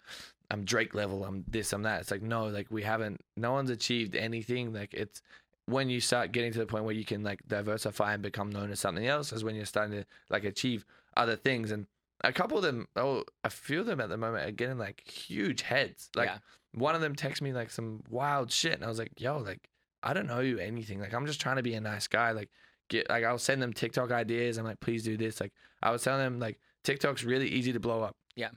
I'm 0.50 0.64
Drake 0.66 0.96
level. 0.96 1.24
I'm 1.26 1.44
this. 1.48 1.74
I'm 1.74 1.84
that. 1.84 2.02
It's 2.02 2.12
like, 2.12 2.22
no, 2.22 2.46
like 2.48 2.68
we 2.70 2.84
haven't. 2.84 3.22
No 3.38 3.52
one's 3.54 3.70
achieved 3.70 4.16
anything. 4.16 4.74
Like 4.74 4.94
it's 4.94 5.22
when 5.66 5.90
you 5.90 6.00
start 6.00 6.32
getting 6.32 6.52
to 6.54 6.60
the 6.60 6.66
point 6.66 6.84
where 6.86 6.94
you 6.96 7.06
can 7.06 7.24
like 7.24 7.40
diversify 7.48 8.14
and 8.14 8.22
become 8.24 8.50
known 8.52 8.72
as 8.72 8.80
something 8.80 9.08
else 9.08 9.32
is 9.32 9.44
when 9.44 9.56
you're 9.56 9.66
starting 9.66 9.98
to 10.00 10.06
like 10.30 10.44
achieve 10.44 10.86
other 11.16 11.36
things 11.38 11.72
and 11.72 11.88
a 12.26 12.34
couple 12.34 12.58
of 12.58 12.64
them 12.64 12.86
oh 12.98 13.24
a 13.46 13.50
few 13.50 13.80
of 13.80 13.86
them 13.86 14.02
at 14.02 14.10
the 14.10 14.18
moment 14.18 14.46
are 14.46 14.52
getting 14.52 14.78
like 14.78 15.02
huge 15.10 15.62
heads 15.62 16.10
like 16.16 16.28
Yeah. 16.28 16.38
one 16.74 16.96
of 16.96 17.02
them 17.02 17.16
texted 17.16 17.44
me 17.44 17.54
like 17.54 17.70
some 17.72 18.04
wild 18.10 18.52
shit 18.52 18.74
and 18.74 18.84
i 18.84 18.88
was 18.90 19.00
like 19.00 19.12
yo 19.18 19.38
like 19.38 19.70
i 20.04 20.14
don't 20.14 20.28
know 20.28 20.40
you 20.40 20.58
anything 20.60 21.00
like 21.00 21.14
i'm 21.14 21.26
just 21.26 21.42
trying 21.42 21.56
to 21.58 21.64
be 21.64 21.74
a 21.74 21.82
nice 21.82 22.08
guy 22.08 22.32
like 22.32 22.50
get 22.90 23.10
like 23.10 23.24
i'll 23.24 23.38
send 23.38 23.62
them 23.62 23.74
tiktok 23.74 24.12
ideas 24.12 24.58
i'm 24.58 24.66
like 24.66 24.80
please 24.80 25.04
do 25.04 25.18
this 25.18 25.40
like 25.42 25.54
i 25.82 25.90
was 25.92 26.04
telling 26.04 26.22
them 26.24 26.40
like 26.40 26.60
tiktok's 26.84 27.24
really 27.24 27.48
easy 27.48 27.72
to 27.74 27.80
blow 27.80 28.02
up 28.04 28.16
Yeah. 28.36 28.50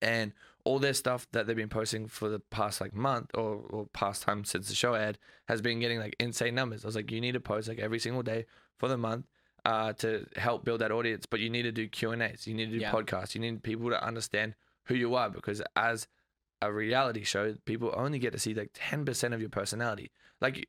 and 0.00 0.32
all 0.64 0.78
their 0.78 0.94
stuff 0.94 1.26
that 1.32 1.46
they've 1.48 1.56
been 1.56 1.68
posting 1.68 2.06
for 2.06 2.28
the 2.28 2.38
past 2.38 2.80
like 2.80 2.94
month 2.94 3.30
or, 3.34 3.56
or 3.70 3.86
past 3.92 4.22
time 4.22 4.44
since 4.44 4.68
the 4.68 4.74
show 4.76 4.94
aired 4.94 5.18
has 5.48 5.60
been 5.60 5.80
getting 5.80 5.98
like 5.98 6.14
insane 6.20 6.54
numbers. 6.54 6.84
I 6.84 6.86
was 6.88 6.94
like, 6.94 7.10
you 7.10 7.20
need 7.20 7.32
to 7.32 7.40
post 7.40 7.66
like 7.66 7.80
every 7.80 7.98
single 7.98 8.22
day 8.22 8.46
for 8.78 8.86
the 8.88 8.96
month 8.96 9.26
uh, 9.64 9.92
to 9.94 10.24
help 10.36 10.64
build 10.64 10.80
that 10.80 10.92
audience. 10.92 11.26
But 11.26 11.40
you 11.40 11.50
need 11.50 11.62
to 11.62 11.72
do 11.72 11.88
Q 11.88 12.12
and 12.12 12.22
A's. 12.22 12.46
You 12.46 12.54
need 12.54 12.66
to 12.66 12.72
do 12.74 12.78
Yeah. 12.78 12.92
podcasts. 12.92 13.34
You 13.34 13.40
need 13.40 13.64
people 13.64 13.90
to 13.90 14.00
understand 14.06 14.54
who 14.84 14.94
you 14.94 15.16
are 15.16 15.28
because 15.30 15.60
as 15.74 16.06
a 16.60 16.72
reality 16.72 17.24
show, 17.24 17.56
people 17.64 17.92
only 17.96 18.20
get 18.20 18.32
to 18.34 18.38
see 18.38 18.54
like 18.54 18.70
ten 18.72 19.04
percent 19.04 19.34
of 19.34 19.40
your 19.40 19.50
personality. 19.50 20.12
Like 20.40 20.68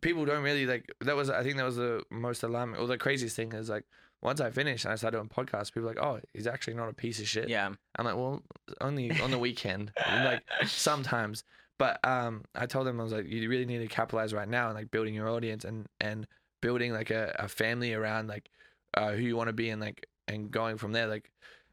people 0.00 0.24
don't 0.24 0.42
really 0.42 0.66
like. 0.66 0.90
That 1.00 1.16
was 1.16 1.30
I 1.30 1.42
think 1.42 1.56
that 1.56 1.64
was 1.64 1.76
the 1.76 2.02
most 2.10 2.42
alarming 2.42 2.80
or 2.80 2.86
the 2.86 2.98
craziest 2.98 3.36
thing 3.36 3.52
is 3.52 3.68
like 3.68 3.84
once 4.22 4.40
I 4.40 4.50
finished 4.50 4.84
and 4.84 4.92
I 4.92 4.96
started 4.96 5.16
doing 5.16 5.28
podcasts, 5.28 5.72
people 5.72 5.82
were 5.82 5.94
like, 5.94 6.02
oh, 6.02 6.20
he's 6.32 6.46
actually 6.46 6.74
not 6.74 6.88
a 6.88 6.94
piece 6.94 7.18
of 7.18 7.28
shit. 7.28 7.48
Yeah. 7.48 7.68
I'm 7.96 8.04
like, 8.04 8.14
well, 8.14 8.40
only 8.80 9.10
on 9.20 9.32
the 9.32 9.38
weekend, 9.38 9.92
like 10.06 10.42
sometimes. 10.66 11.44
But 11.78 11.98
um, 12.04 12.44
I 12.54 12.66
told 12.66 12.86
them 12.86 13.00
I 13.00 13.02
was 13.02 13.12
like, 13.12 13.26
you 13.26 13.48
really 13.48 13.66
need 13.66 13.78
to 13.78 13.88
capitalize 13.88 14.32
right 14.32 14.48
now 14.48 14.66
and 14.66 14.76
like 14.76 14.90
building 14.90 15.14
your 15.14 15.28
audience 15.28 15.64
and 15.64 15.86
and 16.00 16.26
building 16.60 16.92
like 16.92 17.10
a, 17.10 17.34
a 17.38 17.48
family 17.48 17.92
around 17.92 18.28
like 18.28 18.48
uh, 18.94 19.10
who 19.10 19.22
you 19.22 19.36
want 19.36 19.48
to 19.48 19.52
be 19.52 19.68
and 19.70 19.80
like 19.80 20.06
and 20.28 20.50
going 20.50 20.78
from 20.78 20.92
there. 20.92 21.08
Like, 21.08 21.30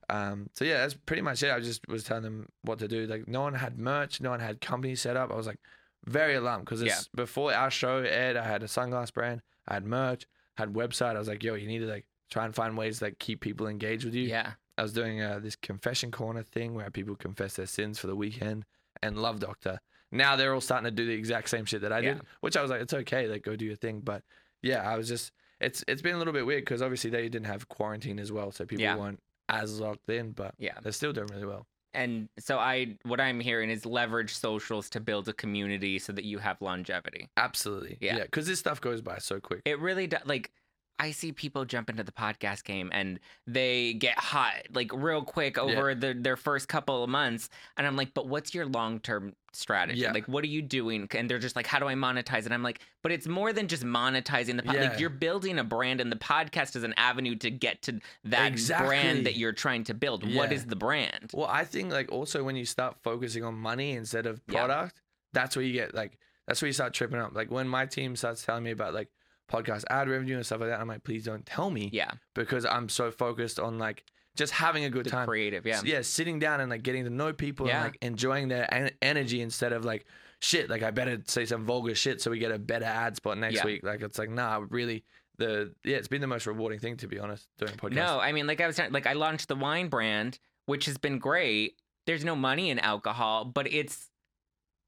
um, 0.10 0.50
so 0.56 0.66
yeah, 0.66 0.78
that's 0.78 0.96
pretty 0.96 1.22
much 1.22 1.44
it. 1.44 1.52
I 1.52 1.60
just 1.60 1.88
was 1.88 2.04
telling 2.04 2.24
them 2.24 2.50
what 2.64 2.80
to 2.80 2.88
do. 2.88 3.06
Like, 3.06 3.28
no 3.28 3.42
one 3.42 3.54
had 3.54 3.78
merch, 3.78 4.20
no 4.20 4.32
one 4.32 4.40
had 4.40 4.60
company 4.60 4.96
set 4.96 5.16
up. 5.16 5.32
I 5.32 5.36
was 5.36 5.46
like 5.46 5.60
very 6.06 6.36
alarmed 6.36 6.66
because 6.66 6.82
Yeah. 6.82 7.00
before 7.16 7.54
our 7.54 7.70
show 7.72 7.98
aired, 7.98 8.38
I 8.38 8.46
had 8.46 8.64
a 8.64 8.68
sunglass 8.68 9.14
brand, 9.14 9.42
I 9.68 9.76
had 9.76 9.86
merch, 9.86 10.26
had 10.56 10.74
website. 10.74 11.16
I 11.16 11.20
was 11.20 11.28
like, 11.28 11.44
yo, 11.44 11.54
you 11.56 11.68
need 11.68 11.80
to 11.80 11.88
like 11.88 12.06
try 12.30 12.46
and 12.46 12.54
find 12.56 12.78
ways 12.78 13.00
to 13.00 13.06
like 13.06 13.20
keep 13.20 13.42
people 13.42 13.68
engaged 13.68 14.06
with 14.06 14.14
you. 14.16 14.24
Yeah. 14.24 14.54
I 14.78 14.82
was 14.84 14.94
doing 14.94 15.22
uh, 15.22 15.40
this 15.40 15.56
confession 15.56 16.10
corner 16.12 16.42
thing 16.44 16.74
where 16.74 16.90
people 16.90 17.16
confess 17.16 17.56
their 17.56 17.66
sins 17.66 18.00
for 18.00 18.08
the 18.08 18.16
weekend 18.16 18.66
and 19.04 19.18
Love 19.18 19.40
Doctor. 19.40 19.80
Now 20.12 20.36
they're 20.36 20.54
all 20.54 20.62
starting 20.62 20.86
to 20.86 20.92
do 20.92 21.06
the 21.06 21.14
exact 21.14 21.50
same 21.50 21.66
shit 21.66 21.82
that 21.82 21.92
I 21.94 22.02
did, 22.02 22.22
which 22.42 22.56
I 22.58 22.62
was 22.62 22.72
like, 22.72 22.82
it's 22.82 22.94
okay, 22.94 23.28
like 23.28 23.44
go 23.44 23.56
do 23.56 23.66
your 23.66 23.76
thing. 23.76 24.00
But 24.00 24.24
yeah, 24.62 24.90
I 24.90 24.96
was 24.98 25.08
just, 25.08 25.32
it's 25.60 25.84
it's 25.88 26.02
been 26.02 26.16
a 26.16 26.18
little 26.18 26.34
bit 26.34 26.46
weird 26.46 26.62
because 26.64 26.82
obviously 26.82 27.10
they 27.10 27.24
didn't 27.30 27.46
have 27.46 27.68
quarantine 27.68 28.18
as 28.20 28.32
well, 28.32 28.52
so 28.52 28.66
people 28.66 28.82
Yeah. 28.84 28.96
weren't 28.96 29.22
as 29.50 29.80
locked 29.80 30.10
in, 30.10 30.32
but 30.32 30.56
Yeah. 30.58 30.80
they're 30.82 30.92
still 30.94 31.12
doing 31.14 31.28
really 31.28 31.46
well. 31.46 31.68
And 31.94 32.30
so 32.38 32.60
I 32.60 32.98
what 33.04 33.20
I'm 33.20 33.40
hearing 33.40 33.70
is 33.70 33.86
leverage 33.86 34.34
socials 34.34 34.90
to 34.92 35.00
build 35.00 35.28
a 35.28 35.34
community 35.34 36.00
so 36.00 36.14
that 36.14 36.24
you 36.24 36.38
have 36.38 36.62
longevity. 36.62 37.30
Absolutely, 37.38 37.98
Yeah. 38.00 38.18
yeah, 38.18 38.24
because 38.24 38.48
this 38.48 38.60
stuff 38.60 38.80
goes 38.80 39.02
by 39.02 39.18
so 39.18 39.40
quick. 39.40 39.62
It 39.66 39.80
really 39.80 40.08
does 40.08 40.22
like 40.26 40.52
I 41.00 41.12
see 41.12 41.32
people 41.32 41.64
jump 41.64 41.90
into 41.90 42.04
the 42.04 42.12
podcast 42.12 42.66
game 42.66 42.90
and 42.94 43.20
they 43.48 43.94
get 43.94 44.20
hot 44.20 44.54
like 44.74 44.92
real 44.94 45.22
quick 45.24 45.58
over 45.58 45.96
the, 45.96 46.14
their 46.14 46.36
first 46.36 46.68
couple 46.68 47.04
of 47.04 47.10
months. 47.10 47.50
And 47.78 47.88
I'm 47.88 47.96
like, 47.96 48.14
but 48.14 48.28
what's 48.28 48.54
your 48.54 48.66
long 48.66 49.00
term 49.00 49.34
strategy? 49.54 50.02
Yeah. 50.02 50.12
Like, 50.12 50.26
what 50.28 50.44
are 50.44 50.48
you 50.48 50.62
doing? 50.62 51.08
And 51.16 51.30
they're 51.30 51.40
just 51.40 51.56
like, 51.56 51.66
how 51.68 51.80
do 51.80 51.88
I 51.88 51.94
monetize? 51.94 52.44
And 52.46 52.54
I'm 52.54 52.64
like, 52.64 52.82
but 53.02 53.14
it's 53.14 53.28
more 53.28 53.54
than 53.54 53.70
just 53.70 53.84
monetizing 53.84 54.58
the 54.58 54.64
podcast. 54.64 54.74
Yeah. 54.74 54.90
Like, 54.90 55.00
you're 55.00 55.10
building 55.10 55.58
a 55.58 55.64
brand, 55.64 56.02
and 56.02 56.12
the 56.12 56.18
podcast 56.18 56.76
is 56.76 56.84
an 56.84 56.94
avenue 56.98 57.36
to 57.38 57.50
get 57.50 57.82
to 57.84 58.00
that 58.26 58.52
Exactly. 58.52 58.88
brand 58.88 59.26
that 59.26 59.38
you're 59.38 59.54
trying 59.54 59.86
to 59.86 59.94
build. 59.94 60.24
What 60.36 60.50
Yeah. 60.50 60.56
is 60.58 60.66
the 60.66 60.76
brand? 60.76 61.32
Well, 61.34 61.48
I 61.48 61.64
think 61.64 61.94
like 61.94 62.12
also 62.12 62.44
when 62.44 62.58
you 62.58 62.66
start 62.66 62.98
focusing 63.04 63.44
on 63.46 63.56
money 63.56 63.92
instead 63.94 64.26
of 64.26 64.42
Yeah. 64.48 64.66
product, 64.66 65.02
that's 65.32 65.56
where 65.56 65.64
you 65.64 65.72
get 65.74 65.96
like 65.96 66.18
that's 66.46 66.62
where 66.62 66.68
you 66.68 66.74
start 66.74 66.94
tripping 66.94 67.20
up. 67.20 67.34
Like 67.36 67.50
when 67.52 67.68
my 67.68 67.86
team 67.86 68.16
starts 68.16 68.44
telling 68.44 68.64
me 68.64 68.72
about 68.72 68.94
like 68.94 69.08
podcast 69.50 69.84
ad 69.90 70.08
revenue 70.10 70.36
and 70.36 70.46
stuff 70.46 70.62
like 70.62 70.70
that. 70.70 70.80
I'm 70.80 70.88
like, 70.88 71.04
please 71.04 71.24
don't 71.26 71.46
tell 71.46 71.70
me 71.70 71.90
Yeah. 71.92 72.12
because 72.36 72.66
I'm 72.66 72.88
so 72.90 73.12
focused 73.12 73.60
on 73.60 73.78
like 73.78 74.04
just 74.36 74.54
having 74.54 74.86
a 74.86 74.90
good 74.90 75.06
The 75.06 75.10
time. 75.10 75.28
creative. 75.28 75.66
Yeah. 75.66 75.78
S- 75.78 75.84
yeah, 75.84 76.02
sitting 76.02 76.40
down 76.40 76.62
and 76.62 76.70
like 76.70 76.84
getting 76.84 77.04
to 77.04 77.10
know 77.10 77.34
people 77.34 77.68
Yeah. 77.68 77.78
and 77.78 77.84
like 77.86 77.98
enjoying 78.02 78.48
their 78.48 78.72
en- 78.74 78.92
energy 79.02 79.42
instead 79.42 79.74
of 79.74 79.84
like 79.84 80.06
shit. 80.40 80.70
Like 80.70 80.84
I 80.84 80.92
better 80.92 81.22
say 81.28 81.46
some 81.46 81.66
vulgar 81.66 81.96
shit 81.96 82.22
so 82.22 82.32
we 82.32 82.40
get 82.40 82.52
a 82.52 82.60
better 82.60 82.86
ad 82.86 83.16
spot 83.16 83.38
next 83.38 83.56
Yeah. 83.56 83.66
week. 83.66 83.84
Like 83.84 84.02
it's 84.02 84.18
like 84.20 84.30
nah, 84.30 84.64
really. 84.70 85.04
The 85.38 85.74
yeah, 85.86 85.96
it's 85.98 86.10
been 86.10 86.20
the 86.22 86.28
most 86.28 86.46
rewarding 86.48 86.80
thing 86.80 86.98
to 86.98 87.08
be 87.08 87.18
honest 87.18 87.48
doing 87.58 87.72
a 87.74 87.78
podcast. 87.78 87.94
No, 87.96 88.20
I 88.20 88.34
mean, 88.34 88.46
like 88.46 88.60
I 88.60 88.68
was 88.68 88.76
saying, 88.76 88.92
like 88.92 89.08
I 89.08 89.14
launched 89.14 89.48
the 89.48 89.56
wine 89.56 89.88
brand, 89.88 90.38
which 90.66 90.86
has 90.86 90.98
been 90.98 91.18
great. 91.18 91.76
There's 92.06 92.26
no 92.26 92.36
money 92.36 92.70
in 92.70 92.78
alcohol, 92.80 93.46
but 93.46 93.72
it's 93.72 94.09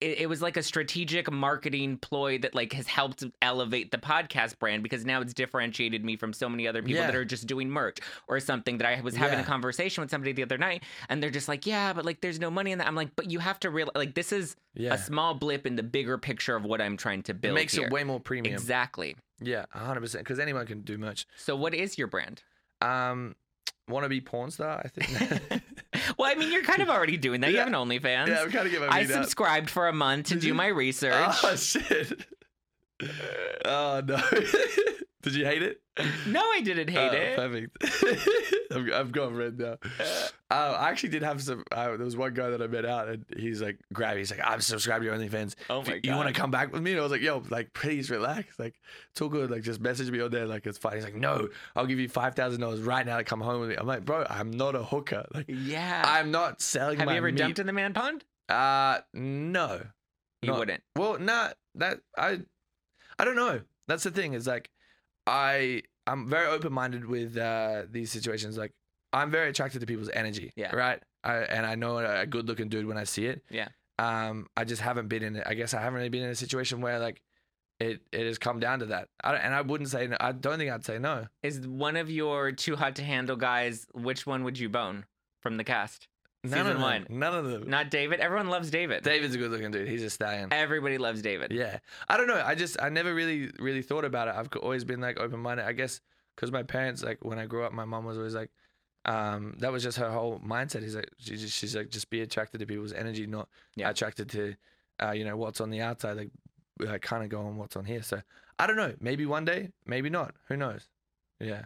it, 0.01 0.21
it 0.21 0.27
was 0.29 0.41
like 0.41 0.57
a 0.57 0.63
strategic 0.63 1.31
marketing 1.31 1.97
ploy 1.97 2.37
that 2.39 2.53
like 2.55 2.73
has 2.73 2.87
helped 2.87 3.23
elevate 3.41 3.91
the 3.91 3.97
podcast 3.97 4.57
brand 4.59 4.83
because 4.83 5.05
now 5.05 5.21
it's 5.21 5.33
differentiated 5.33 6.03
me 6.03 6.17
from 6.17 6.33
so 6.33 6.49
many 6.49 6.67
other 6.67 6.81
people 6.81 7.01
Yeah. 7.01 7.07
that 7.07 7.15
are 7.15 7.23
just 7.25 7.47
doing 7.47 7.69
merch 7.69 7.99
or 8.27 8.39
something 8.39 8.79
that 8.79 8.87
I 8.87 8.99
was 9.01 9.15
having 9.15 9.39
a 9.39 9.43
conversation 9.43 10.01
with 10.01 10.09
somebody 10.11 10.33
the 10.33 10.43
other 10.43 10.57
night 10.57 10.83
and 11.09 11.21
they're 11.21 11.29
just 11.29 11.47
like, 11.47 11.65
yeah, 11.65 11.93
but 11.93 12.03
like 12.03 12.21
there's 12.21 12.39
no 12.39 12.49
money 12.51 12.71
in 12.71 12.79
that. 12.79 12.87
I'm 12.87 12.95
like, 12.95 13.15
but 13.15 13.29
you 13.31 13.39
have 13.39 13.59
to 13.61 13.69
realize 13.69 13.95
like 13.95 14.15
this 14.15 14.31
is 14.31 14.55
yeah, 14.73 14.93
a 14.93 14.97
small 14.97 15.33
blip 15.35 15.65
in 15.67 15.75
the 15.75 15.83
bigger 15.83 16.17
picture 16.17 16.55
of 16.55 16.63
what 16.65 16.81
I'm 16.81 16.97
trying 16.97 17.23
to 17.23 17.33
build. 17.33 17.51
it 17.51 17.55
makes 17.61 17.73
here. 17.75 17.87
it 17.87 17.93
way 17.93 18.03
more 18.03 18.19
premium. 18.19 18.53
exactly. 18.53 19.15
Yeah, 19.39 19.65
hundred 19.71 20.01
percent. 20.01 20.23
Because 20.23 20.39
anyone 20.39 20.65
can 20.65 20.81
do 20.81 20.97
merch. 20.97 21.25
So 21.35 21.55
what 21.55 21.73
is 21.73 21.97
your 21.97 22.07
brand? 22.07 22.43
Um, 22.81 23.35
want 23.87 24.03
to 24.05 24.09
be 24.09 24.21
porn 24.21 24.51
star? 24.51 24.81
I 24.83 24.87
think. 24.87 25.63
well, 26.17 26.31
I 26.31 26.35
mean, 26.35 26.51
you're 26.51 26.63
kind 26.63 26.81
of 26.81 26.89
already 26.89 27.17
doing 27.17 27.41
that. 27.41 27.51
You 27.51 27.57
have 27.59 27.67
an 27.67 27.73
OnlyFans. 27.73 28.27
yeah, 28.27 28.41
I'm 28.41 28.51
kind 28.51 28.73
of 28.73 28.81
my 28.81 28.87
I 28.89 29.05
subscribed 29.05 29.69
for 29.69 29.87
a 29.87 29.93
month 29.93 30.27
to 30.27 30.33
Did 30.35 30.41
do 30.41 30.47
you? 30.47 30.53
my 30.53 30.67
research. 30.67 31.13
Oh 31.43 31.55
shit! 31.55 32.25
Oh 33.65 34.01
no! 34.05 34.17
Did 35.21 35.35
you 35.35 35.45
hate 35.45 35.61
it? 35.61 35.79
no, 36.27 36.39
I 36.41 36.61
didn't 36.61 36.89
hate 36.89 37.11
Oh, 37.11 37.13
it. 37.13 37.35
Perfect. 37.35 38.71
I've, 38.71 38.91
I've 38.91 39.11
gone 39.11 39.35
red 39.35 39.59
now. 39.59 39.77
Uh, 40.49 40.75
I 40.79 40.89
actually 40.89 41.09
did 41.09 41.21
have 41.21 41.41
some. 41.43 41.63
Uh, 41.71 41.89
there 41.95 42.05
was 42.05 42.17
one 42.17 42.33
guy 42.33 42.49
that 42.49 42.61
I 42.61 42.65
met 42.65 42.85
out, 42.85 43.07
and 43.07 43.23
he's 43.37 43.61
like, 43.61 43.77
"Grab." 43.93 44.17
He's 44.17 44.31
like, 44.31 44.39
"I'm 44.43 44.61
subscribed 44.61 45.03
to 45.03 45.05
your 45.05 45.15
OnlyFans. 45.15 45.53
Oh 45.69 45.83
my 45.83 45.95
you, 45.95 45.99
You 46.05 46.15
want 46.15 46.27
to 46.29 46.33
come 46.33 46.49
back 46.49 46.71
with 46.73 46.81
me?" 46.81 46.91
And 46.91 46.99
I 46.99 47.03
was 47.03 47.11
like, 47.11 47.21
"Yo, 47.21 47.43
like, 47.51 47.71
please 47.73 48.09
relax. 48.09 48.57
Like, 48.57 48.73
it's 49.11 49.21
all 49.21 49.29
good. 49.29 49.51
Like, 49.51 49.61
just 49.61 49.79
message 49.79 50.09
me 50.09 50.21
on 50.21 50.31
there. 50.31 50.47
Like, 50.47 50.65
it's 50.65 50.79
fine." 50.79 50.95
He's 50.95 51.03
like, 51.03 51.15
"No, 51.15 51.49
I'll 51.75 51.85
give 51.85 51.99
you 51.99 52.09
five 52.09 52.33
thousand 52.33 52.61
dollars 52.61 52.81
right 52.81 53.05
now 53.05 53.17
to 53.17 53.23
come 53.23 53.41
home 53.41 53.61
with 53.61 53.69
me." 53.69 53.75
I'm 53.75 53.85
like, 53.87 54.03
"Bro, 54.05 54.25
I'm 54.29 54.49
not 54.49 54.75
a 54.75 54.83
hooker. 54.83 55.25
Like, 55.35 55.45
Yeah. 55.49 56.01
I'm 56.03 56.31
not 56.31 56.61
selling 56.61 56.97
have 56.97 57.09
you 57.11 57.15
ever 57.17 57.27
meat." 57.27 57.37
jumped 57.37 57.59
in 57.59 57.67
the 57.67 57.73
man 57.73 57.93
pond? 57.93 58.23
Uh, 58.49 58.99
no. 59.13 59.81
You 60.41 60.49
Not- 60.49 60.59
wouldn't. 60.59 60.83
Well, 60.95 61.19
nah, 61.19 61.49
that 61.75 61.99
I, 62.17 62.39
I 63.21 63.25
don't 63.25 63.35
know. 63.35 63.61
That's 63.87 64.03
the 64.03 64.11
thing. 64.11 64.33
Is 64.33 64.47
like, 64.47 64.69
I 65.27 65.83
I'm 66.07 66.27
very 66.27 66.47
open 66.47 66.73
minded 66.73 67.05
with 67.05 67.37
uh, 67.37 67.83
these 67.89 68.11
situations. 68.11 68.57
Like, 68.57 68.73
I'm 69.13 69.29
very 69.29 69.49
attracted 69.49 69.79
to 69.81 69.85
people's 69.85 70.09
energy. 70.13 70.51
Yeah. 70.55 70.75
Right. 70.75 70.99
I, 71.23 71.35
and 71.37 71.65
I 71.65 71.75
know 71.75 71.99
a 71.99 72.25
good 72.25 72.47
looking 72.47 72.67
dude 72.69 72.87
when 72.87 72.97
I 72.97 73.03
see 73.03 73.27
it. 73.27 73.43
Yeah. 73.49 73.67
Um, 73.99 74.47
I 74.57 74.63
just 74.63 74.81
haven't 74.81 75.07
been 75.07 75.21
in 75.21 75.35
it. 75.35 75.43
I 75.45 75.53
guess 75.53 75.75
I 75.75 75.79
haven't 75.81 75.93
really 75.97 76.09
been 76.09 76.23
in 76.23 76.31
a 76.31 76.35
situation 76.35 76.81
where 76.81 76.97
like, 76.97 77.21
it 77.79 78.01
it 78.11 78.25
has 78.25 78.37
come 78.39 78.59
down 78.59 78.79
to 78.79 78.85
that. 78.87 79.07
I, 79.23 79.31
don't- 79.31 79.41
and 79.41 79.53
I 79.53 79.61
wouldn't 79.61 79.89
say. 79.89 80.07
No, 80.07 80.17
I 80.19 80.31
don't 80.31 80.57
think 80.57 80.71
I'd 80.71 80.85
say 80.85 80.97
no. 80.97 81.27
Is 81.43 81.67
one 81.67 81.95
of 81.97 82.09
your 82.09 82.51
too 82.51 82.75
hot 82.75 82.95
to 82.95 83.03
handle 83.03 83.35
guys? 83.35 83.85
Which 83.93 84.25
one 84.25 84.43
would 84.43 84.57
you 84.57 84.69
bone 84.69 85.05
from 85.41 85.57
the 85.57 85.63
cast? 85.63 86.07
None 86.43 86.53
Season 86.53 86.67
of 86.67 86.73
them. 86.73 86.81
one. 86.81 87.05
None 87.09 87.35
of 87.35 87.45
them. 87.45 87.69
Not 87.69 87.91
David. 87.91 88.19
Everyone 88.19 88.49
loves 88.49 88.71
David. 88.71 89.03
David's 89.03 89.35
a 89.35 89.37
good 89.37 89.51
looking 89.51 89.69
dude. 89.69 89.87
He's 89.87 90.01
a 90.01 90.09
stallion. 90.09 90.49
Everybody 90.51 90.97
loves 90.97 91.21
David. 91.21 91.51
Yeah, 91.51 91.77
I 92.09 92.17
don't 92.17 92.27
know. 92.27 92.41
I 92.43 92.55
just 92.55 92.81
I 92.81 92.89
never 92.89 93.13
really 93.13 93.51
really 93.59 93.83
thought 93.83 94.05
about 94.05 94.27
it. 94.27 94.35
I've 94.35 94.49
always 94.63 94.83
been 94.83 95.01
like 95.01 95.19
open 95.19 95.39
minded. 95.39 95.65
I 95.67 95.73
guess 95.73 96.01
because 96.35 96.51
my 96.51 96.63
parents 96.63 97.03
like 97.03 97.23
when 97.23 97.37
I 97.37 97.45
grew 97.45 97.63
up, 97.63 97.73
my 97.73 97.85
mom 97.85 98.05
was 98.05 98.17
always 98.17 98.33
like, 98.33 98.49
um, 99.05 99.55
that 99.59 99.71
was 99.71 99.83
just 99.83 99.97
her 99.99 100.09
whole 100.09 100.39
mindset. 100.39 100.81
He's 100.81 100.95
like 100.95 101.09
she 101.19 101.37
just, 101.37 101.55
she's 101.55 101.75
like 101.75 101.89
just 101.89 102.09
be 102.09 102.21
attracted 102.21 102.59
to 102.59 102.65
people's 102.65 102.93
energy, 102.93 103.27
not 103.27 103.47
Yeah. 103.75 103.89
attracted 103.91 104.29
to, 104.29 104.55
uh, 105.03 105.11
you 105.11 105.23
know 105.25 105.37
what's 105.37 105.61
on 105.61 105.69
the 105.69 105.81
outside. 105.81 106.17
Like, 106.17 106.31
like 106.79 107.03
kind 107.03 107.23
of 107.23 107.29
go 107.29 107.41
on 107.41 107.57
what's 107.57 107.75
on 107.75 107.85
here. 107.85 108.01
So 108.01 108.19
I 108.57 108.65
don't 108.65 108.77
know. 108.77 108.95
Maybe 108.99 109.27
one 109.27 109.45
day, 109.45 109.69
maybe 109.85 110.09
not. 110.09 110.33
Who 110.47 110.57
knows? 110.57 110.87
Yeah, 111.39 111.65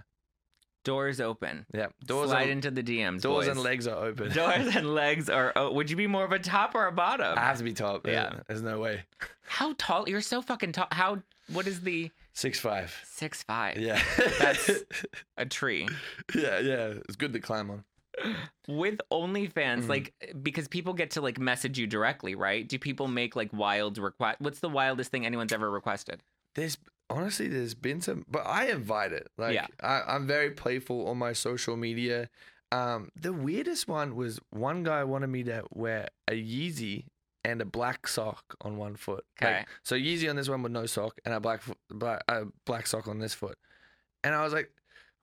Doors 0.86 1.20
open. 1.20 1.66
yeah. 1.74 1.88
Doors 2.06 2.30
Slide 2.30 2.44
and, 2.44 2.52
into 2.66 2.72
the 2.72 2.82
DMs. 2.84 3.22
doors 3.22 3.48
boys. 3.48 3.48
and 3.58 3.60
legs 3.60 3.88
are 3.88 4.06
open. 4.06 4.32
Doors 4.32 4.76
and 4.76 4.94
legs 4.96 5.30
are. 5.30 5.52
Oh, 5.58 5.74
would 5.74 5.90
you 5.90 5.98
be 5.98 6.08
more 6.08 6.24
of 6.24 6.32
a 6.32 6.40
top 6.40 6.74
or 6.76 6.88
a 6.88 6.92
bottom? 6.94 7.38
I 7.38 7.42
have 7.42 7.58
to 7.58 7.64
be 7.66 7.74
top. 7.74 8.08
Yeah. 8.08 8.14
Yeah, 8.14 8.40
there's 8.48 8.62
no 8.62 8.80
way. 8.80 9.02
How 9.48 9.74
tall? 9.78 10.08
You're 10.08 10.22
so 10.22 10.42
fucking 10.42 10.72
tall. 10.72 10.88
How? 10.92 11.22
What 11.52 11.68
is 11.68 11.82
the 11.82 12.10
Six 12.34 12.60
five. 12.60 12.98
six 13.06 13.44
five? 13.44 13.78
Yeah, 13.78 14.02
That's- 14.40 14.84
A 15.38 15.46
tree. 15.46 15.88
yeah, 16.34 16.60
yeah. 16.60 16.94
It's 17.08 17.16
good 17.18 17.34
to 17.34 17.40
climb 17.40 17.70
on. 17.70 17.84
with 18.68 19.00
OnlyFans, 19.12 19.84
Mhm. 19.84 19.90
like 19.90 20.14
because 20.42 20.68
people 20.68 20.94
get 20.94 21.12
to 21.12 21.22
like 21.22 21.38
message 21.40 21.78
you 21.78 21.86
directly, 21.88 22.34
right? 22.36 22.68
Do 22.68 22.80
people 22.80 23.08
make 23.08 23.36
like 23.36 23.52
wild 23.54 23.98
request? 23.98 24.40
What's 24.40 24.60
the 24.60 24.70
wildest 24.70 25.12
thing 25.12 25.26
anyone's 25.26 25.52
ever 25.54 25.70
requested? 25.70 26.24
There's 26.56 26.78
honestly 27.10 27.48
there's 27.48 27.74
been 27.74 28.02
some, 28.02 28.26
but 28.28 28.46
I 28.46 28.68
invite 28.68 29.12
it. 29.14 29.28
Like 29.38 29.54
Yeah. 29.56 29.68
I, 29.82 30.02
I'm 30.08 30.28
very 30.28 30.52
playful 30.52 31.08
on 31.08 31.18
my 31.18 31.34
social 31.34 31.76
media. 31.78 32.30
Um, 32.72 33.10
the 33.16 33.32
weirdest 33.34 33.88
one 33.88 34.16
was 34.16 34.40
one 34.50 34.84
guy 34.84 35.04
wanted 35.04 35.28
me 35.28 35.44
to 35.44 35.64
wear 35.72 36.08
a 36.28 36.34
Yeezy 36.34 37.06
and 37.44 37.62
a 37.62 37.66
black 37.66 38.08
sock 38.08 38.56
on 38.62 38.78
one 38.78 38.96
foot. 38.96 39.24
Like, 39.40 39.50
Okay. 39.52 39.66
so 39.84 39.96
Yeezy 39.96 40.30
on 40.30 40.36
this 40.36 40.50
one 40.50 40.64
with 40.64 40.72
no 40.72 40.86
sock 40.88 41.20
and 41.26 41.34
a 41.34 41.40
black 41.40 41.62
black 41.90 42.24
a 42.28 42.46
black 42.66 42.88
sock 42.88 43.08
on 43.08 43.20
this 43.20 43.34
foot. 43.34 43.58
And 44.24 44.34
I 44.34 44.44
was 44.44 44.52
like, 44.52 44.72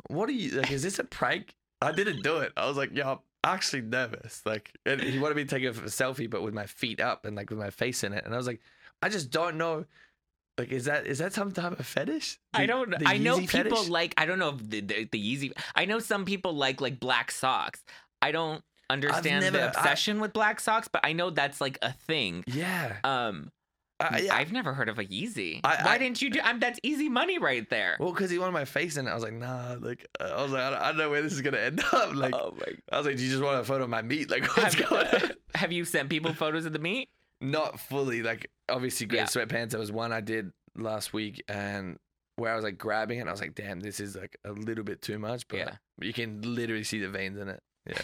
"What 0.09 0.29
are 0.29 0.33
you 0.33 0.53
like? 0.61 0.71
Is 0.71 0.83
this 0.85 1.01
a 1.01 1.05
prank?" 1.05 1.57
I 1.81 1.91
didn't 1.91 2.23
do 2.23 2.37
it. 2.39 2.53
I 2.57 2.69
was 2.69 2.77
like, 2.77 2.95
"Yo, 2.95 3.05
I'm 3.11 3.19
actually 3.43 3.83
nervous." 3.83 4.41
Like, 4.47 4.71
and 4.87 5.01
he 5.01 5.19
wanted 5.19 5.35
me 5.37 5.45
to 5.45 5.51
take 5.51 5.65
a 5.65 5.73
selfie, 5.73 6.31
but 6.31 6.43
with 6.43 6.55
my 6.55 6.67
feet 6.67 7.01
up 7.01 7.27
and 7.27 7.35
like 7.37 7.51
with 7.51 7.59
my 7.59 7.71
face 7.71 8.05
in 8.05 8.13
it. 8.13 8.25
And 8.25 8.33
I 8.33 8.37
was 8.37 8.47
like, 8.47 8.61
"I 9.03 9.09
just 9.09 9.31
don't 9.31 9.57
know." 9.59 9.85
Like, 10.59 10.71
is 10.71 10.85
that 10.85 11.07
is 11.07 11.19
that 11.19 11.33
some 11.33 11.51
type 11.53 11.79
of 11.81 11.87
fetish? 11.87 12.39
I 12.53 12.67
don't. 12.67 12.91
the 12.91 13.05
I 13.09 13.17
know 13.19 13.39
people 13.39 13.49
fetish? 13.79 13.89
like. 13.89 14.15
I 14.19 14.27
don't 14.27 14.39
know 14.39 14.51
if 14.51 14.59
the, 14.69 14.81
the 14.81 15.09
the 15.11 15.19
Yeezy. 15.37 15.53
I 15.75 15.87
know 15.87 15.99
some 15.99 16.25
people 16.25 16.53
like 16.55 16.81
like 16.81 17.01
black 17.01 17.31
socks. 17.31 17.83
I 18.21 18.33
don't 18.33 18.63
understand 18.91 19.45
never- 19.45 19.57
the 19.59 19.65
I- 19.65 19.67
obsession 19.69 20.21
with 20.21 20.33
black 20.33 20.61
socks, 20.61 20.89
but 20.89 21.01
I 21.05 21.13
know 21.15 21.31
that's 21.31 21.61
like 21.61 21.79
a 21.83 21.93
thing. 21.93 22.45
Yeah, 22.47 22.97
Um, 23.03 23.51
I, 23.99 24.19
yeah. 24.19 24.35
I've 24.37 24.53
never 24.53 24.75
heard 24.75 24.89
of 24.91 24.99
a 24.99 25.05
Yeezy. 25.05 25.61
I- 25.65 25.83
Why 25.85 25.95
I- 25.95 25.99
didn't 25.99 26.21
you 26.21 26.29
do? 26.29 26.41
I'm, 26.45 26.61
that's 26.61 26.79
easy 26.83 27.09
money 27.09 27.39
right 27.39 27.69
there. 27.71 27.97
Well, 27.99 28.13
because 28.13 28.31
he 28.31 28.39
wanted 28.39 28.53
my 28.53 28.65
face 28.67 28.97
in 28.99 29.07
it. 29.07 29.11
I 29.11 29.15
was 29.15 29.23
like, 29.23 29.33
nah. 29.33 29.77
Like, 29.81 30.07
uh, 30.21 30.25
I 30.37 30.43
was 30.43 30.53
like, 30.53 30.63
I 30.63 30.71
don't, 30.71 30.81
I 30.83 30.89
don't 30.89 30.99
know 30.99 31.11
where 31.11 31.23
this 31.23 31.33
is 31.33 31.41
gonna 31.41 31.59
end 31.59 31.83
up. 31.93 32.15
Like, 32.15 32.35
oh 32.35 32.55
my. 32.59 32.67
I 32.93 32.99
was 32.99 33.07
like, 33.07 33.17
do 33.17 33.25
you 33.25 33.31
just 33.31 33.43
want 33.43 33.59
a 33.61 33.65
photo 33.65 33.85
of 33.85 33.91
my 33.91 34.03
meat? 34.03 34.31
Like, 34.31 34.45
what's 34.57 34.75
Have, 34.75 34.89
going 34.91 35.07
on? 35.07 35.31
have 35.55 35.73
you 35.73 35.85
sent 35.87 36.11
people 36.11 36.35
photos 36.35 36.67
of 36.67 36.73
the 36.75 36.79
meat? 36.79 37.09
Not 37.41 37.81
fully. 37.81 38.23
Like, 38.23 38.51
obviously, 38.73 39.07
Great 39.07 39.19
Yeah. 39.21 39.25
Sweatpants. 39.27 39.71
There 39.71 39.81
was 39.81 39.93
one 39.93 40.13
I 40.13 40.21
did 40.21 40.51
last 40.77 41.13
week, 41.13 41.43
and 41.49 41.99
where 42.37 42.53
I 42.53 42.57
was 42.57 42.65
like 42.65 42.79
grabbing 42.79 43.19
it, 43.19 43.23
and 43.23 43.29
I 43.29 43.33
was 43.33 43.41
like, 43.41 43.55
damn, 43.55 43.81
this 43.81 44.01
is 44.01 44.17
like 44.17 44.37
a 44.45 44.53
little 44.53 44.85
bit 44.85 45.03
too 45.03 45.19
much. 45.19 45.47
But 45.49 45.59
Yeah. 45.59 45.77
you 46.01 46.13
can 46.13 46.41
literally 46.43 46.85
see 46.85 46.99
the 47.01 47.09
veins 47.11 47.39
in 47.39 47.49
it. 47.49 47.61
Yeah. 47.87 48.03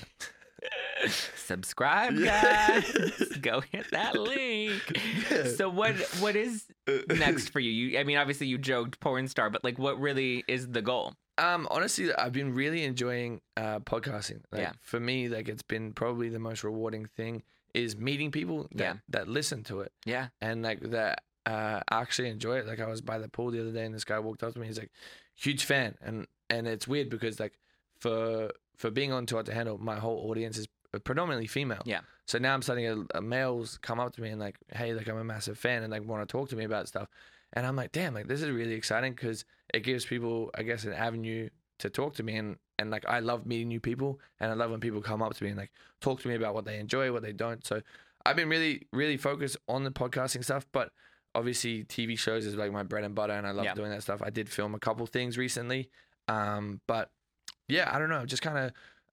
Subscribe, 1.36 2.18
guys. 2.18 2.84
Go 3.40 3.60
hit 3.60 3.86
that 3.92 4.16
link. 4.18 4.82
Yeah. 5.30 5.44
So 5.56 5.68
what 5.68 5.94
what 6.20 6.34
is 6.36 6.64
next 7.08 7.50
for 7.50 7.60
you? 7.60 7.70
You 7.70 7.98
I 7.98 8.04
mean 8.04 8.18
obviously 8.18 8.48
you 8.48 8.58
joked 8.58 8.98
porn 9.00 9.28
star, 9.28 9.48
but 9.50 9.62
like 9.64 9.78
what 9.78 9.98
really 10.00 10.44
is 10.48 10.68
the 10.68 10.82
goal? 10.82 11.14
Um, 11.38 11.68
honestly, 11.70 12.12
I've 12.12 12.32
been 12.32 12.52
really 12.52 12.82
enjoying 12.82 13.40
uh, 13.56 13.78
podcasting. 13.80 14.40
Like, 14.50 14.62
Yeah. 14.62 14.72
For 14.82 14.98
me, 14.98 15.28
like 15.28 15.48
it's 15.48 15.62
been 15.62 15.92
probably 15.92 16.28
the 16.30 16.40
most 16.40 16.64
rewarding 16.64 17.06
thing 17.16 17.44
is 17.84 17.96
meeting 17.96 18.30
people 18.30 18.68
that, 18.74 18.78
Yeah. 18.84 18.94
that 19.10 19.28
listen 19.28 19.62
to 19.64 19.80
it 19.80 19.92
Yeah. 20.04 20.28
and 20.40 20.62
like 20.62 20.80
that 20.90 21.22
uh, 21.46 21.80
actually 21.90 22.28
enjoy 22.28 22.58
it. 22.58 22.66
Like 22.66 22.80
I 22.80 22.86
was 22.86 23.00
by 23.00 23.18
the 23.18 23.28
pool 23.28 23.50
the 23.50 23.60
other 23.60 23.72
day 23.72 23.84
and 23.84 23.94
this 23.94 24.04
guy 24.04 24.18
walked 24.18 24.42
up 24.42 24.52
to 24.52 24.58
me. 24.60 24.66
He's 24.66 24.78
like, 24.78 24.90
huge 25.34 25.64
fan, 25.64 25.96
and 26.02 26.26
and 26.50 26.66
it's 26.66 26.86
weird 26.86 27.08
because 27.08 27.40
like 27.40 27.58
for 28.00 28.50
for 28.76 28.90
being 28.90 29.12
on 29.12 29.26
Hot 29.30 29.46
to 29.46 29.54
Handle, 29.54 29.78
my 29.78 29.96
whole 29.98 30.30
audience 30.30 30.58
is 30.58 30.68
predominantly 31.04 31.46
female. 31.46 31.82
Yeah. 31.84 32.00
So 32.26 32.38
now 32.38 32.52
I'm 32.54 32.62
starting 32.62 32.84
to 32.84 33.06
uh, 33.18 33.20
males 33.22 33.78
come 33.82 33.98
up 33.98 34.12
to 34.16 34.20
me 34.20 34.28
and 34.28 34.38
like, 34.40 34.56
hey, 34.72 34.92
like 34.94 35.08
I'm 35.08 35.16
a 35.16 35.24
massive 35.24 35.58
fan 35.58 35.82
and 35.82 35.90
like 35.90 36.04
want 36.04 36.26
to 36.26 36.30
talk 36.30 36.50
to 36.50 36.56
me 36.56 36.64
about 36.64 36.86
stuff. 36.88 37.08
And 37.54 37.66
I'm 37.66 37.76
like, 37.76 37.92
damn, 37.92 38.12
like 38.14 38.28
this 38.28 38.42
is 38.42 38.50
really 38.50 38.74
exciting 38.74 39.14
because 39.14 39.44
it 39.72 39.80
gives 39.80 40.04
people, 40.04 40.50
I 40.54 40.62
guess, 40.62 40.84
an 40.84 40.92
avenue 40.92 41.48
to 41.78 41.90
talk 41.90 42.14
to 42.16 42.22
me. 42.22 42.36
And, 42.36 42.56
and 42.78 42.90
like, 42.90 43.04
I 43.06 43.20
love 43.20 43.46
meeting 43.46 43.68
new 43.68 43.80
people 43.80 44.20
and 44.40 44.50
I 44.50 44.54
love 44.54 44.70
when 44.70 44.80
people 44.80 45.00
come 45.00 45.22
up 45.22 45.34
to 45.34 45.44
me 45.44 45.50
and 45.50 45.58
like 45.58 45.70
talk 46.00 46.20
to 46.22 46.28
me 46.28 46.34
about 46.34 46.54
what 46.54 46.64
they 46.64 46.78
enjoy, 46.78 47.12
what 47.12 47.22
they 47.22 47.32
don't. 47.32 47.64
So 47.66 47.80
I've 48.26 48.36
been 48.36 48.48
really, 48.48 48.86
really 48.92 49.16
focused 49.16 49.56
on 49.68 49.84
the 49.84 49.90
podcasting 49.90 50.44
stuff, 50.44 50.66
but 50.72 50.90
obviously 51.34 51.84
TV 51.84 52.18
shows 52.18 52.46
is 52.46 52.54
like 52.56 52.72
my 52.72 52.82
bread 52.82 53.04
and 53.04 53.14
butter 53.14 53.32
and 53.32 53.46
I 53.46 53.50
love 53.52 53.64
Yeah. 53.64 53.74
doing 53.74 53.90
that 53.90 54.02
stuff. 54.02 54.22
I 54.22 54.30
did 54.30 54.48
film 54.48 54.74
a 54.74 54.78
couple 54.78 55.06
things 55.06 55.38
recently. 55.38 55.90
Um, 56.26 56.80
but 56.86 57.10
yeah, 57.68 57.90
I 57.94 57.98
don't 57.98 58.10
know. 58.10 58.24
Just 58.26 58.42
kind 58.42 58.58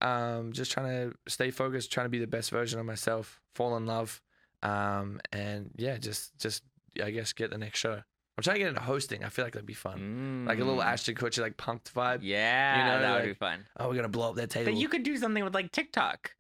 of, 0.01 0.08
um, 0.08 0.51
just 0.54 0.71
trying 0.71 0.88
to 1.12 1.17
stay 1.28 1.51
focused, 1.51 1.91
trying 1.91 2.06
to 2.06 2.10
be 2.10 2.19
the 2.19 2.28
best 2.28 2.51
version 2.51 2.80
of 2.80 2.86
myself, 2.86 3.39
fall 3.54 3.78
in 3.78 3.86
love. 3.86 4.21
Um, 4.63 5.19
and 5.32 5.71
yeah, 5.78 5.97
just, 5.97 6.38
just, 6.38 6.63
I 7.04 7.12
guess 7.12 7.34
get 7.34 7.51
the 7.51 7.58
next 7.58 7.80
show. 7.80 8.01
I'm 8.38 8.43
trying 8.43 8.56
to 8.56 8.60
get 8.60 8.67
into 8.69 8.82
hosting. 8.82 9.24
I 9.24 9.30
feel 9.30 9.45
like 9.45 9.54
that'd 9.54 9.65
be 9.65 9.74
fun. 9.74 10.45
Like 10.45 10.60
a 10.60 10.63
little 10.63 10.82
Mm. 10.82 10.86
Ashton 10.86 11.15
Kutcher 11.15 11.39
like 11.41 11.56
punked 11.58 11.91
vibe. 11.93 12.19
Yeah, 12.21 12.78
you 12.80 12.84
know, 12.86 13.00
that 13.02 13.12
would 13.13 13.19
like- 13.19 13.28
be 13.30 13.34
fun. 13.34 13.65
Oh, 13.78 13.88
we're 13.89 13.95
gonna 13.95 14.10
blow 14.10 14.30
up 14.32 14.36
that 14.36 14.50
table. 14.50 14.71
But 14.71 14.80
you 14.80 14.89
could 14.89 15.04
do 15.04 15.15
something 15.17 15.43
with 15.43 15.54
like 15.54 15.71
TikTok. 15.71 16.32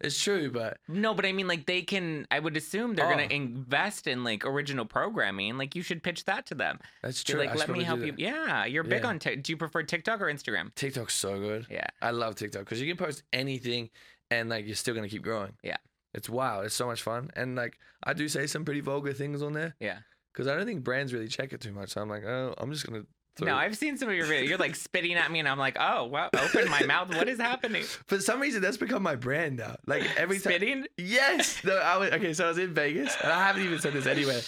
it's 0.00 0.22
true, 0.22 0.50
but 0.50 0.76
No, 0.86 1.14
but 1.14 1.24
I 1.24 1.32
mean, 1.32 1.48
like 1.48 1.64
they 1.64 1.80
can. 1.80 2.26
I 2.30 2.38
would 2.40 2.58
assume 2.58 2.94
they're 2.94 3.08
gonna 3.08 3.22
Oh. 3.30 3.34
invest 3.34 4.06
in 4.06 4.22
like 4.22 4.44
original 4.44 4.84
programming. 4.84 5.56
Like 5.56 5.74
you 5.74 5.80
should 5.82 6.02
pitch 6.02 6.26
that 6.26 6.44
to 6.46 6.54
them. 6.54 6.78
that's 7.02 7.24
true. 7.24 7.40
I 7.40 7.44
like, 7.46 7.58
should 7.58 7.68
let 7.68 7.78
me 7.78 7.84
help 7.84 8.00
you. 8.00 8.12
that. 8.12 8.18
Yeah, 8.18 8.64
you're 8.66 8.82
big 8.84 9.02
Yeah. 9.04 9.08
on. 9.08 9.18
Tik 9.18 9.42
do 9.42 9.52
you 9.52 9.56
prefer 9.56 9.82
TikTok 9.82 10.20
or 10.20 10.26
Instagram? 10.26 10.74
TikTok's 10.74 11.14
so 11.14 11.38
good. 11.38 11.66
Yeah. 11.70 11.86
I 12.02 12.10
love 12.10 12.34
TikTok 12.34 12.60
because 12.66 12.82
you 12.82 12.88
can 12.88 12.98
post 13.02 13.22
anything 13.32 13.88
and 14.30 14.50
like 14.50 14.66
you're 14.66 14.74
still 14.74 14.94
gonna 14.94 15.08
keep 15.08 15.22
growing. 15.22 15.56
Yeah. 15.62 15.78
It's 16.12 16.28
wild. 16.28 16.66
It's 16.66 16.74
so 16.74 16.86
much 16.86 17.00
fun. 17.02 17.30
And 17.34 17.56
like 17.56 17.78
I 18.02 18.12
do 18.12 18.28
say 18.28 18.46
some 18.46 18.64
pretty 18.66 18.80
vulgar 18.80 19.14
things 19.14 19.40
on 19.42 19.54
there 19.54 19.74
Yeah. 19.80 20.00
Because 20.34 20.48
I 20.48 20.56
don't 20.56 20.66
think 20.66 20.82
brands 20.82 21.12
really 21.12 21.28
check 21.28 21.52
it 21.52 21.60
too 21.60 21.72
much. 21.72 21.90
So 21.90 22.02
I'm 22.02 22.08
like, 22.08 22.24
oh, 22.24 22.54
I'm 22.58 22.72
just 22.72 22.84
gonna. 22.86 23.04
throw 23.36 23.46
No, 23.46 23.54
it. 23.54 23.60
I've 23.60 23.76
seen 23.76 23.96
some 23.96 24.08
of 24.08 24.16
your 24.16 24.26
videos. 24.26 24.48
You're 24.48 24.58
like 24.58 24.74
spitting 24.74 25.14
at 25.14 25.30
me, 25.30 25.38
and 25.38 25.48
I'm 25.48 25.58
like, 25.58 25.76
oh, 25.78 26.06
wow, 26.06 26.28
open 26.36 26.68
my 26.68 26.82
mouth. 26.82 27.14
What 27.14 27.28
is 27.28 27.38
happening? 27.38 27.84
For 28.06 28.18
some 28.18 28.40
reason, 28.40 28.60
that's 28.60 28.76
become 28.76 29.02
my 29.02 29.14
brand 29.14 29.58
now. 29.58 29.76
Like 29.86 30.02
every 30.16 30.38
time. 30.40 30.52
Spitting? 30.52 30.86
Yes. 30.98 31.62
No, 31.64 31.76
I 31.76 31.96
was, 31.98 32.10
okay, 32.10 32.32
so 32.32 32.46
I 32.46 32.48
was 32.48 32.58
in 32.58 32.74
Vegas, 32.74 33.16
and 33.22 33.32
I 33.32 33.46
haven't 33.46 33.62
even 33.62 33.78
said 33.78 33.92
this 33.92 34.06
anywhere, 34.06 34.40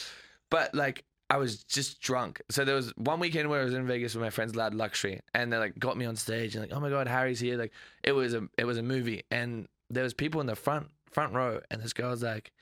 but 0.51 0.75
like 0.75 1.05
I 1.31 1.37
was 1.39 1.65
just 1.65 2.01
drunk. 2.01 2.43
So 2.51 2.65
there 2.65 2.75
was 2.75 2.93
one 2.97 3.21
weekend 3.21 3.49
where 3.49 3.61
I 3.61 3.65
was 3.65 3.75
in 3.75 3.87
Vegas 3.87 4.15
with 4.15 4.23
my 4.23 4.31
friends, 4.31 4.55
Lad 4.55 4.75
Luxury, 4.75 5.21
and 5.35 5.53
they 5.53 5.57
like 5.59 5.79
got 5.79 5.97
me 5.97 6.05
on 6.05 6.17
stage 6.17 6.55
and 6.55 6.63
like, 6.65 6.77
oh 6.77 6.81
my 6.81 6.91
god, 6.91 7.09
Harry's 7.09 7.41
here. 7.41 7.57
Like 7.57 7.73
it 8.03 8.13
was 8.13 8.35
a 8.35 8.49
it 8.59 8.65
was 8.65 8.79
a 8.79 8.83
movie, 8.83 9.23
and 9.31 9.69
there 9.89 10.05
was 10.05 10.15
people 10.15 10.41
in 10.41 10.47
the 10.47 10.57
front 10.57 10.89
front 11.11 11.33
row, 11.33 11.61
and 11.71 11.81
this 11.81 11.93
girl 11.93 12.11
was 12.11 12.23
like, 12.23 12.53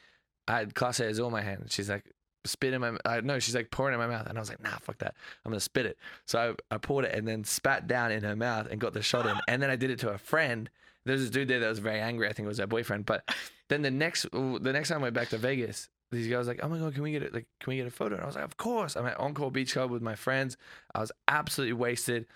I 0.47 0.59
had 0.59 0.75
Clase 0.75 1.09
Azul 1.09 1.27
in 1.27 1.33
my 1.33 1.43
hand. 1.43 1.63
and 1.63 1.73
She's 1.73 1.89
like. 1.89 2.05
Spit 2.46 2.74
in 2.74 2.80
my 2.80 2.92
uh, 3.04 3.20
no, 3.24 3.38
she's 3.38 3.54
like 3.54 3.70
pouring 3.70 3.94
in 3.94 4.00
my 4.00 4.07
mouth, 4.07 4.26
and 4.26 4.37
I 4.37 4.40
was 4.40 4.48
like, 4.50 4.62
"Nah, 4.62 4.76
fuck 4.80 4.98
that, 4.98 5.14
I'm 5.44 5.52
gonna 5.52 5.61
spit 5.61 5.87
it." 5.87 5.98
So 6.26 6.57
I, 6.70 6.74
I 6.74 6.78
poured 6.78 7.07
it 7.07 7.14
and 7.14 7.26
then 7.26 7.44
spat 7.44 7.87
down 7.87 8.12
in 8.12 8.22
her 8.22 8.37
mouth 8.37 8.68
and 8.70 8.80
got 8.80 8.92
the 8.92 9.02
shot 9.02 9.26
in, 9.26 9.37
and 9.48 9.62
then 9.62 9.70
I 9.70 9.76
did 9.76 9.90
it 9.90 9.98
to 10.00 10.11
a 10.11 10.18
friend. 10.18 10.68
There 11.04 11.12
was 11.12 11.22
this 11.22 11.30
dude 11.30 11.48
there 11.48 11.61
that 11.61 11.68
was 11.68 11.78
very 11.78 12.00
angry. 12.00 12.28
I 12.28 12.33
think 12.33 12.46
it 12.46 12.48
was 12.48 12.59
her 12.59 12.66
boyfriend, 12.66 13.07
but 13.07 13.28
then 13.68 13.83
the 13.83 13.90
next 13.90 14.26
the 14.33 14.72
next 14.72 14.88
time 14.88 14.98
I 14.98 15.02
went 15.02 15.14
back 15.14 15.30
to 15.30 15.38
Vegas, 15.38 15.88
these 16.12 16.28
guys 16.28 16.46
like, 16.46 16.61
oh 16.62 16.68
my 16.68 16.78
god, 16.78 16.94
can 16.94 17.02
we 17.02 17.12
get 17.12 17.22
it? 17.22 17.35
Like, 17.35 17.46
can 17.61 17.70
we 17.70 17.76
get 17.76 17.87
a 17.87 17.90
photo? 17.90 18.14
And 18.14 18.24
I 18.24 18.26
was 18.26 18.37
like, 18.37 18.44
of 18.44 18.57
course. 18.57 18.96
I'm 18.96 19.07
at 19.07 19.18
Encore 19.18 19.50
Beach 19.50 19.72
Club 19.72 19.90
with 19.90 20.02
my 20.02 20.14
friends. 20.14 20.57
I 20.94 21.00
was 21.00 21.12
absolutely 21.28 21.74
wasted, 21.74 22.26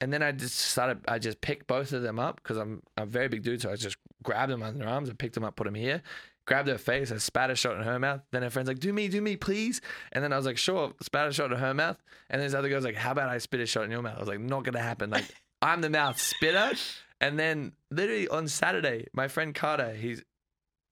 and 0.00 0.12
then 0.12 0.22
I 0.22 0.32
just 0.32 0.56
started. 0.56 1.00
I 1.08 1.18
just 1.18 1.40
picked 1.40 1.66
both 1.66 1.92
of 1.92 2.02
them 2.02 2.18
up 2.18 2.36
because 2.42 2.56
I'm 2.56 2.82
a 2.96 3.06
very 3.06 3.28
big 3.28 3.42
dude, 3.42 3.62
so 3.62 3.70
I 3.70 3.76
just 3.76 3.96
grabbed 4.22 4.52
them 4.52 4.62
under 4.62 4.78
their 4.78 4.88
arms 4.88 5.08
and 5.08 5.18
picked 5.18 5.34
them 5.34 5.44
up, 5.44 5.56
put 5.56 5.64
them 5.64 5.74
here. 5.74 6.02
Grabbed 6.46 6.68
her 6.68 6.78
face, 6.78 7.10
I 7.10 7.18
spat 7.18 7.50
a 7.50 7.56
shot 7.56 7.76
in 7.76 7.82
her 7.82 7.98
mouth. 7.98 8.20
Then 8.30 8.42
her 8.42 8.50
friend's 8.50 8.68
like, 8.68 8.78
"Do 8.78 8.92
me, 8.92 9.08
do 9.08 9.20
me, 9.20 9.36
please." 9.36 9.80
And 10.12 10.22
then 10.22 10.32
I 10.32 10.36
was 10.36 10.46
like, 10.46 10.58
"Sure." 10.58 10.92
Spat 11.02 11.28
a 11.28 11.32
shot 11.32 11.52
in 11.52 11.58
her 11.58 11.74
mouth. 11.74 12.00
And 12.30 12.40
this 12.40 12.54
other 12.54 12.68
girl's 12.68 12.84
like, 12.84 12.94
"How 12.94 13.10
about 13.10 13.28
I 13.28 13.38
spit 13.38 13.60
a 13.60 13.66
shot 13.66 13.84
in 13.84 13.90
your 13.90 14.02
mouth?" 14.02 14.16
I 14.16 14.20
was 14.20 14.28
like, 14.28 14.40
"Not 14.40 14.64
gonna 14.64 14.80
happen." 14.80 15.10
Like, 15.10 15.24
I'm 15.62 15.80
the 15.80 15.90
mouth 15.90 16.20
spitter. 16.20 16.72
And 17.20 17.38
then 17.38 17.72
literally 17.90 18.28
on 18.28 18.46
Saturday, 18.46 19.06
my 19.12 19.26
friend 19.26 19.54
Carter, 19.54 19.92
he's 19.94 20.22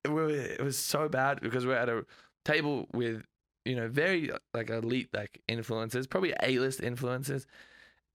it 0.05 0.63
was 0.63 0.77
so 0.77 1.09
bad 1.09 1.41
because 1.41 1.65
we're 1.65 1.77
at 1.77 1.89
a 1.89 2.05
table 2.45 2.87
with 2.93 3.25
you 3.65 3.77
know 3.77 3.89
very 3.89 4.31
like 4.53 4.71
elite 4.71 5.09
like 5.13 5.41
influencers, 5.49 6.09
probably 6.09 6.35
A 6.43 6.59
list 6.59 6.81
influencers, 6.81 7.47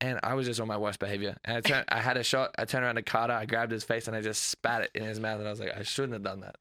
and 0.02 0.20
I 0.24 0.34
was 0.34 0.46
just 0.46 0.60
on 0.60 0.68
my 0.68 0.78
worst 0.78 1.00
behavior. 1.00 1.38
And 1.46 1.58
I 1.58 1.62
turned, 1.68 1.86
I 1.90 2.00
had 2.00 2.18
a 2.18 2.24
shot. 2.24 2.54
I 2.58 2.66
turned 2.66 2.84
around 2.86 2.96
to 2.96 3.02
Carter, 3.02 3.34
I 3.34 3.46
grabbed 3.46 3.72
his 3.72 3.84
face, 3.84 4.08
and 4.08 4.16
I 4.16 4.22
just 4.22 4.44
spat 4.50 4.82
it 4.82 4.92
in 4.94 5.04
his 5.04 5.20
mouth. 5.20 5.40
And 5.40 5.48
I 5.48 5.52
was 5.52 5.60
like, 5.60 5.76
I 5.76 5.84
shouldn't 5.84 6.14
have 6.14 6.24
done 6.24 6.42
that. 6.42 6.56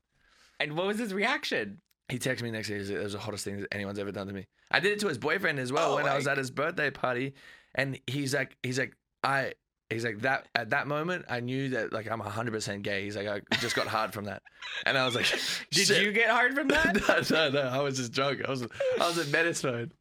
And 0.60 0.76
what 0.76 0.86
was 0.86 0.98
his 0.98 1.14
reaction? 1.14 1.80
He 2.08 2.18
texted 2.18 2.42
me 2.42 2.50
next 2.50 2.68
day. 2.68 2.76
It 2.76 3.02
was 3.02 3.12
the 3.12 3.18
hottest 3.18 3.44
thing 3.44 3.60
that 3.60 3.68
anyone's 3.72 3.98
ever 3.98 4.10
done 4.12 4.26
to 4.28 4.32
me. 4.32 4.46
I 4.70 4.80
did 4.80 4.92
it 4.92 5.00
to 5.00 5.08
his 5.08 5.18
boyfriend 5.18 5.58
as 5.58 5.72
well 5.72 5.92
Oh 5.92 5.94
when 5.96 6.06
I 6.08 6.16
was 6.16 6.26
at 6.26 6.38
his 6.38 6.50
birthday 6.50 6.90
party, 6.90 7.34
and 7.74 8.00
he's 8.06 8.34
like, 8.34 8.56
he's 8.62 8.78
like, 8.78 8.94
I. 9.22 9.52
He's 9.90 10.04
like 10.04 10.20
that 10.20 10.46
at 10.54 10.68
that 10.68 10.86
moment. 10.86 11.24
I 11.30 11.40
knew 11.40 11.70
that 11.70 11.94
like 11.94 12.10
I'm 12.10 12.18
100 12.18 12.52
percent 12.52 12.82
gay. 12.82 13.04
He's 13.04 13.16
like 13.16 13.26
I 13.26 13.40
just 13.56 13.74
got 13.74 13.86
hard 13.86 14.12
from 14.12 14.26
that, 14.26 14.42
and 14.84 14.98
I 14.98 15.06
was 15.06 15.14
like, 15.14 15.24
Did 15.70 15.86
"Shit." 15.86 16.02
you 16.02 16.12
get 16.12 16.28
hard 16.28 16.54
from 16.54 16.68
that? 16.68 16.94
no, 17.30 17.48
no, 17.48 17.62
no. 17.62 17.68
I 17.70 17.80
was 17.80 17.96
just 17.96 18.12
drunk. 18.12 18.42
I 18.46 18.50
was 18.50 18.64
I 18.64 19.06
was 19.08 19.16
in 19.16 19.30
menace 19.32 19.64
mode. 19.64 19.94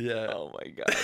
Yeah. 0.00 0.28
oh 0.32 0.52
my 0.54 0.70
god. 0.70 0.94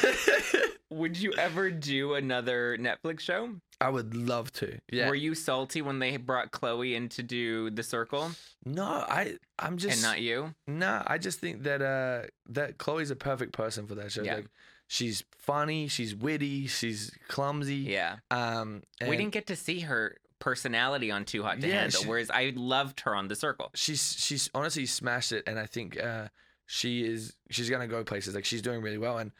Would 0.90 1.16
you 1.18 1.32
ever 1.32 1.70
do 1.70 2.14
another 2.14 2.78
Netflix 2.78 3.20
show? 3.20 3.50
I 3.80 3.88
would 3.90 4.14
love 4.14 4.52
to. 4.54 4.78
Yeah. 4.90 5.08
Were 5.08 5.14
you 5.16 5.34
salty 5.34 5.82
when 5.82 5.98
they 5.98 6.16
brought 6.16 6.52
Chloe 6.52 6.94
in 6.94 7.08
to 7.10 7.22
do 7.22 7.70
The 7.70 7.82
Circle 7.82 8.30
no, 8.64 8.84
I 8.84 9.36
I'm 9.58 9.76
just 9.76 9.94
and 9.96 10.02
not 10.02 10.20
you? 10.20 10.54
Nah, 10.66 11.02
I 11.06 11.18
just 11.18 11.40
think 11.40 11.64
that 11.64 11.82
uh 11.82 12.26
that 12.50 12.78
Chloe's 12.78 13.10
a 13.10 13.16
perfect 13.16 13.52
person 13.52 13.86
for 13.86 13.94
that 13.96 14.12
show. 14.12 14.22
Yeah. 14.22 14.36
Like 14.36 14.46
she's 14.88 15.24
funny, 15.38 15.88
she's 15.88 16.14
witty, 16.14 16.66
she's 16.68 17.10
clumsy. 17.28 17.76
Yeah. 17.76 18.16
Um 18.30 18.82
we 19.06 19.16
didn't 19.16 19.32
get 19.32 19.46
to 19.48 19.56
see 19.56 19.80
her 19.80 20.16
personality 20.38 21.10
on 21.10 21.24
Too 21.24 21.42
Hot 21.42 21.60
to 21.60 21.66
Yeah, 21.68 21.80
Handle, 21.82 22.02
she- 22.02 22.08
whereas 22.08 22.30
I 22.30 22.52
loved 22.54 23.00
her 23.00 23.14
on 23.14 23.28
The 23.28 23.36
Circle. 23.36 23.70
she's 23.74 24.16
she's 24.18 24.48
honestly 24.54 24.86
smashed 24.86 25.32
it 25.32 25.44
and 25.46 25.58
I 25.58 25.66
think 25.66 26.00
uh 26.00 26.28
she 26.66 27.04
is 27.04 27.34
she's 27.50 27.70
gonna 27.70 27.86
go 27.88 28.04
places. 28.04 28.34
Like 28.34 28.44
she's 28.44 28.62
doing 28.62 28.82
really 28.82 28.98
well 28.98 29.18
and 29.18 29.32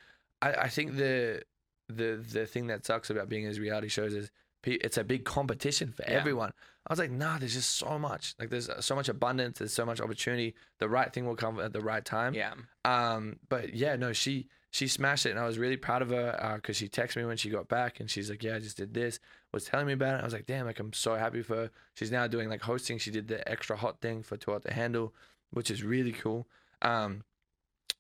I, 0.42 0.52
I 0.52 0.68
think 0.68 0.96
the 0.96 1.42
the 1.88 2.22
the 2.32 2.46
thing 2.46 2.66
that 2.68 2.84
sucks 2.86 3.10
about 3.10 3.28
being 3.28 3.42
in 3.44 3.50
these 3.50 3.60
reality 3.60 3.88
shows 3.88 4.14
is 4.14 4.30
it's 4.64 4.98
a 4.98 5.04
big 5.04 5.24
competition 5.24 5.92
for 5.92 6.02
Yeah. 6.02 6.14
everyone. 6.18 6.52
I 6.88 6.92
was 6.92 6.98
like, 6.98 7.10
nah, 7.12 7.38
there's 7.38 7.54
just 7.54 7.76
so 7.76 7.98
much. 8.00 8.34
Like 8.38 8.50
there's 8.50 8.68
so 8.80 8.96
much 8.96 9.08
abundance, 9.08 9.58
there's 9.58 9.72
so 9.72 9.86
much 9.86 10.00
opportunity. 10.00 10.54
The 10.80 10.88
right 10.88 11.12
thing 11.12 11.24
will 11.24 11.36
come 11.36 11.60
at 11.60 11.72
the 11.72 11.80
right 11.80 12.04
time. 12.04 12.34
Yeah. 12.34 12.54
Um, 12.84 13.38
but 13.48 13.74
yeah, 13.74 13.94
no, 13.96 14.12
she 14.12 14.48
she 14.72 14.88
smashed 14.88 15.24
it, 15.24 15.30
and 15.30 15.38
I 15.38 15.46
was 15.46 15.58
really 15.58 15.76
proud 15.76 16.02
of 16.02 16.10
her 16.10 16.54
because 16.56 16.76
she 16.76 16.88
texted 16.88 17.16
me 17.16 17.24
when 17.24 17.36
she 17.36 17.48
got 17.48 17.68
back, 17.68 18.00
and 18.00 18.10
she's 18.10 18.28
like, 18.28 18.42
"Yeah, 18.42 18.56
I 18.56 18.58
just 18.58 18.76
did 18.76 18.92
this." 18.92 19.20
Was 19.52 19.64
telling 19.64 19.86
me 19.86 19.92
about 19.94 20.16
it. 20.18 20.22
I 20.22 20.24
was 20.24 20.34
like, 20.34 20.46
"Damn, 20.46 20.66
like 20.66 20.80
I'm 20.80 20.92
so 20.92 21.14
happy 21.14 21.42
for 21.42 21.54
her." 21.56 21.70
She's 21.94 22.10
now 22.10 22.26
doing 22.26 22.48
like 22.50 22.62
hosting. 22.62 22.98
She 22.98 23.10
did 23.12 23.28
the 23.28 23.48
extra 23.48 23.76
hot 23.76 24.00
thing 24.00 24.22
for 24.22 24.36
Hot 24.46 24.62
to 24.62 24.72
Handle, 24.74 25.14
which 25.50 25.70
is 25.70 25.82
really 25.84 26.12
cool. 26.12 26.46
Um, 26.82 27.24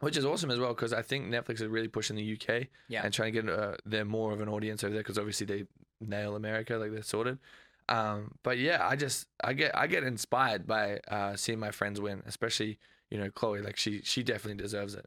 which 0.00 0.16
is 0.18 0.26
awesome 0.26 0.50
as 0.50 0.58
well 0.58 0.74
because 0.74 0.92
I 0.92 1.00
think 1.02 1.26
Netflix 1.28 1.54
is 1.54 1.68
really 1.68 1.88
pushing 1.88 2.16
the 2.16 2.32
UK 2.38 2.66
Yeah. 2.88 3.00
and 3.02 3.14
trying 3.14 3.32
to 3.32 3.42
get 3.42 3.50
uh, 3.50 3.76
they're 3.86 4.04
more 4.04 4.32
of 4.32 4.40
an 4.42 4.48
audience 4.48 4.84
over 4.84 4.92
there 4.92 5.02
because 5.02 5.16
obviously 5.18 5.46
they 5.46 5.64
nail 6.00 6.36
America 6.36 6.76
like 6.76 6.92
they're 6.92 7.02
sorted. 7.02 7.38
Um, 7.88 8.32
but 8.42 8.58
yeah, 8.58 8.86
I 8.86 8.96
just 8.96 9.26
I 9.42 9.54
get 9.54 9.76
I 9.76 9.86
get 9.86 10.02
inspired 10.04 10.66
by 10.66 10.98
uh, 11.08 11.36
seeing 11.36 11.58
my 11.58 11.70
friends 11.70 12.00
win, 12.00 12.22
especially 12.26 12.78
you 13.10 13.16
know 13.18 13.30
Chloe. 13.30 13.62
Like 13.62 13.76
she 13.78 14.02
she 14.02 14.22
definitely 14.22 14.62
deserves 14.62 14.94
it. 14.94 15.06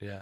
Yeah. 0.00 0.20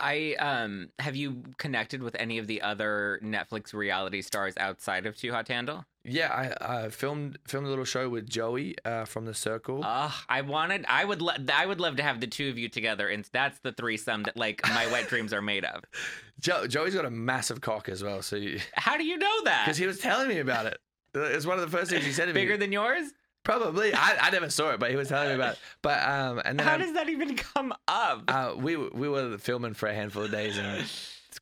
I 0.00 0.34
um 0.38 0.90
have 0.98 1.16
you 1.16 1.42
connected 1.58 2.02
with 2.02 2.16
any 2.18 2.38
of 2.38 2.46
the 2.46 2.62
other 2.62 3.20
Netflix 3.22 3.72
reality 3.72 4.22
stars 4.22 4.54
outside 4.56 5.06
of 5.06 5.16
Too 5.16 5.32
Hot 5.32 5.46
to 5.46 5.52
Handle? 5.52 5.84
Yeah, 6.06 6.28
I 6.32 6.64
uh, 6.64 6.90
filmed 6.90 7.38
filmed 7.46 7.66
a 7.66 7.70
little 7.70 7.84
show 7.86 8.08
with 8.08 8.28
Joey 8.28 8.76
uh, 8.84 9.06
from 9.06 9.24
the 9.24 9.32
Circle. 9.32 9.82
Ugh, 9.84 10.12
I 10.28 10.42
wanted 10.42 10.84
I 10.88 11.04
would 11.04 11.22
lo- 11.22 11.32
I 11.52 11.64
would 11.64 11.80
love 11.80 11.96
to 11.96 12.02
have 12.02 12.20
the 12.20 12.26
two 12.26 12.50
of 12.50 12.58
you 12.58 12.68
together 12.68 13.08
and 13.08 13.26
that's 13.32 13.58
the 13.60 13.72
threesome 13.72 14.24
that 14.24 14.36
like 14.36 14.60
my 14.68 14.86
wet 14.88 15.08
dreams 15.08 15.32
are 15.32 15.42
made 15.42 15.64
of. 15.64 15.82
jo- 16.40 16.66
Joey's 16.66 16.94
got 16.94 17.04
a 17.04 17.10
massive 17.10 17.60
cock 17.60 17.88
as 17.88 18.02
well, 18.02 18.20
so 18.20 18.38
How 18.74 18.96
do 18.96 19.04
you 19.04 19.16
know 19.16 19.44
that? 19.44 19.62
because 19.66 19.78
he 19.78 19.86
was 19.86 19.98
telling 19.98 20.28
me 20.28 20.38
about 20.40 20.66
it. 20.66 20.78
It's 21.14 21.46
one 21.46 21.58
of 21.58 21.70
the 21.70 21.76
first 21.76 21.90
things 21.90 22.04
he 22.04 22.12
said 22.12 22.26
to 22.26 22.32
me. 22.34 22.40
Bigger 22.40 22.56
than 22.56 22.72
yours? 22.72 23.12
Probably, 23.44 23.92
I, 23.94 24.16
I 24.20 24.30
never 24.30 24.48
saw 24.50 24.70
it, 24.70 24.80
but 24.80 24.90
he 24.90 24.96
was 24.96 25.08
telling 25.08 25.28
me 25.28 25.34
about 25.34 25.52
it. 25.54 25.58
But 25.82 26.02
um, 26.02 26.40
and 26.44 26.58
then 26.58 26.66
How 26.66 26.74
I- 26.74 26.78
does 26.78 26.94
that 26.94 27.08
even 27.10 27.36
come 27.36 27.72
up? 27.86 28.24
uh, 28.28 28.54
we 28.56 28.76
we 28.76 29.08
were 29.08 29.38
filming 29.38 29.74
for 29.74 29.86
a 29.88 29.94
handful 29.94 30.22
of 30.24 30.30
days, 30.30 30.56
and 30.58 30.82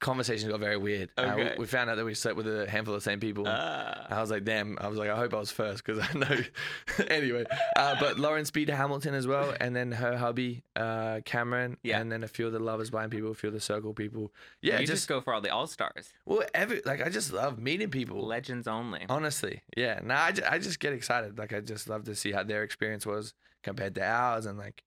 the 0.03 0.07
conversation 0.07 0.51
got 0.51 0.59
very 0.59 0.77
weird. 0.77 1.11
Uh, 1.17 1.35
we- 1.37 1.51
we, 1.59 1.67
found 1.67 1.89
out 1.89 1.97
that 1.97 2.05
we 2.05 2.15
slept 2.15 2.37
with 2.37 2.47
a 2.49 2.69
handful 2.69 2.95
of 2.95 3.01
the 3.01 3.05
same 3.05 3.21
people. 3.21 3.47
Uh, 3.47 3.95
I 4.11 4.21
was 4.21 4.31
like, 4.31 4.45
damn. 4.45 4.77
I 4.81 4.89
was 4.89 4.99
like, 4.99 5.09
I 5.09 5.17
hope 5.17 5.33
I 5.33 5.39
was 5.39 5.53
first 5.53 5.85
because 5.85 6.05
I 6.13 6.19
know. 6.19 6.41
anyway, 7.09 7.45
uh, 7.77 7.97
but 8.01 8.19
Lauren 8.19 8.45
Speed 8.45 8.69
Hamilton 8.69 9.15
as 9.15 9.27
well, 9.27 9.55
and 9.61 9.77
then 9.77 9.93
her 9.93 10.17
hubby 10.17 10.65
uh, 10.75 11.21
Cameron, 11.25 11.77
Yeah. 11.85 12.01
and 12.01 12.11
then 12.11 12.25
a 12.25 12.29
few 12.29 12.47
of 12.47 12.53
the 12.53 12.59
Love 12.59 12.81
Is 12.81 12.91
Blind 12.91 13.13
people, 13.13 13.31
a 13.31 13.35
few 13.35 13.49
of 13.49 13.55
the 13.55 13.61
Circle 13.61 13.95
people. 13.95 14.33
Yeah, 14.61 14.75
you 14.81 14.87
just, 14.87 15.03
just, 15.03 15.09
go 15.09 15.21
for 15.21 15.33
all 15.35 15.41
the 15.41 15.51
all 15.51 15.67
stars. 15.69 16.13
well, 16.27 16.43
every 16.53 16.83
like 16.85 17.01
I 17.01 17.09
just 17.09 17.33
love 17.33 17.59
meeting 17.59 17.91
people. 17.91 18.27
Legends 18.27 18.67
only. 18.67 19.07
Honestly, 19.09 19.63
yeah. 19.77 20.01
No, 20.03 20.15
I, 20.15 20.33
ju- 20.33 20.43
I 20.49 20.59
just 20.59 20.81
get 20.81 20.93
excited. 20.93 21.39
Like 21.39 21.53
I 21.53 21.61
just 21.61 21.89
love 21.89 22.05
to 22.05 22.15
see 22.15 22.33
how 22.33 22.43
their 22.43 22.63
experience 22.65 23.07
was 23.07 23.35
compared 23.63 23.95
to 23.95 24.03
ours, 24.05 24.47
and 24.47 24.59
like 24.59 24.83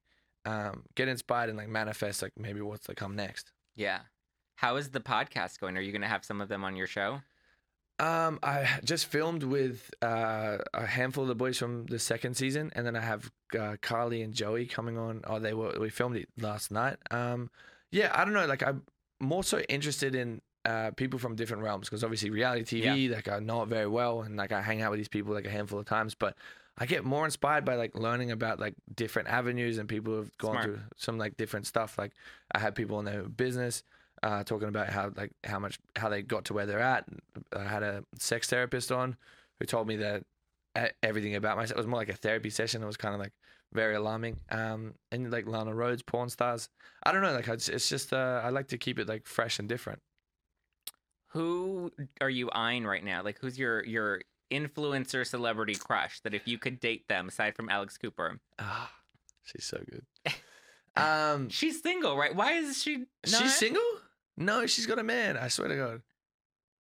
um, 0.46 0.84
get 0.96 1.08
inspired 1.08 1.50
and 1.50 1.58
like 1.58 1.70
manifest 1.70 2.22
like 2.22 2.34
maybe 2.38 2.60
what's 2.62 2.86
to 2.88 2.96
come 2.96 3.16
next. 3.16 3.52
Yeah. 3.76 4.00
How 4.56 4.78
is 4.78 4.90
the 4.90 5.00
podcast 5.00 5.60
going? 5.60 5.78
Are 5.78 5.82
you 5.82 5.92
going 5.92 6.02
to 6.02 6.08
have 6.08 6.26
some 6.26 6.42
of 6.42 6.48
them 6.48 6.64
on 6.64 6.76
your 6.76 6.88
show? 6.88 7.22
Um, 7.98 8.40
I 8.44 8.80
just 8.84 9.06
filmed 9.06 9.44
with 9.44 9.90
uh, 10.02 10.58
a 10.74 10.86
handful 10.86 11.24
of 11.24 11.28
the 11.30 11.36
boys 11.36 11.58
from 11.58 11.86
the 11.86 12.00
second 12.00 12.36
season, 12.36 12.72
and 12.76 12.86
then 12.86 12.96
I 12.96 13.02
have 13.02 13.32
uh, 13.58 13.78
Carly 13.82 14.22
and 14.22 14.34
Joey 14.34 14.66
coming 14.66 14.98
on. 14.98 15.22
Oh, 15.26 15.40
they 15.40 15.54
were 15.54 15.74
we 15.80 15.90
filmed 15.90 16.18
it 16.18 16.28
last 16.38 16.72
night. 16.72 16.98
Um, 17.12 17.50
yeah, 17.92 18.12
I 18.14 18.26
don't 18.26 18.34
know. 18.34 18.48
Like 18.48 18.64
I'm 18.64 18.84
more 19.22 19.46
so 19.46 19.60
interested 19.70 20.14
in 20.14 20.42
uh, 20.66 20.92
people 20.92 21.20
from 21.20 21.36
different 21.36 21.64
realms 21.64 21.88
because 21.88 22.04
obviously 22.04 22.32
reality 22.32 22.82
TV, 22.82 23.10
like 23.14 23.30
I 23.30 23.40
know 23.40 23.64
it 23.64 23.70
very 23.70 23.88
well, 23.88 24.24
and 24.24 24.36
like 24.36 24.52
I 24.52 24.62
hang 24.62 24.82
out 24.82 24.92
with 24.92 25.00
these 25.00 25.08
people 25.08 25.34
like 25.34 25.46
a 25.46 25.52
handful 25.52 25.80
of 25.80 25.86
times. 25.86 26.16
But 26.16 26.36
I 26.78 26.86
get 26.86 27.06
more 27.06 27.24
inspired 27.24 27.64
by 27.64 27.76
like 27.76 27.98
learning 27.98 28.32
about 28.32 28.60
like 28.60 28.76
different 28.94 29.30
avenues 29.30 29.78
and 29.78 29.88
people 29.88 30.14
who've 30.14 30.38
gone 30.38 30.52
Smart. 30.52 30.66
through 30.66 30.80
some 30.98 31.18
like 31.18 31.38
different 31.38 31.66
stuff. 31.66 31.98
Like 31.98 32.12
I 32.54 32.60
had 32.60 32.76
people 32.76 33.00
in 33.00 33.06
their 33.06 33.24
business 33.24 33.84
uh, 34.26 34.44
talking 34.44 34.68
about 34.68 34.90
how 34.90 35.12
like 35.16 35.32
how 35.44 35.60
much 35.60 35.78
how 35.96 36.10
they 36.10 36.24
got 36.24 36.46
to 36.46 36.54
where 36.54 36.66
they're 36.66 36.80
at. 36.80 37.06
I 37.56 37.64
had 37.64 37.84
a 37.84 38.04
sex 38.18 38.50
therapist 38.50 38.92
on 38.92 39.16
who 39.60 39.66
told 39.66 39.88
me 39.88 39.98
that 39.98 40.24
everything 41.04 41.36
about 41.36 41.58
myself 41.58 41.78
it 41.78 41.78
was 41.78 41.88
more 41.88 42.00
like 42.00 42.10
a 42.10 42.14
therapy 42.14 42.50
session. 42.50 42.82
It 42.82 42.88
was 42.88 42.98
kind 42.98 43.14
of 43.14 43.22
like 43.22 43.34
very 43.72 43.94
alarming. 43.94 44.40
Um, 44.50 44.96
and 45.12 45.32
like 45.32 45.48
Lana 45.48 45.72
Rhoades, 45.72 46.04
porn 46.04 46.30
stars. 46.30 46.70
I 47.04 47.12
don't 47.12 47.22
know. 47.22 47.34
Like 47.34 47.48
it's, 47.48 47.70
it's 47.70 47.88
just 47.88 48.14
uh, 48.14 48.42
I 48.44 48.50
like 48.50 48.68
to 48.70 48.80
keep 48.80 48.98
it 48.98 49.08
like 49.08 49.28
fresh 49.28 49.60
and 49.60 49.70
different. 49.70 50.00
Who 51.28 51.92
are 52.20 52.30
you 52.30 52.50
eyeing 52.52 52.86
right 52.86 53.04
now? 53.04 53.22
Like, 53.22 53.38
who's 53.40 53.60
your 53.60 53.86
your 53.86 54.22
influencer 54.52 55.26
celebrity 55.28 55.76
crush 55.76 56.20
that 56.22 56.34
if 56.34 56.48
you 56.48 56.58
could 56.58 56.80
date 56.80 57.08
them 57.10 57.28
aside 57.28 57.56
from 57.56 57.70
Alex 57.70 57.98
Cooper? 58.00 58.40
Ah, 58.58 58.92
she's 59.44 59.66
so 59.66 59.80
good. 59.88 60.04
Um, 60.98 61.50
She's 61.50 61.82
single, 61.82 62.16
right? 62.16 62.34
Why 62.34 62.54
is 62.54 62.82
she? 62.82 63.00
Not? 63.00 63.08
she's 63.42 63.54
single? 63.54 63.84
No, 64.38 64.66
she's 64.66 64.86
got 64.86 65.00
a 65.00 65.04
man. 65.04 65.38
I 65.38 65.48
swear 65.48 65.70
to 65.70 65.76
God. 65.76 66.02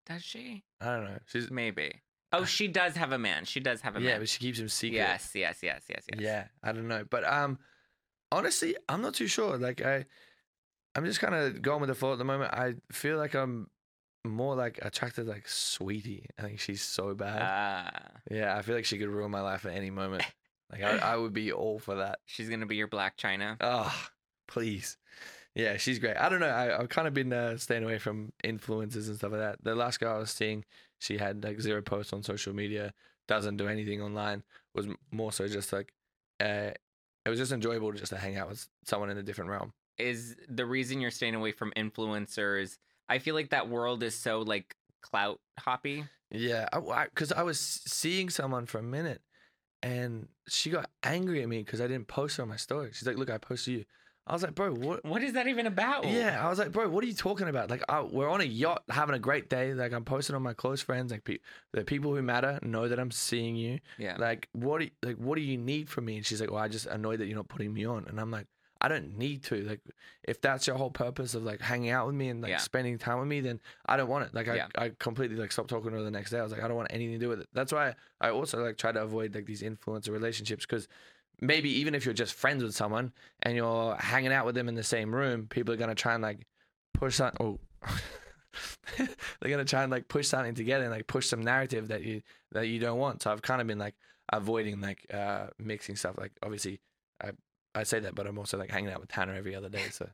Does 0.06 0.22
she? 0.22 0.64
I 0.80 0.96
don't 0.96 1.04
know. 1.04 1.18
She's 1.26 1.50
Maybe. 1.50 2.02
Oh, 2.32 2.44
she 2.44 2.66
does 2.66 2.96
have 2.96 3.12
a 3.12 3.18
man. 3.18 3.44
She 3.44 3.60
does 3.60 3.80
have 3.82 3.94
a 3.94 4.00
man. 4.00 4.04
yeah, 4.04 4.10
man. 4.14 4.20
but 4.22 4.28
she 4.28 4.40
keeps 4.40 4.58
him 4.58 4.68
secret. 4.68 4.96
Yes, 4.96 5.30
yes, 5.34 5.58
yes, 5.62 5.82
yes, 5.88 6.04
yes. 6.10 6.20
Yeah, 6.20 6.44
I 6.64 6.72
don't 6.72 6.88
know, 6.88 7.04
but 7.08 7.24
um, 7.24 7.58
honestly, 8.32 8.76
I'm 8.88 9.02
not 9.02 9.14
too 9.14 9.28
sure. 9.28 9.56
Like 9.56 9.82
I, 9.82 10.04
I'm 10.96 11.04
just 11.04 11.20
kind 11.20 11.34
of 11.34 11.62
going 11.62 11.80
with 11.80 11.88
the 11.88 11.94
flow 11.94 12.12
at 12.12 12.18
the 12.18 12.24
moment. 12.24 12.52
I 12.52 12.74
feel 12.90 13.18
like 13.18 13.34
I'm 13.34 13.68
more 14.24 14.56
like 14.56 14.80
attracted 14.82 15.28
like 15.28 15.46
Saweetie. 15.46 16.26
I 16.36 16.42
think 16.42 16.58
she's 16.58 16.82
so 16.82 17.14
bad. 17.14 17.40
Ah, 17.40 18.10
yeah, 18.30 18.56
I 18.56 18.62
feel 18.62 18.74
like 18.74 18.84
she 18.84 18.98
could 18.98 19.08
ruin 19.08 19.30
my 19.30 19.40
life 19.40 19.64
at 19.64 19.72
any 19.74 19.90
moment. 19.90 20.24
Like 20.72 20.82
I, 20.82 21.12
I 21.12 21.16
would 21.16 21.34
be 21.34 21.52
all 21.52 21.78
for 21.78 21.96
that. 21.96 22.18
she's 22.24 22.48
gonna 22.48 22.66
be 22.66 22.74
your 22.74 22.88
Blac 22.88 23.12
Chyna. 23.16 23.56
Oh, 23.60 23.94
please. 24.48 24.96
Yeah, 25.54 25.76
she's 25.76 25.98
great. 25.98 26.16
I 26.16 26.28
don't 26.28 26.40
know. 26.40 26.48
I, 26.48 26.80
I've 26.80 26.88
kind 26.88 27.06
of 27.06 27.14
been 27.14 27.32
uh, 27.32 27.56
staying 27.56 27.84
away 27.84 27.98
from 27.98 28.32
influencers 28.42 29.06
and 29.06 29.16
stuff 29.16 29.32
like 29.32 29.40
that. 29.40 29.58
The 29.62 29.74
last 29.74 30.00
girl 30.00 30.16
I 30.16 30.18
was 30.18 30.30
seeing, 30.30 30.64
she 30.98 31.16
had 31.16 31.44
like 31.44 31.60
zero 31.60 31.80
posts 31.80 32.12
on 32.12 32.22
social 32.22 32.52
media, 32.52 32.92
doesn't 33.28 33.56
do 33.56 33.68
anything 33.68 34.02
online. 34.02 34.42
Was 34.74 34.88
more 35.12 35.32
so 35.32 35.46
just 35.46 35.72
like, 35.72 35.92
uh, 36.40 36.70
it 37.24 37.30
was 37.30 37.38
just 37.38 37.52
enjoyable 37.52 37.92
just 37.92 38.10
to 38.10 38.18
hang 38.18 38.36
out 38.36 38.48
with 38.48 38.66
someone 38.84 39.10
in 39.10 39.18
a 39.18 39.22
different 39.22 39.50
realm. 39.50 39.72
Is 39.96 40.34
the 40.48 40.66
reason 40.66 41.00
you're 41.00 41.12
staying 41.12 41.36
away 41.36 41.52
from 41.52 41.72
influencers? 41.76 42.78
I 43.08 43.18
feel 43.18 43.36
like 43.36 43.50
that 43.50 43.68
world 43.68 44.02
is 44.02 44.14
so 44.16 44.40
like 44.40 44.74
clout 45.02 45.40
hoppy. 45.58 46.04
Yeah, 46.32 46.68
because 46.72 47.30
I, 47.30 47.44
was 47.44 47.60
seeing 47.60 48.28
someone 48.28 48.66
for 48.66 48.78
a 48.78 48.82
minute, 48.82 49.22
and 49.84 50.26
she 50.48 50.70
got 50.70 50.90
angry 51.04 51.42
at 51.42 51.48
me 51.48 51.58
because 51.58 51.80
I 51.80 51.86
didn't 51.86 52.08
post 52.08 52.38
her 52.38 52.42
on 52.42 52.48
my 52.48 52.56
story. 52.56 52.90
She's 52.92 53.06
like, 53.06 53.18
"Look, 53.18 53.30
I 53.30 53.38
posted 53.38 53.74
you." 53.74 53.84
I 54.26 54.32
was 54.32 54.42
like, 54.42 54.54
"Bro, 54.54 54.74
what?" 54.76 55.04
What 55.04 55.22
is 55.22 55.34
that 55.34 55.46
even 55.48 55.66
about? 55.66 56.06
Yeah, 56.06 56.44
I 56.44 56.48
was 56.48 56.58
like, 56.58 56.72
bro, 56.72 56.88
what 56.88 57.04
are 57.04 57.06
you 57.06 57.12
talking 57.12 57.46
about? 57.48 57.68
Like, 57.68 57.82
I, 57.88 58.00
we're 58.00 58.28
on 58.30 58.40
a 58.40 58.44
yacht 58.44 58.82
having 58.88 59.14
a 59.14 59.18
great 59.18 59.50
day. 59.50 59.74
Like, 59.74 59.92
I'm 59.92 60.04
posting 60.04 60.34
on 60.34 60.42
my 60.42 60.54
close 60.54 60.80
friends. 60.80 61.12
Like, 61.12 61.24
pe- 61.24 61.38
the 61.72 61.84
people 61.84 62.14
who 62.14 62.22
matter 62.22 62.58
know 62.62 62.88
that 62.88 62.98
I'm 62.98 63.10
seeing 63.10 63.54
you. 63.54 63.80
yeah. 63.98 64.16
Like, 64.18 64.48
what? 64.52 64.78
Do 64.78 64.84
you, 64.86 64.90
like, 65.02 65.16
what 65.16 65.36
do 65.36 65.42
you 65.42 65.58
need 65.58 65.90
from 65.90 66.06
me? 66.06 66.16
And 66.16 66.24
she's 66.24 66.40
like, 66.40 66.50
well, 66.50 66.62
I 66.62 66.68
just 66.68 66.86
annoyed 66.86 67.20
that 67.20 67.26
you're 67.26 67.36
not 67.36 67.48
putting 67.48 67.72
me 67.74 67.84
on. 67.84 68.06
And 68.08 68.18
I'm 68.18 68.30
like, 68.30 68.46
I 68.80 68.88
don't 68.88 69.16
need 69.18 69.42
to. 69.44 69.56
Like, 69.62 69.80
if 70.24 70.40
that's 70.40 70.66
your 70.66 70.76
whole 70.76 70.90
purpose 70.90 71.34
of 71.34 71.42
like 71.44 71.60
hanging 71.60 71.90
out 71.90 72.06
with 72.06 72.14
me 72.16 72.28
and 72.28 72.40
like 72.42 72.50
Yeah. 72.50 72.58
spending 72.58 72.96
time 72.98 73.18
with 73.18 73.28
me, 73.28 73.40
then 73.40 73.60
I 73.86 73.96
don't 73.98 74.08
want 74.08 74.26
it. 74.26 74.34
Like, 74.34 74.48
I, 74.48 74.56
Yeah. 74.56 74.66
I 74.76 74.92
completely 74.98 75.36
like 75.36 75.52
stopped 75.52 75.68
talking 75.70 75.90
to 75.90 75.96
her 75.98 76.02
the 76.02 76.10
next 76.10 76.30
day. 76.30 76.38
I 76.38 76.42
was 76.42 76.52
like, 76.52 76.62
I 76.62 76.68
don't 76.68 76.76
want 76.76 76.88
anything 76.92 77.12
to 77.14 77.18
do 77.18 77.28
with 77.30 77.40
it. 77.40 77.48
That's 77.54 77.72
why 77.72 77.94
I 78.22 78.30
also 78.30 78.62
like 78.62 78.76
try 78.78 78.92
to 78.92 79.02
avoid 79.02 79.34
like 79.34 79.46
these 79.46 79.62
influencer 79.62 80.10
relationships 80.10 80.66
because 80.66 80.86
maybe 81.40 81.70
even 81.80 81.94
if 81.94 82.04
you're 82.04 82.14
just 82.14 82.34
friends 82.34 82.62
with 82.62 82.74
someone 82.74 83.12
and 83.42 83.56
you're 83.56 83.96
hanging 83.96 84.32
out 84.32 84.46
with 84.46 84.54
them 84.54 84.68
in 84.68 84.74
the 84.74 84.82
same 84.82 85.14
room, 85.14 85.46
people 85.46 85.74
are 85.74 85.76
gonna 85.76 85.94
try 85.94 86.14
and 86.14 86.22
like 86.22 86.46
push 86.92 87.20
on. 87.20 87.32
Oh, 87.40 87.58
they're 88.96 89.50
gonna 89.50 89.64
try 89.64 89.82
and 89.82 89.90
like 89.90 90.08
push 90.08 90.28
something 90.28 90.54
together 90.54 90.84
and 90.84 90.92
like 90.92 91.06
push 91.06 91.26
some 91.26 91.42
narrative 91.42 91.88
that 91.88 92.02
you 92.02 92.22
that 92.52 92.68
you 92.68 92.78
don't 92.78 92.98
want. 92.98 93.22
So 93.22 93.32
I've 93.32 93.42
kind 93.42 93.60
of 93.60 93.66
been 93.66 93.78
like 93.78 93.94
avoiding 94.32 94.80
like 94.80 95.06
uh 95.12 95.48
mixing 95.58 95.96
stuff. 95.96 96.16
Like 96.18 96.32
obviously, 96.42 96.80
I 97.22 97.32
I 97.74 97.82
say 97.82 98.00
that, 98.00 98.14
but 98.14 98.26
I'm 98.26 98.38
also 98.38 98.58
like 98.58 98.70
hanging 98.70 98.90
out 98.90 99.00
with 99.00 99.10
Tana 99.10 99.34
every 99.34 99.54
other 99.54 99.68
day. 99.68 99.88
So 99.90 100.08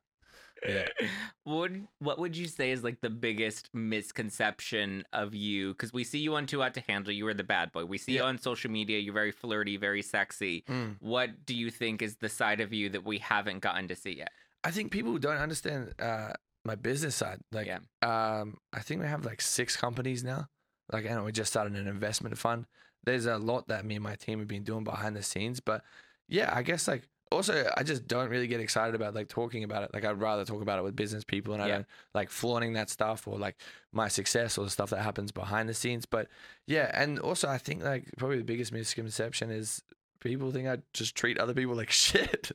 yeah. 0.66 0.86
Would 1.46 1.86
what 1.98 2.18
would 2.18 2.36
you 2.36 2.46
say 2.46 2.70
is 2.70 2.84
like 2.84 3.00
the 3.00 3.10
biggest 3.10 3.70
misconception 3.74 5.04
of 5.12 5.34
you? 5.34 5.72
Because 5.72 5.92
we 5.92 6.04
see 6.04 6.18
you 6.18 6.34
on 6.34 6.46
Too 6.46 6.60
Hot 6.60 6.74
to 6.74 6.80
Handle. 6.88 7.12
You 7.12 7.26
are 7.28 7.34
the 7.34 7.44
bad 7.44 7.72
boy. 7.72 7.84
We 7.84 7.98
see 7.98 8.12
you 8.12 8.22
on 8.22 8.38
social 8.38 8.70
media. 8.70 8.98
You're 8.98 9.14
very 9.14 9.32
flirty, 9.32 9.76
very 9.76 10.02
sexy. 10.02 10.64
Mm. 10.68 10.96
What 11.00 11.46
do 11.46 11.54
you 11.54 11.70
think 11.70 12.02
is 12.02 12.16
the 12.16 12.28
side 12.28 12.60
of 12.60 12.72
you 12.72 12.88
that 12.90 13.04
we 13.04 13.18
haven't 13.18 13.60
gotten 13.60 13.88
to 13.88 13.96
see 13.96 14.16
yet? 14.18 14.30
I 14.62 14.70
think 14.70 14.92
people 14.92 15.16
don't 15.18 15.36
understand 15.38 15.94
uh 15.98 16.32
my 16.64 16.74
business 16.74 17.16
side. 17.16 17.40
Like 17.52 17.66
Yeah. 17.66 17.78
um 18.02 18.58
I 18.72 18.80
think 18.80 19.00
we 19.00 19.06
have 19.06 19.24
like 19.24 19.40
six 19.40 19.76
companies 19.76 20.22
now. 20.22 20.48
Like 20.92 21.06
I 21.06 21.14
know 21.14 21.24
we 21.24 21.32
just 21.32 21.50
started 21.50 21.74
an 21.76 21.86
investment 21.88 22.36
fund. 22.36 22.66
There's 23.04 23.26
a 23.26 23.38
lot 23.38 23.68
that 23.68 23.84
me 23.86 23.94
and 23.94 24.04
my 24.04 24.16
team 24.16 24.40
have 24.40 24.48
been 24.48 24.64
doing 24.64 24.84
behind 24.84 25.16
the 25.16 25.22
scenes. 25.22 25.58
But 25.60 25.82
yeah, 26.28 26.50
I 26.54 26.62
guess 26.62 26.86
like 26.86 27.08
also 27.30 27.70
I 27.76 27.82
just 27.82 28.06
don't 28.08 28.28
really 28.30 28.46
get 28.46 28.60
excited 28.60 28.94
about 28.94 29.14
like 29.14 29.28
talking 29.28 29.62
about 29.64 29.82
it. 29.84 29.90
Like 29.94 30.04
I'd 30.04 30.20
rather 30.20 30.44
talk 30.44 30.62
about 30.62 30.78
it 30.78 30.82
with 30.82 30.96
business 30.96 31.24
people 31.24 31.54
and 31.54 31.62
I 31.62 31.68
Yeah. 31.68 31.74
don't 31.76 31.86
like 32.14 32.30
flaunting 32.30 32.72
that 32.74 32.90
stuff 32.90 33.28
or 33.28 33.38
like 33.38 33.56
my 33.92 34.08
success 34.08 34.58
or 34.58 34.64
the 34.64 34.70
stuff 34.70 34.90
that 34.90 35.02
happens 35.02 35.30
behind 35.32 35.68
the 35.68 35.74
scenes. 35.74 36.06
But 36.06 36.28
yeah, 36.66 36.90
and 36.94 37.18
also 37.18 37.48
I 37.48 37.58
think 37.58 37.82
like 37.84 38.04
probably 38.18 38.38
the 38.38 38.44
biggest 38.44 38.72
misconception 38.72 39.50
is 39.50 39.82
people 40.20 40.50
think 40.52 40.68
I 40.68 40.78
just 40.92 41.14
treat 41.14 41.38
other 41.38 41.54
people 41.54 41.74
like 41.74 41.90
shit. 42.08 42.50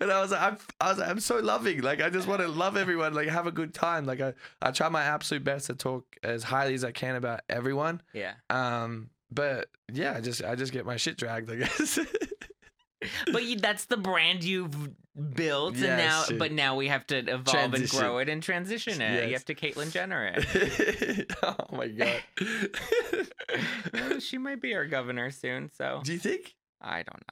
and 0.00 0.10
I 0.10 0.20
was 0.20 0.30
like, 0.30 0.40
I'm, 0.40 0.58
I 0.80 0.88
was 0.90 0.98
like, 0.98 1.08
I'm 1.08 1.20
so 1.20 1.38
loving. 1.38 1.82
Like, 1.82 2.00
I 2.00 2.08
just 2.08 2.26
want 2.28 2.40
to 2.40 2.48
love 2.48 2.76
everyone. 2.76 3.12
Like, 3.14 3.28
have 3.28 3.46
a 3.46 3.52
good 3.52 3.74
time. 3.74 4.06
Like, 4.06 4.20
I, 4.20 4.32
I 4.62 4.70
try 4.70 4.88
my 4.88 5.02
absolute 5.02 5.44
best 5.44 5.66
to 5.66 5.74
talk 5.74 6.04
as 6.22 6.44
highly 6.44 6.74
as 6.74 6.84
I 6.84 6.92
can 6.92 7.16
about 7.16 7.40
everyone. 7.50 8.00
Yeah. 8.14 8.34
Um, 8.48 9.10
but 9.30 9.68
yeah, 9.92 10.14
I 10.16 10.20
just, 10.20 10.42
I 10.42 10.54
just 10.54 10.72
get 10.72 10.86
my 10.86 10.96
shit 10.96 11.16
dragged. 11.18 11.50
I 11.50 11.56
guess. 11.56 11.98
But 13.32 13.44
you, 13.44 13.56
that's 13.56 13.86
the 13.86 13.96
brand 13.96 14.44
you've 14.44 14.74
built, 15.34 15.76
Yeah, 15.76 15.88
and 15.88 15.96
now, 15.98 16.22
shit. 16.24 16.38
but 16.38 16.52
now 16.52 16.76
we 16.76 16.88
have 16.88 17.06
to 17.08 17.16
evolve 17.18 17.72
and 17.74 17.88
grow 17.88 18.18
it 18.18 18.28
and 18.28 18.42
transition 18.42 19.00
it. 19.00 19.26
You 19.28 19.32
have 19.34 19.44
to 19.46 19.54
Caitlyn 19.54 19.90
Jenner 19.90 20.34
it. 20.36 21.32
oh 21.42 21.56
my 21.72 21.88
god. 21.88 22.22
Well, 23.92 24.20
she 24.20 24.38
might 24.38 24.60
be 24.62 24.74
our 24.74 24.86
governor 24.86 25.30
soon, 25.30 25.70
so 25.76 26.00
Do 26.04 26.12
you 26.12 26.18
think? 26.18 26.54
I 26.80 27.02
don't 27.02 27.22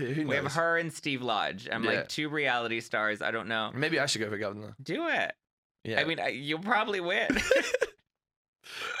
know. 0.00 0.22
Uh, 0.22 0.24
we 0.28 0.34
have 0.36 0.52
her 0.54 0.78
and 0.78 0.92
Steve 0.92 1.22
Lodge. 1.22 1.68
I'm 1.70 1.84
Yeah. 1.84 1.90
like 1.90 2.08
two 2.08 2.28
reality 2.28 2.80
stars. 2.80 3.20
I 3.22 3.30
don't 3.30 3.48
know. 3.48 3.70
Maybe 3.74 4.00
I 4.00 4.06
should 4.06 4.20
go 4.20 4.30
for 4.30 4.38
governor. 4.38 4.74
Do 4.82 5.08
it. 5.08 5.32
Yeah. 5.84 6.00
I 6.00 6.04
mean, 6.04 6.18
I- 6.18 6.28
you'll 6.28 6.58
probably 6.60 7.00
win. 7.00 7.28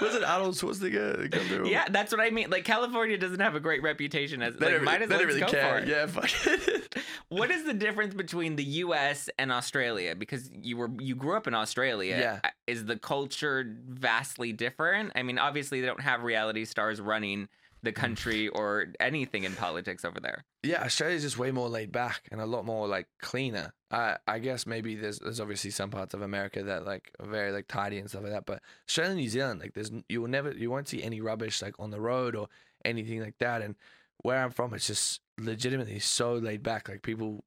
was 0.00 0.14
it 0.14 0.22
Arnold 0.24 0.54
Schwarzenegger? 0.54 1.30
Come 1.30 1.46
through? 1.46 1.68
yeah, 1.68 1.84
that's 1.90 2.12
what 2.12 2.20
I 2.20 2.30
mean. 2.30 2.50
Like 2.50 2.64
California 2.64 3.18
doesn't 3.18 3.40
have 3.40 3.54
a 3.54 3.60
great 3.60 3.82
reputation 3.82 4.42
as 4.42 4.56
They 4.56 4.66
like 4.66 4.74
don't, 4.76 4.84
might 4.84 5.00
really, 5.00 5.04
as 5.04 5.08
they 5.08 5.14
well 5.14 5.18
don't 5.18 5.28
really 5.28 5.40
go 5.40 5.46
care. 5.48 5.70
for 5.70 5.78
it. 5.78 5.88
Yeah, 5.88 6.06
fuck 6.06 6.46
it. 6.46 6.96
What 7.28 7.50
is 7.50 7.64
the 7.64 7.74
difference 7.74 8.14
between 8.14 8.54
the 8.54 8.62
U.S. 8.64 9.28
and 9.36 9.50
Australia? 9.50 10.14
Because 10.14 10.48
you 10.62 10.76
were 10.76 10.90
you 11.00 11.16
grew 11.16 11.36
up 11.36 11.48
in 11.48 11.54
Australia. 11.54 12.16
Yeah. 12.18 12.40
Uh, 12.44 12.48
Is 12.68 12.84
the 12.84 12.96
culture 12.96 13.64
vastly 13.88 14.52
different? 14.52 15.10
I 15.16 15.24
mean, 15.24 15.36
obviously 15.38 15.80
they 15.80 15.88
don't 15.88 16.00
have 16.00 16.22
reality 16.22 16.64
stars 16.64 17.00
running 17.00 17.48
the 17.86 17.92
Mm. 17.92 18.02
country 18.04 18.48
or 18.48 18.86
anything 19.00 19.44
in 19.44 19.54
politics 19.54 20.04
over 20.04 20.20
there. 20.20 20.44
Yeah, 20.62 20.82
Australia's 20.84 21.22
just 21.22 21.38
way 21.38 21.50
more 21.50 21.68
laid 21.68 21.90
back 21.92 22.28
and 22.30 22.40
a 22.40 22.46
lot 22.46 22.64
more 22.66 22.86
like 22.86 23.06
cleaner. 23.20 23.72
I 23.90 24.18
I 24.26 24.38
guess 24.40 24.66
maybe 24.66 24.94
there's 24.96 25.18
there's 25.20 25.40
obviously 25.40 25.70
some 25.70 25.90
parts 25.90 26.12
of 26.14 26.20
America 26.22 26.62
that 26.64 26.84
like 26.84 27.10
are 27.20 27.26
very 27.26 27.50
like 27.52 27.68
tidy 27.68 27.98
and 27.98 28.08
stuff 28.10 28.22
like 28.24 28.32
that. 28.32 28.46
But 28.46 28.60
Australia 28.88 29.12
and 29.12 29.20
New 29.20 29.28
Zealand, 29.28 29.60
like 29.60 29.72
there's 29.74 29.90
you 30.08 30.20
will 30.20 30.28
never 30.28 30.50
you 30.52 30.70
won't 30.70 30.88
see 30.88 31.02
any 31.02 31.20
rubbish 31.20 31.62
like 31.62 31.74
on 31.78 31.90
the 31.90 32.00
road 32.00 32.34
or 32.36 32.48
anything 32.84 33.20
like 33.22 33.38
that. 33.38 33.62
And 33.62 33.74
where 34.22 34.42
I'm 34.42 34.50
from, 34.50 34.74
it's 34.74 34.86
just 34.86 35.20
legitimately 35.38 35.98
so 36.00 36.34
laid 36.34 36.62
back. 36.62 36.88
Like 36.88 37.02
people 37.02 37.44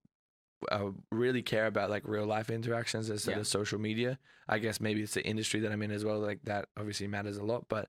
uh, 0.72 0.92
really 1.12 1.42
care 1.42 1.68
about 1.68 1.90
like 1.90 2.04
real 2.06 2.26
life 2.26 2.50
interactions 2.50 3.10
instead 3.10 3.36
Yeah. 3.36 3.40
of 3.42 3.48
social 3.48 3.80
media. 3.80 4.20
I 4.48 4.60
guess 4.60 4.80
maybe 4.82 5.02
it's 5.02 5.14
the 5.14 5.26
industry 5.26 5.60
that 5.62 5.72
I'm 5.72 5.82
in 5.82 5.92
as 5.92 6.04
well. 6.04 6.20
Like 6.20 6.40
that 6.44 6.68
obviously 6.78 7.08
matters 7.08 7.38
a 7.38 7.44
lot. 7.44 7.66
But 7.70 7.88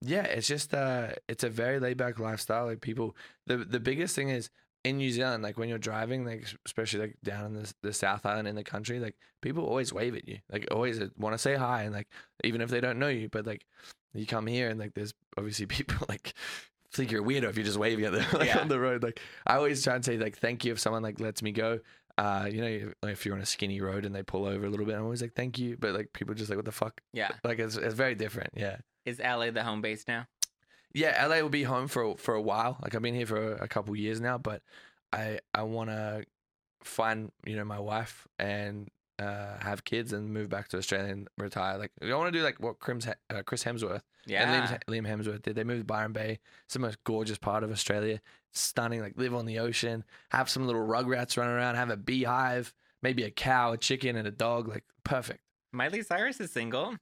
yeah, 0.00 0.22
it's 0.24 0.46
just 0.46 0.74
uh, 0.74 1.10
it's 1.28 1.44
a 1.44 1.48
very 1.50 1.80
laid 1.80 1.96
back 1.96 2.18
lifestyle. 2.18 2.66
Like 2.66 2.80
people, 2.80 3.16
the 3.46 3.58
the 3.58 3.80
biggest 3.80 4.14
thing 4.14 4.28
is 4.30 4.50
in 4.84 4.98
New 4.98 5.10
Zealand, 5.10 5.42
like 5.42 5.58
when 5.58 5.68
you're 5.68 5.78
driving, 5.78 6.24
like 6.24 6.46
especially 6.64 7.00
like 7.00 7.16
down 7.24 7.44
in 7.46 7.54
the 7.54 7.72
the 7.82 7.92
South 7.92 8.24
Island 8.26 8.48
in 8.48 8.54
the 8.54 8.64
country, 8.64 9.00
like 9.00 9.16
people 9.42 9.64
always 9.64 9.92
wave 9.92 10.14
at 10.14 10.28
you, 10.28 10.38
like 10.52 10.68
always 10.70 11.00
want 11.18 11.34
to 11.34 11.38
say 11.38 11.54
hi, 11.54 11.82
and 11.82 11.92
like 11.94 12.08
even 12.44 12.60
if 12.60 12.70
they 12.70 12.80
don't 12.80 12.98
know 12.98 13.08
you, 13.08 13.28
but 13.28 13.46
like 13.46 13.64
you 14.14 14.26
come 14.26 14.46
here 14.46 14.68
and 14.70 14.78
like 14.80 14.94
there's 14.94 15.12
obviously 15.36 15.66
people 15.76 16.06
like 16.08 16.32
think 16.92 17.10
you're 17.10 17.22
a 17.22 17.24
weirdo 17.26 17.44
if 17.50 17.56
you're 17.56 17.64
just 17.66 17.78
waving 17.78 18.04
at 18.06 18.12
them 18.12 18.24
like 18.32 18.48
Yeah. 18.48 18.60
on 18.60 18.68
the 18.68 18.78
road. 18.80 19.02
Like 19.02 19.20
I 19.46 19.56
always 19.56 19.82
try 19.82 19.94
and 19.96 20.04
say 20.04 20.16
like 20.18 20.36
thank 20.38 20.64
you 20.64 20.72
if 20.72 20.78
someone 20.80 21.02
like 21.02 21.20
lets 21.20 21.42
me 21.42 21.52
go. 21.52 21.80
Uh, 22.18 22.48
you 22.50 22.62
know, 22.62 22.92
if 23.10 23.26
you're 23.26 23.34
on 23.34 23.42
a 23.42 23.46
skinny 23.46 23.78
road 23.82 24.06
and 24.06 24.14
they 24.14 24.22
pull 24.22 24.46
over 24.46 24.64
a 24.64 24.70
little 24.70 24.86
bit, 24.86 24.94
I'm 24.94 25.02
always 25.02 25.20
like 25.20 25.34
thank 25.34 25.58
you, 25.58 25.76
but 25.78 25.92
like 25.94 26.14
people 26.14 26.34
just 26.34 26.48
like 26.48 26.56
what 26.56 26.64
the 26.64 26.72
fuck, 26.72 27.02
Yeah. 27.12 27.32
like 27.44 27.58
it's 27.58 27.76
it's 27.76 27.94
very 27.94 28.14
different. 28.14 28.50
Yeah. 28.56 28.76
Is 29.06 29.18
LA 29.18 29.50
the 29.50 29.62
home 29.64 29.80
base 29.80 30.04
now? 30.06 30.26
yeah, 30.92 31.26
LA 31.26 31.40
will 31.40 31.48
be 31.48 31.62
home 31.62 31.88
for 31.88 32.16
for 32.16 32.34
a 32.34 32.42
while. 32.42 32.76
Like 32.82 32.94
I've 32.94 33.02
been 33.02 33.14
here 33.14 33.26
for 33.26 33.54
a 33.54 33.68
couple 33.68 33.94
years 33.96 34.20
now, 34.20 34.36
but 34.38 34.62
I 35.12 35.40
I 35.54 35.62
want 35.62 35.90
to 35.90 36.24
find 36.82 37.30
you 37.44 37.56
know 37.56 37.64
my 37.64 37.78
wife 37.78 38.26
and 38.38 38.88
uh, 39.18 39.58
have 39.60 39.84
kids 39.84 40.12
and 40.12 40.30
move 40.30 40.48
back 40.50 40.68
to 40.68 40.76
Australia 40.78 41.12
and 41.12 41.28
retire. 41.38 41.78
Like 41.78 41.90
I 42.02 42.14
want 42.14 42.32
to 42.32 42.38
do 42.38 42.44
like 42.44 42.60
what 42.60 42.78
Chris, 42.80 43.06
uh, 43.06 43.42
Chris 43.46 43.64
Hemsworth 43.64 44.02
Yeah. 44.26 44.42
and 44.68 44.80
Liam, 44.88 45.06
Hemsworth 45.08 45.42
did. 45.42 45.56
They 45.56 45.64
moved 45.64 45.80
to 45.80 45.84
Byron 45.86 46.12
Bay. 46.12 46.38
It's 46.64 46.74
the 46.74 46.80
most 46.80 47.02
gorgeous 47.04 47.38
part 47.38 47.64
of 47.64 47.70
Australia. 47.70 48.20
Stunning. 48.52 49.00
Like 49.00 49.14
live 49.16 49.34
on 49.34 49.46
the 49.46 49.58
ocean, 49.58 50.04
have 50.30 50.48
some 50.50 50.66
little 50.66 50.86
rugrats 50.86 51.36
run 51.38 51.48
around, 51.48 51.76
have 51.76 51.90
a 51.90 51.96
beehive, 51.96 52.74
maybe 53.02 53.22
a 53.22 53.30
cow, 53.30 53.72
a 53.72 53.78
chicken, 53.78 54.16
and 54.16 54.26
a 54.28 54.30
dog. 54.30 54.68
Like 54.68 54.84
perfect. 55.04 55.40
Miley 55.72 56.02
Cyrus 56.02 56.38
is 56.40 56.50
single, 56.52 56.96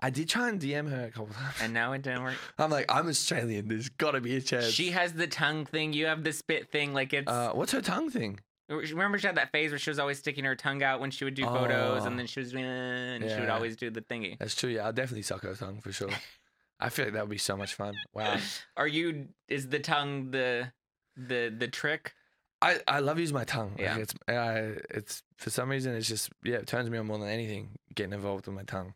I 0.00 0.10
did 0.10 0.28
try 0.28 0.48
and 0.48 0.60
DM 0.60 0.90
her 0.90 1.04
a 1.06 1.10
couple 1.10 1.34
times. 1.34 1.54
and 1.62 1.72
now 1.72 1.92
it 1.92 2.02
didn't 2.02 2.22
work. 2.22 2.36
I'm 2.58 2.70
like, 2.70 2.86
I'm 2.88 3.08
Australian. 3.08 3.68
There's 3.68 3.88
got 3.88 4.12
to 4.12 4.20
be 4.20 4.36
a 4.36 4.40
chance. 4.40 4.66
She 4.70 4.90
has 4.90 5.12
the 5.12 5.26
tongue 5.26 5.64
thing. 5.66 5.92
You 5.92 6.06
have 6.06 6.22
the 6.24 6.32
spit 6.32 6.70
thing. 6.70 6.92
Like 6.94 7.12
it's. 7.12 7.30
uh, 7.30 7.50
what's 7.52 7.72
her 7.72 7.80
tongue 7.82 8.10
thing? 8.10 8.40
Remember, 8.68 9.16
she 9.16 9.26
had 9.28 9.36
that 9.36 9.52
phase 9.52 9.70
where 9.70 9.78
she 9.78 9.90
was 9.90 10.00
always 10.00 10.18
sticking 10.18 10.42
her 10.44 10.56
tongue 10.56 10.82
out 10.82 11.00
when 11.00 11.12
she 11.12 11.24
would 11.24 11.34
do 11.34 11.44
photos, 11.44 12.02
Oh. 12.02 12.06
and 12.06 12.18
then 12.18 12.26
she 12.26 12.40
was, 12.40 12.52
and 12.52 13.22
she 13.30 13.38
would 13.38 13.48
always 13.48 13.76
do 13.76 13.90
the 13.90 14.00
thingy. 14.00 14.36
That's 14.38 14.56
true. 14.56 14.70
Yeah, 14.70 14.86
I'll 14.86 14.92
definitely 14.92 15.22
suck 15.22 15.42
her 15.42 15.54
tongue 15.54 15.80
for 15.80 15.92
sure. 15.92 16.10
I 16.80 16.88
feel 16.88 17.04
like 17.06 17.14
that 17.14 17.22
would 17.22 17.30
be 17.30 17.38
so 17.38 17.56
much 17.56 17.74
fun. 17.74 17.94
Wow. 18.12 18.36
Are 18.76 18.88
you? 18.88 19.28
Is 19.48 19.68
the 19.68 19.78
tongue 19.78 20.32
the, 20.32 20.72
the 21.16 21.54
the 21.56 21.68
trick? 21.68 22.12
I, 22.60 22.80
I 22.88 22.98
love 23.00 23.18
using 23.20 23.34
my 23.34 23.44
tongue. 23.44 23.72
Like, 23.78 23.80
Yeah. 23.82 23.98
it's 23.98 24.14
uh, 24.28 24.80
it's 24.90 25.22
for 25.36 25.50
some 25.50 25.68
reason 25.70 25.94
it's 25.94 26.08
just 26.08 26.30
yeah 26.42 26.56
it 26.56 26.66
turns 26.66 26.90
me 26.90 26.98
on 26.98 27.06
more 27.06 27.18
than 27.18 27.28
anything 27.28 27.68
getting 27.94 28.14
involved 28.14 28.46
with 28.46 28.56
my 28.56 28.64
tongue. 28.64 28.94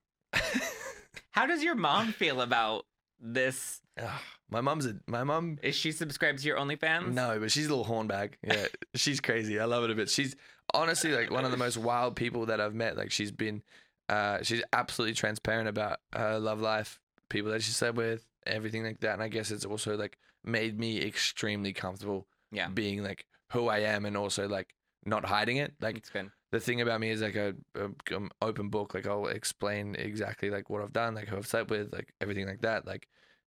How 1.33 1.47
does 1.47 1.63
your 1.63 1.75
mom 1.75 2.13
feel 2.13 2.41
about 2.41 2.87
this? 3.21 3.81
Ugh, 4.01 4.21
my 4.51 4.61
mom's 4.61 4.87
a 4.87 4.97
my 5.07 5.25
mom. 5.25 5.59
Is 5.63 5.75
she 5.77 5.93
subscribed 5.93 6.41
to 6.41 6.47
your 6.47 6.59
OnlyFans? 6.59 7.13
No, 7.13 7.39
but 7.39 7.51
she's 7.51 7.67
a 7.67 7.75
little 7.75 7.85
hornbag. 7.85 8.35
Yeah, 8.43 8.67
she's 8.95 9.21
crazy. 9.21 9.59
I 9.61 9.65
love 9.65 9.85
it 9.85 9.91
a 9.91 9.95
bit. 9.95 10.09
She's 10.09 10.37
honestly 10.75 11.13
like 11.13 11.31
one 11.31 11.45
of 11.45 11.51
the 11.51 11.57
most 11.57 11.77
wild 11.77 12.17
people 12.17 12.47
that 12.47 12.61
I've 12.61 12.75
met. 12.75 12.97
Like 12.97 13.11
she's 13.11 13.31
been, 13.33 13.63
uh, 14.09 14.39
she's 14.43 14.63
absolutely 14.73 15.15
transparent 15.15 15.69
about 15.69 15.99
her 16.13 16.39
love 16.39 16.61
life, 16.61 17.01
people 17.29 17.51
that 17.53 17.63
she 17.63 17.73
slept 17.73 17.97
with, 17.97 18.27
everything 18.47 18.85
like 18.85 19.01
that. 19.01 19.15
And 19.15 19.23
I 19.23 19.29
guess 19.29 19.51
it's 19.51 19.65
also 19.65 19.97
like 19.97 20.19
made 20.45 20.79
me 20.79 21.01
extremely 21.03 21.73
comfortable. 21.73 22.27
Yeah. 22.53 22.69
being 22.69 23.05
like 23.05 23.27
who 23.53 23.69
I 23.69 23.79
am 23.81 24.05
and 24.05 24.17
also 24.17 24.49
like 24.49 24.75
not 25.05 25.25
hiding 25.25 25.59
it. 25.59 25.75
Like 25.81 25.97
It's 25.97 26.11
good. 26.11 26.31
The 26.53 26.61
thing 26.61 26.81
about 26.81 27.01
me 27.01 27.11
is 27.11 27.23
like 27.23 27.37
a, 27.37 27.55
a 27.77 28.17
um, 28.17 28.31
open 28.43 28.69
book. 28.69 28.95
Like 28.95 29.07
I'll 29.07 29.27
explain 29.27 29.95
exactly 29.97 30.51
like 30.51 30.69
what 30.69 30.83
I've 30.83 30.93
done, 30.93 31.15
like 31.15 31.29
who 31.29 31.37
I've 31.37 31.47
slept 31.47 31.71
with, 31.71 31.93
like 31.93 32.13
everything 32.21 32.47
like 32.47 32.63
that. 32.63 32.87
Like, 32.87 33.09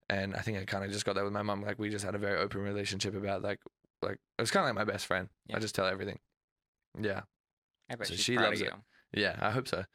and 0.09 0.35
I 0.35 0.39
think 0.39 0.57
I 0.59 0.65
kind 0.65 0.83
of 0.85 0.91
just 0.91 1.05
got 1.05 1.15
that 1.15 1.23
with 1.23 1.33
my 1.33 1.41
mum. 1.41 1.61
Like 1.61 1.79
we 1.79 1.89
just 1.89 2.05
had 2.05 2.15
a 2.15 2.19
very 2.19 2.37
open 2.37 2.61
relationship 2.61 3.15
about 3.15 3.41
like 3.41 3.59
like 4.01 4.17
it 4.37 4.41
was 4.41 4.51
kind 4.51 4.63
of 4.67 4.75
like 4.75 4.85
my 4.87 4.91
best 4.91 5.05
friend. 5.05 5.29
Yeah. 5.47 5.57
I 5.57 5.59
just 5.59 5.75
tell 5.75 5.87
everything. 5.87 6.19
Yeah, 6.99 7.21
I 7.89 7.95
bet 7.95 8.07
So 8.07 8.15
she 8.15 8.37
loves 8.37 8.61
it. 8.61 8.71
yeah. 9.13 9.37
I 9.39 9.51
hope 9.51 9.67
so. 9.67 9.85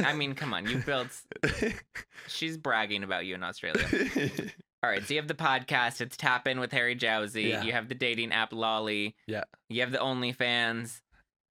I 0.00 0.12
mean, 0.14 0.34
come 0.34 0.52
on, 0.54 0.66
you 0.66 0.78
built. 0.78 1.08
She's 2.28 2.56
bragging 2.56 3.02
about 3.04 3.24
you 3.24 3.34
in 3.34 3.42
Australia. 3.42 3.86
All 4.84 4.90
right, 4.90 5.02
so 5.02 5.14
you 5.14 5.20
have 5.20 5.28
the 5.28 5.34
podcast. 5.34 6.00
It's 6.00 6.16
Tap 6.16 6.46
In 6.46 6.60
with 6.60 6.72
Harry 6.72 6.96
Jowsey. 6.96 7.50
Yeah. 7.50 7.62
You 7.62 7.72
have 7.72 7.88
the 7.88 7.94
dating 7.94 8.32
app 8.32 8.52
Lolly. 8.52 9.14
Yeah. 9.26 9.44
You 9.68 9.80
have 9.80 9.92
the 9.92 9.98
OnlyFans. 9.98 11.00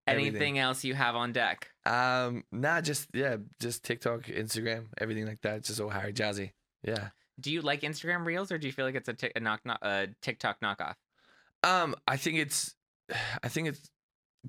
Everything. 0.08 0.36
Anything 0.36 0.60
else 0.60 0.84
you 0.84 0.93
have 0.95 1.16
on 1.16 1.32
deck? 1.32 1.70
um, 1.86 2.43
nah, 2.52 2.82
just 2.82 3.08
yeah, 3.14 3.38
just 3.60 3.84
TikTok, 3.84 4.24
Instagram, 4.24 4.86
everything 4.97 5.26
like 5.28 5.41
that. 5.41 5.64
Just 5.64 5.80
all 5.80 5.89
Harry 5.89 6.14
Jowsey. 6.14 6.52
Yeah. 6.84 7.10
Do 7.39 7.52
you 7.52 7.62
like 7.62 7.82
Instagram 7.82 8.26
Reels, 8.26 8.52
or 8.52 8.58
do 8.58 8.68
you 8.68 8.74
feel 8.74 8.86
like 8.86 8.95
it's 8.95 9.08
a, 9.10 9.14
tic- 9.14 9.39
knock, 9.41 9.62
knock, 9.66 9.80
a 9.82 10.08
TikTok 10.22 10.60
knockoff? 10.62 10.95
Um, 11.64 11.95
I 12.08 12.18
think 12.18 12.38
it's, 12.38 12.76
I 13.43 13.47
think 13.47 13.68
it's 13.68 13.89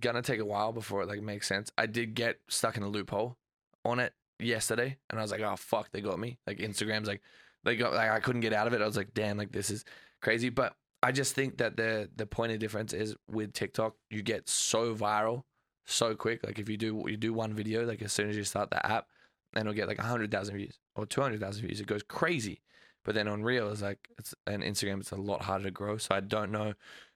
gonna 0.00 0.22
take 0.22 0.40
a 0.40 0.44
while 0.44 0.72
before 0.72 1.02
it 1.02 1.08
like 1.08 1.22
makes 1.22 1.46
sense. 1.46 1.70
I 1.76 1.86
did 1.86 2.14
get 2.14 2.38
stuck 2.48 2.76
in 2.76 2.82
a 2.82 2.88
loophole 2.88 3.36
on 3.84 3.98
it 3.98 4.12
yesterday, 4.38 4.96
and 5.10 5.18
I 5.18 5.22
was 5.22 5.30
like, 5.30 5.40
oh 5.42 5.56
fuck, 5.56 5.90
they 5.92 6.00
got 6.00 6.18
me. 6.18 6.38
Like 6.46 6.58
Instagram's 6.58 7.08
like, 7.08 7.22
they 7.64 7.76
got 7.76 7.92
like 7.92 8.10
I 8.10 8.20
couldn't 8.20 8.40
get 8.40 8.52
out 8.52 8.66
of 8.66 8.72
it. 8.72 8.80
I 8.80 8.86
was 8.86 8.96
like, 8.96 9.14
damn, 9.14 9.36
like 9.36 9.52
this 9.52 9.70
is 9.70 9.84
crazy. 10.20 10.48
But 10.48 10.74
I 11.02 11.12
just 11.12 11.34
think 11.34 11.58
that 11.58 11.76
the 11.76 12.08
the 12.16 12.26
point 12.26 12.52
of 12.52 12.58
difference 12.58 12.92
is 12.92 13.14
with 13.28 13.52
TikTok, 13.52 13.96
you 14.10 14.22
get 14.22 14.48
so 14.48 14.94
viral 14.94 15.42
so 15.84 16.14
quick. 16.14 16.44
Like 16.44 16.58
if 16.58 16.68
you 16.68 16.76
do 16.76 17.04
you 17.08 17.16
do 17.16 17.32
one 17.32 17.54
video, 17.54 17.84
like 17.84 18.02
as 18.02 18.12
soon 18.12 18.28
as 18.28 18.36
you 18.36 18.44
start 18.44 18.70
the 18.70 18.84
app, 18.86 19.06
then 19.52 19.62
it'll 19.62 19.74
get 19.74 19.88
like 19.88 19.98
hundred 19.98 20.30
thousand 20.30 20.56
views 20.56 20.78
or 20.94 21.06
two 21.06 21.20
hundred 21.20 21.40
thousand 21.40 21.66
views. 21.66 21.80
It 21.80 21.86
goes 21.86 22.02
crazy. 22.02 22.62
But 23.04 23.16
then 23.16 23.26
on 23.26 23.42
Reel, 23.42 23.70
it's 23.72 23.82
like 23.82 24.08
it's 24.18 24.34
and 24.46 24.62
Instagram, 24.62 25.00
it's 25.00 25.10
a 25.10 25.16
lot 25.16 25.42
harder 25.42 25.64
to 25.64 25.70
grow. 25.70 25.96
So 25.96 26.14
I 26.14 26.20
don't 26.20 26.52
know 26.52 26.74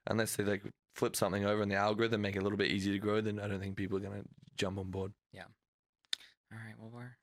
unless 0.08 0.36
they 0.36 0.44
like 0.44 0.62
flip 0.94 1.14
something 1.14 1.44
over 1.44 1.62
in 1.62 1.68
the 1.68 1.76
algorithm, 1.76 2.22
make 2.22 2.36
it 2.36 2.40
a 2.40 2.42
little 2.42 2.58
bit 2.58 2.70
easier 2.70 2.92
to 2.94 2.98
grow. 2.98 3.20
Then 3.20 3.38
I 3.38 3.46
don't 3.46 3.60
think 3.60 3.76
people 3.76 3.98
are 3.98 4.00
gonna 4.00 4.24
jump 4.56 4.78
on 4.78 4.90
board. 4.90 5.12
Yeah. 5.32 5.44
All 6.52 6.58
right, 6.58 6.74
well, 6.78 6.90
we're 6.92 7.16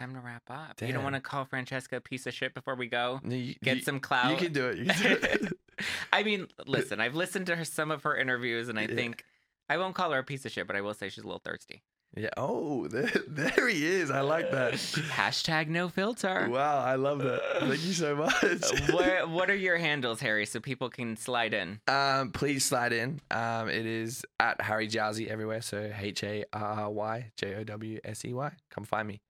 time 0.00 0.14
to 0.14 0.20
wrap 0.20 0.42
up. 0.50 0.80
You 0.80 0.92
don't 0.92 1.04
want 1.04 1.14
to 1.14 1.20
call 1.20 1.44
Francesca 1.44 1.96
a 1.96 2.00
piece 2.00 2.26
of 2.26 2.34
shit 2.34 2.54
before 2.54 2.74
we 2.74 2.86
go? 2.88 3.20
You- 3.24 3.54
Get 3.62 3.76
you- 3.78 3.82
some 3.82 4.00
clout. 4.00 4.30
You 4.30 4.36
can 4.36 4.52
do 4.52 4.68
it. 4.68 4.78
You 4.78 4.84
can 4.92 5.02
do 5.02 5.18
it. 5.22 5.52
I 6.12 6.22
mean, 6.22 6.46
listen, 6.66 7.00
I've 7.00 7.14
listened 7.14 7.46
to 7.46 7.56
her, 7.56 7.64
some 7.64 7.90
of 7.90 8.02
her 8.04 8.16
interviews, 8.16 8.68
and 8.68 8.78
I 8.78 8.82
Yeah. 8.82 8.94
think 8.94 9.24
I 9.68 9.76
won't 9.76 9.94
call 9.94 10.10
her 10.12 10.18
a 10.18 10.24
piece 10.24 10.44
of 10.44 10.52
shit, 10.52 10.66
but 10.66 10.74
I 10.76 10.80
will 10.80 10.94
say 10.94 11.08
she's 11.08 11.22
a 11.22 11.26
little 11.26 11.40
thirsty. 11.44 11.82
yeah. 12.16 12.30
Oh, 12.36 12.88
there, 12.88 13.08
there 13.28 13.68
he 13.68 13.86
is. 13.86 14.10
I 14.10 14.20
like 14.22 14.50
that. 14.50 14.74
Hashtag 14.74 15.68
no 15.68 15.88
filter. 15.88 16.48
Wow, 16.50 16.78
I 16.80 16.96
love 16.96 17.20
that. 17.20 17.40
Thank 17.60 17.84
you 17.84 17.92
so 17.92 18.16
much. 18.24 18.90
what 18.90 19.30
what 19.30 19.48
are 19.50 19.54
your 19.54 19.76
handles, 19.78 20.20
Harry, 20.20 20.44
so 20.46 20.58
people 20.60 20.90
can 20.90 21.16
slide 21.16 21.54
in? 21.54 21.80
Um, 21.86 22.32
please 22.32 22.64
slide 22.64 22.92
in. 22.92 23.20
Um, 23.30 23.68
it 23.68 23.86
is 23.86 24.24
at 24.40 24.60
Harry 24.60 24.88
Jowsey 24.88 25.28
everywhere. 25.28 25.60
So 25.62 25.92
H 25.96 26.24
A 26.24 26.44
R 26.52 26.62
R 26.64 26.90
Y 26.90 27.30
J 27.36 27.54
O 27.56 27.64
W 27.64 28.00
S 28.04 28.24
E 28.24 28.32
Y. 28.34 28.50
Come 28.70 28.84
find 28.84 29.06
me. 29.06 29.20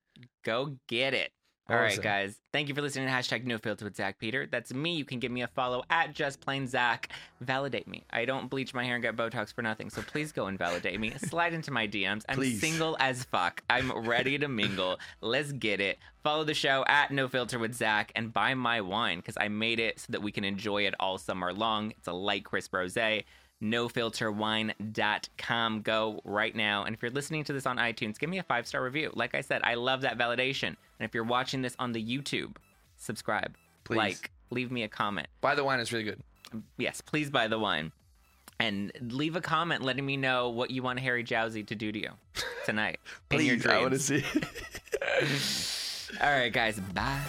Go 0.44 0.76
get 0.88 1.14
it. 1.14 1.30
All 1.68 1.76
right, 1.76 1.92
Awesome. 1.92 2.02
guys. 2.02 2.36
Thank 2.52 2.68
you 2.68 2.74
for 2.74 2.82
listening 2.82 3.06
to 3.06 3.12
hashtag 3.14 3.44
no 3.44 3.56
filter 3.56 3.84
with 3.84 3.94
Zack 3.94 4.18
Peter. 4.18 4.48
That's 4.50 4.74
me. 4.74 4.96
You 4.96 5.04
can 5.04 5.20
give 5.20 5.30
me 5.30 5.42
a 5.42 5.46
follow 5.46 5.84
at 5.88 6.12
just 6.12 6.40
plain 6.40 6.66
Zack. 6.66 7.10
Validate 7.42 7.86
me. 7.86 8.04
I 8.10 8.24
don't 8.24 8.50
bleach 8.50 8.74
my 8.74 8.82
hair 8.84 8.96
and 8.96 9.02
get 9.02 9.14
Botox 9.14 9.54
for 9.54 9.62
nothing, 9.62 9.88
so 9.88 10.02
please 10.02 10.32
go 10.32 10.46
and 10.46 10.58
validate 10.58 10.98
me. 10.98 11.10
Slide 11.18 11.52
into 11.54 11.70
my 11.70 11.86
DMs. 11.86 12.24
I'm 12.28 12.34
Please. 12.34 12.60
single 12.60 12.96
as 12.98 13.22
fuck. 13.22 13.62
I'm 13.70 13.92
ready 14.04 14.36
to 14.38 14.48
mingle. 14.48 14.98
Let's 15.20 15.52
get 15.52 15.80
it. 15.80 15.98
Follow 16.24 16.42
the 16.42 16.54
show 16.54 16.84
at 16.88 17.12
no 17.12 17.28
filter 17.28 17.60
with 17.60 17.74
Zack 17.74 18.10
and 18.16 18.32
buy 18.32 18.54
my 18.54 18.80
wine 18.80 19.18
because 19.18 19.36
I 19.40 19.46
made 19.46 19.78
it 19.78 20.00
so 20.00 20.06
that 20.10 20.22
we 20.22 20.32
can 20.32 20.42
enjoy 20.42 20.86
it 20.88 20.94
all 20.98 21.18
summer 21.18 21.52
long. 21.52 21.92
It's 21.98 22.08
a 22.08 22.12
light 22.12 22.44
crisp 22.44 22.72
rosé 22.72 23.22
nofilterwine.com. 23.62 25.82
Go 25.82 26.20
right 26.24 26.54
now. 26.54 26.84
And 26.84 26.94
if 26.94 27.02
you're 27.02 27.10
listening 27.10 27.42
to 27.44 27.52
this 27.52 27.66
on 27.66 27.76
iTunes, 27.78 28.18
give 28.18 28.30
me 28.30 28.38
a 28.38 28.42
five 28.42 28.66
star 28.66 28.82
review. 28.82 29.10
Like 29.14 29.34
I 29.34 29.42
said, 29.42 29.60
I 29.64 29.74
love 29.74 30.00
that 30.02 30.18
validation. 30.18 30.68
And 30.68 30.76
if 31.00 31.14
you're 31.14 31.24
watching 31.24 31.62
this 31.62 31.74
on 31.78 31.92
the 31.92 32.04
YouTube, 32.04 32.56
subscribe, 32.96 33.56
Please. 33.84 33.96
like, 33.96 34.30
leave 34.50 34.70
me 34.70 34.82
a 34.82 34.88
comment. 34.88 35.28
Buy 35.40 35.54
the 35.54 35.64
wine. 35.64 35.80
It's 35.80 35.92
really 35.92 36.04
good. 36.04 36.20
Yes, 36.76 37.00
please 37.00 37.30
buy 37.30 37.48
the 37.48 37.58
wine. 37.58 37.92
And 38.58 38.92
leave 39.00 39.36
a 39.36 39.40
comment 39.40 39.82
letting 39.82 40.04
me 40.04 40.18
know 40.18 40.50
what 40.50 40.70
you 40.70 40.82
want 40.82 41.00
Harry 41.00 41.24
Jowsey 41.24 41.66
to 41.68 41.74
do 41.74 41.90
to 41.92 41.98
you 41.98 42.10
tonight 42.66 43.00
in 43.30 43.40
your 43.40 43.56
Please, 43.56 43.66
I 43.66 43.80
want 43.80 43.92
to 43.92 43.98
see. 43.98 44.22
All 46.20 46.30
right, 46.30 46.52
guys, 46.52 46.78
bye. 46.92 47.20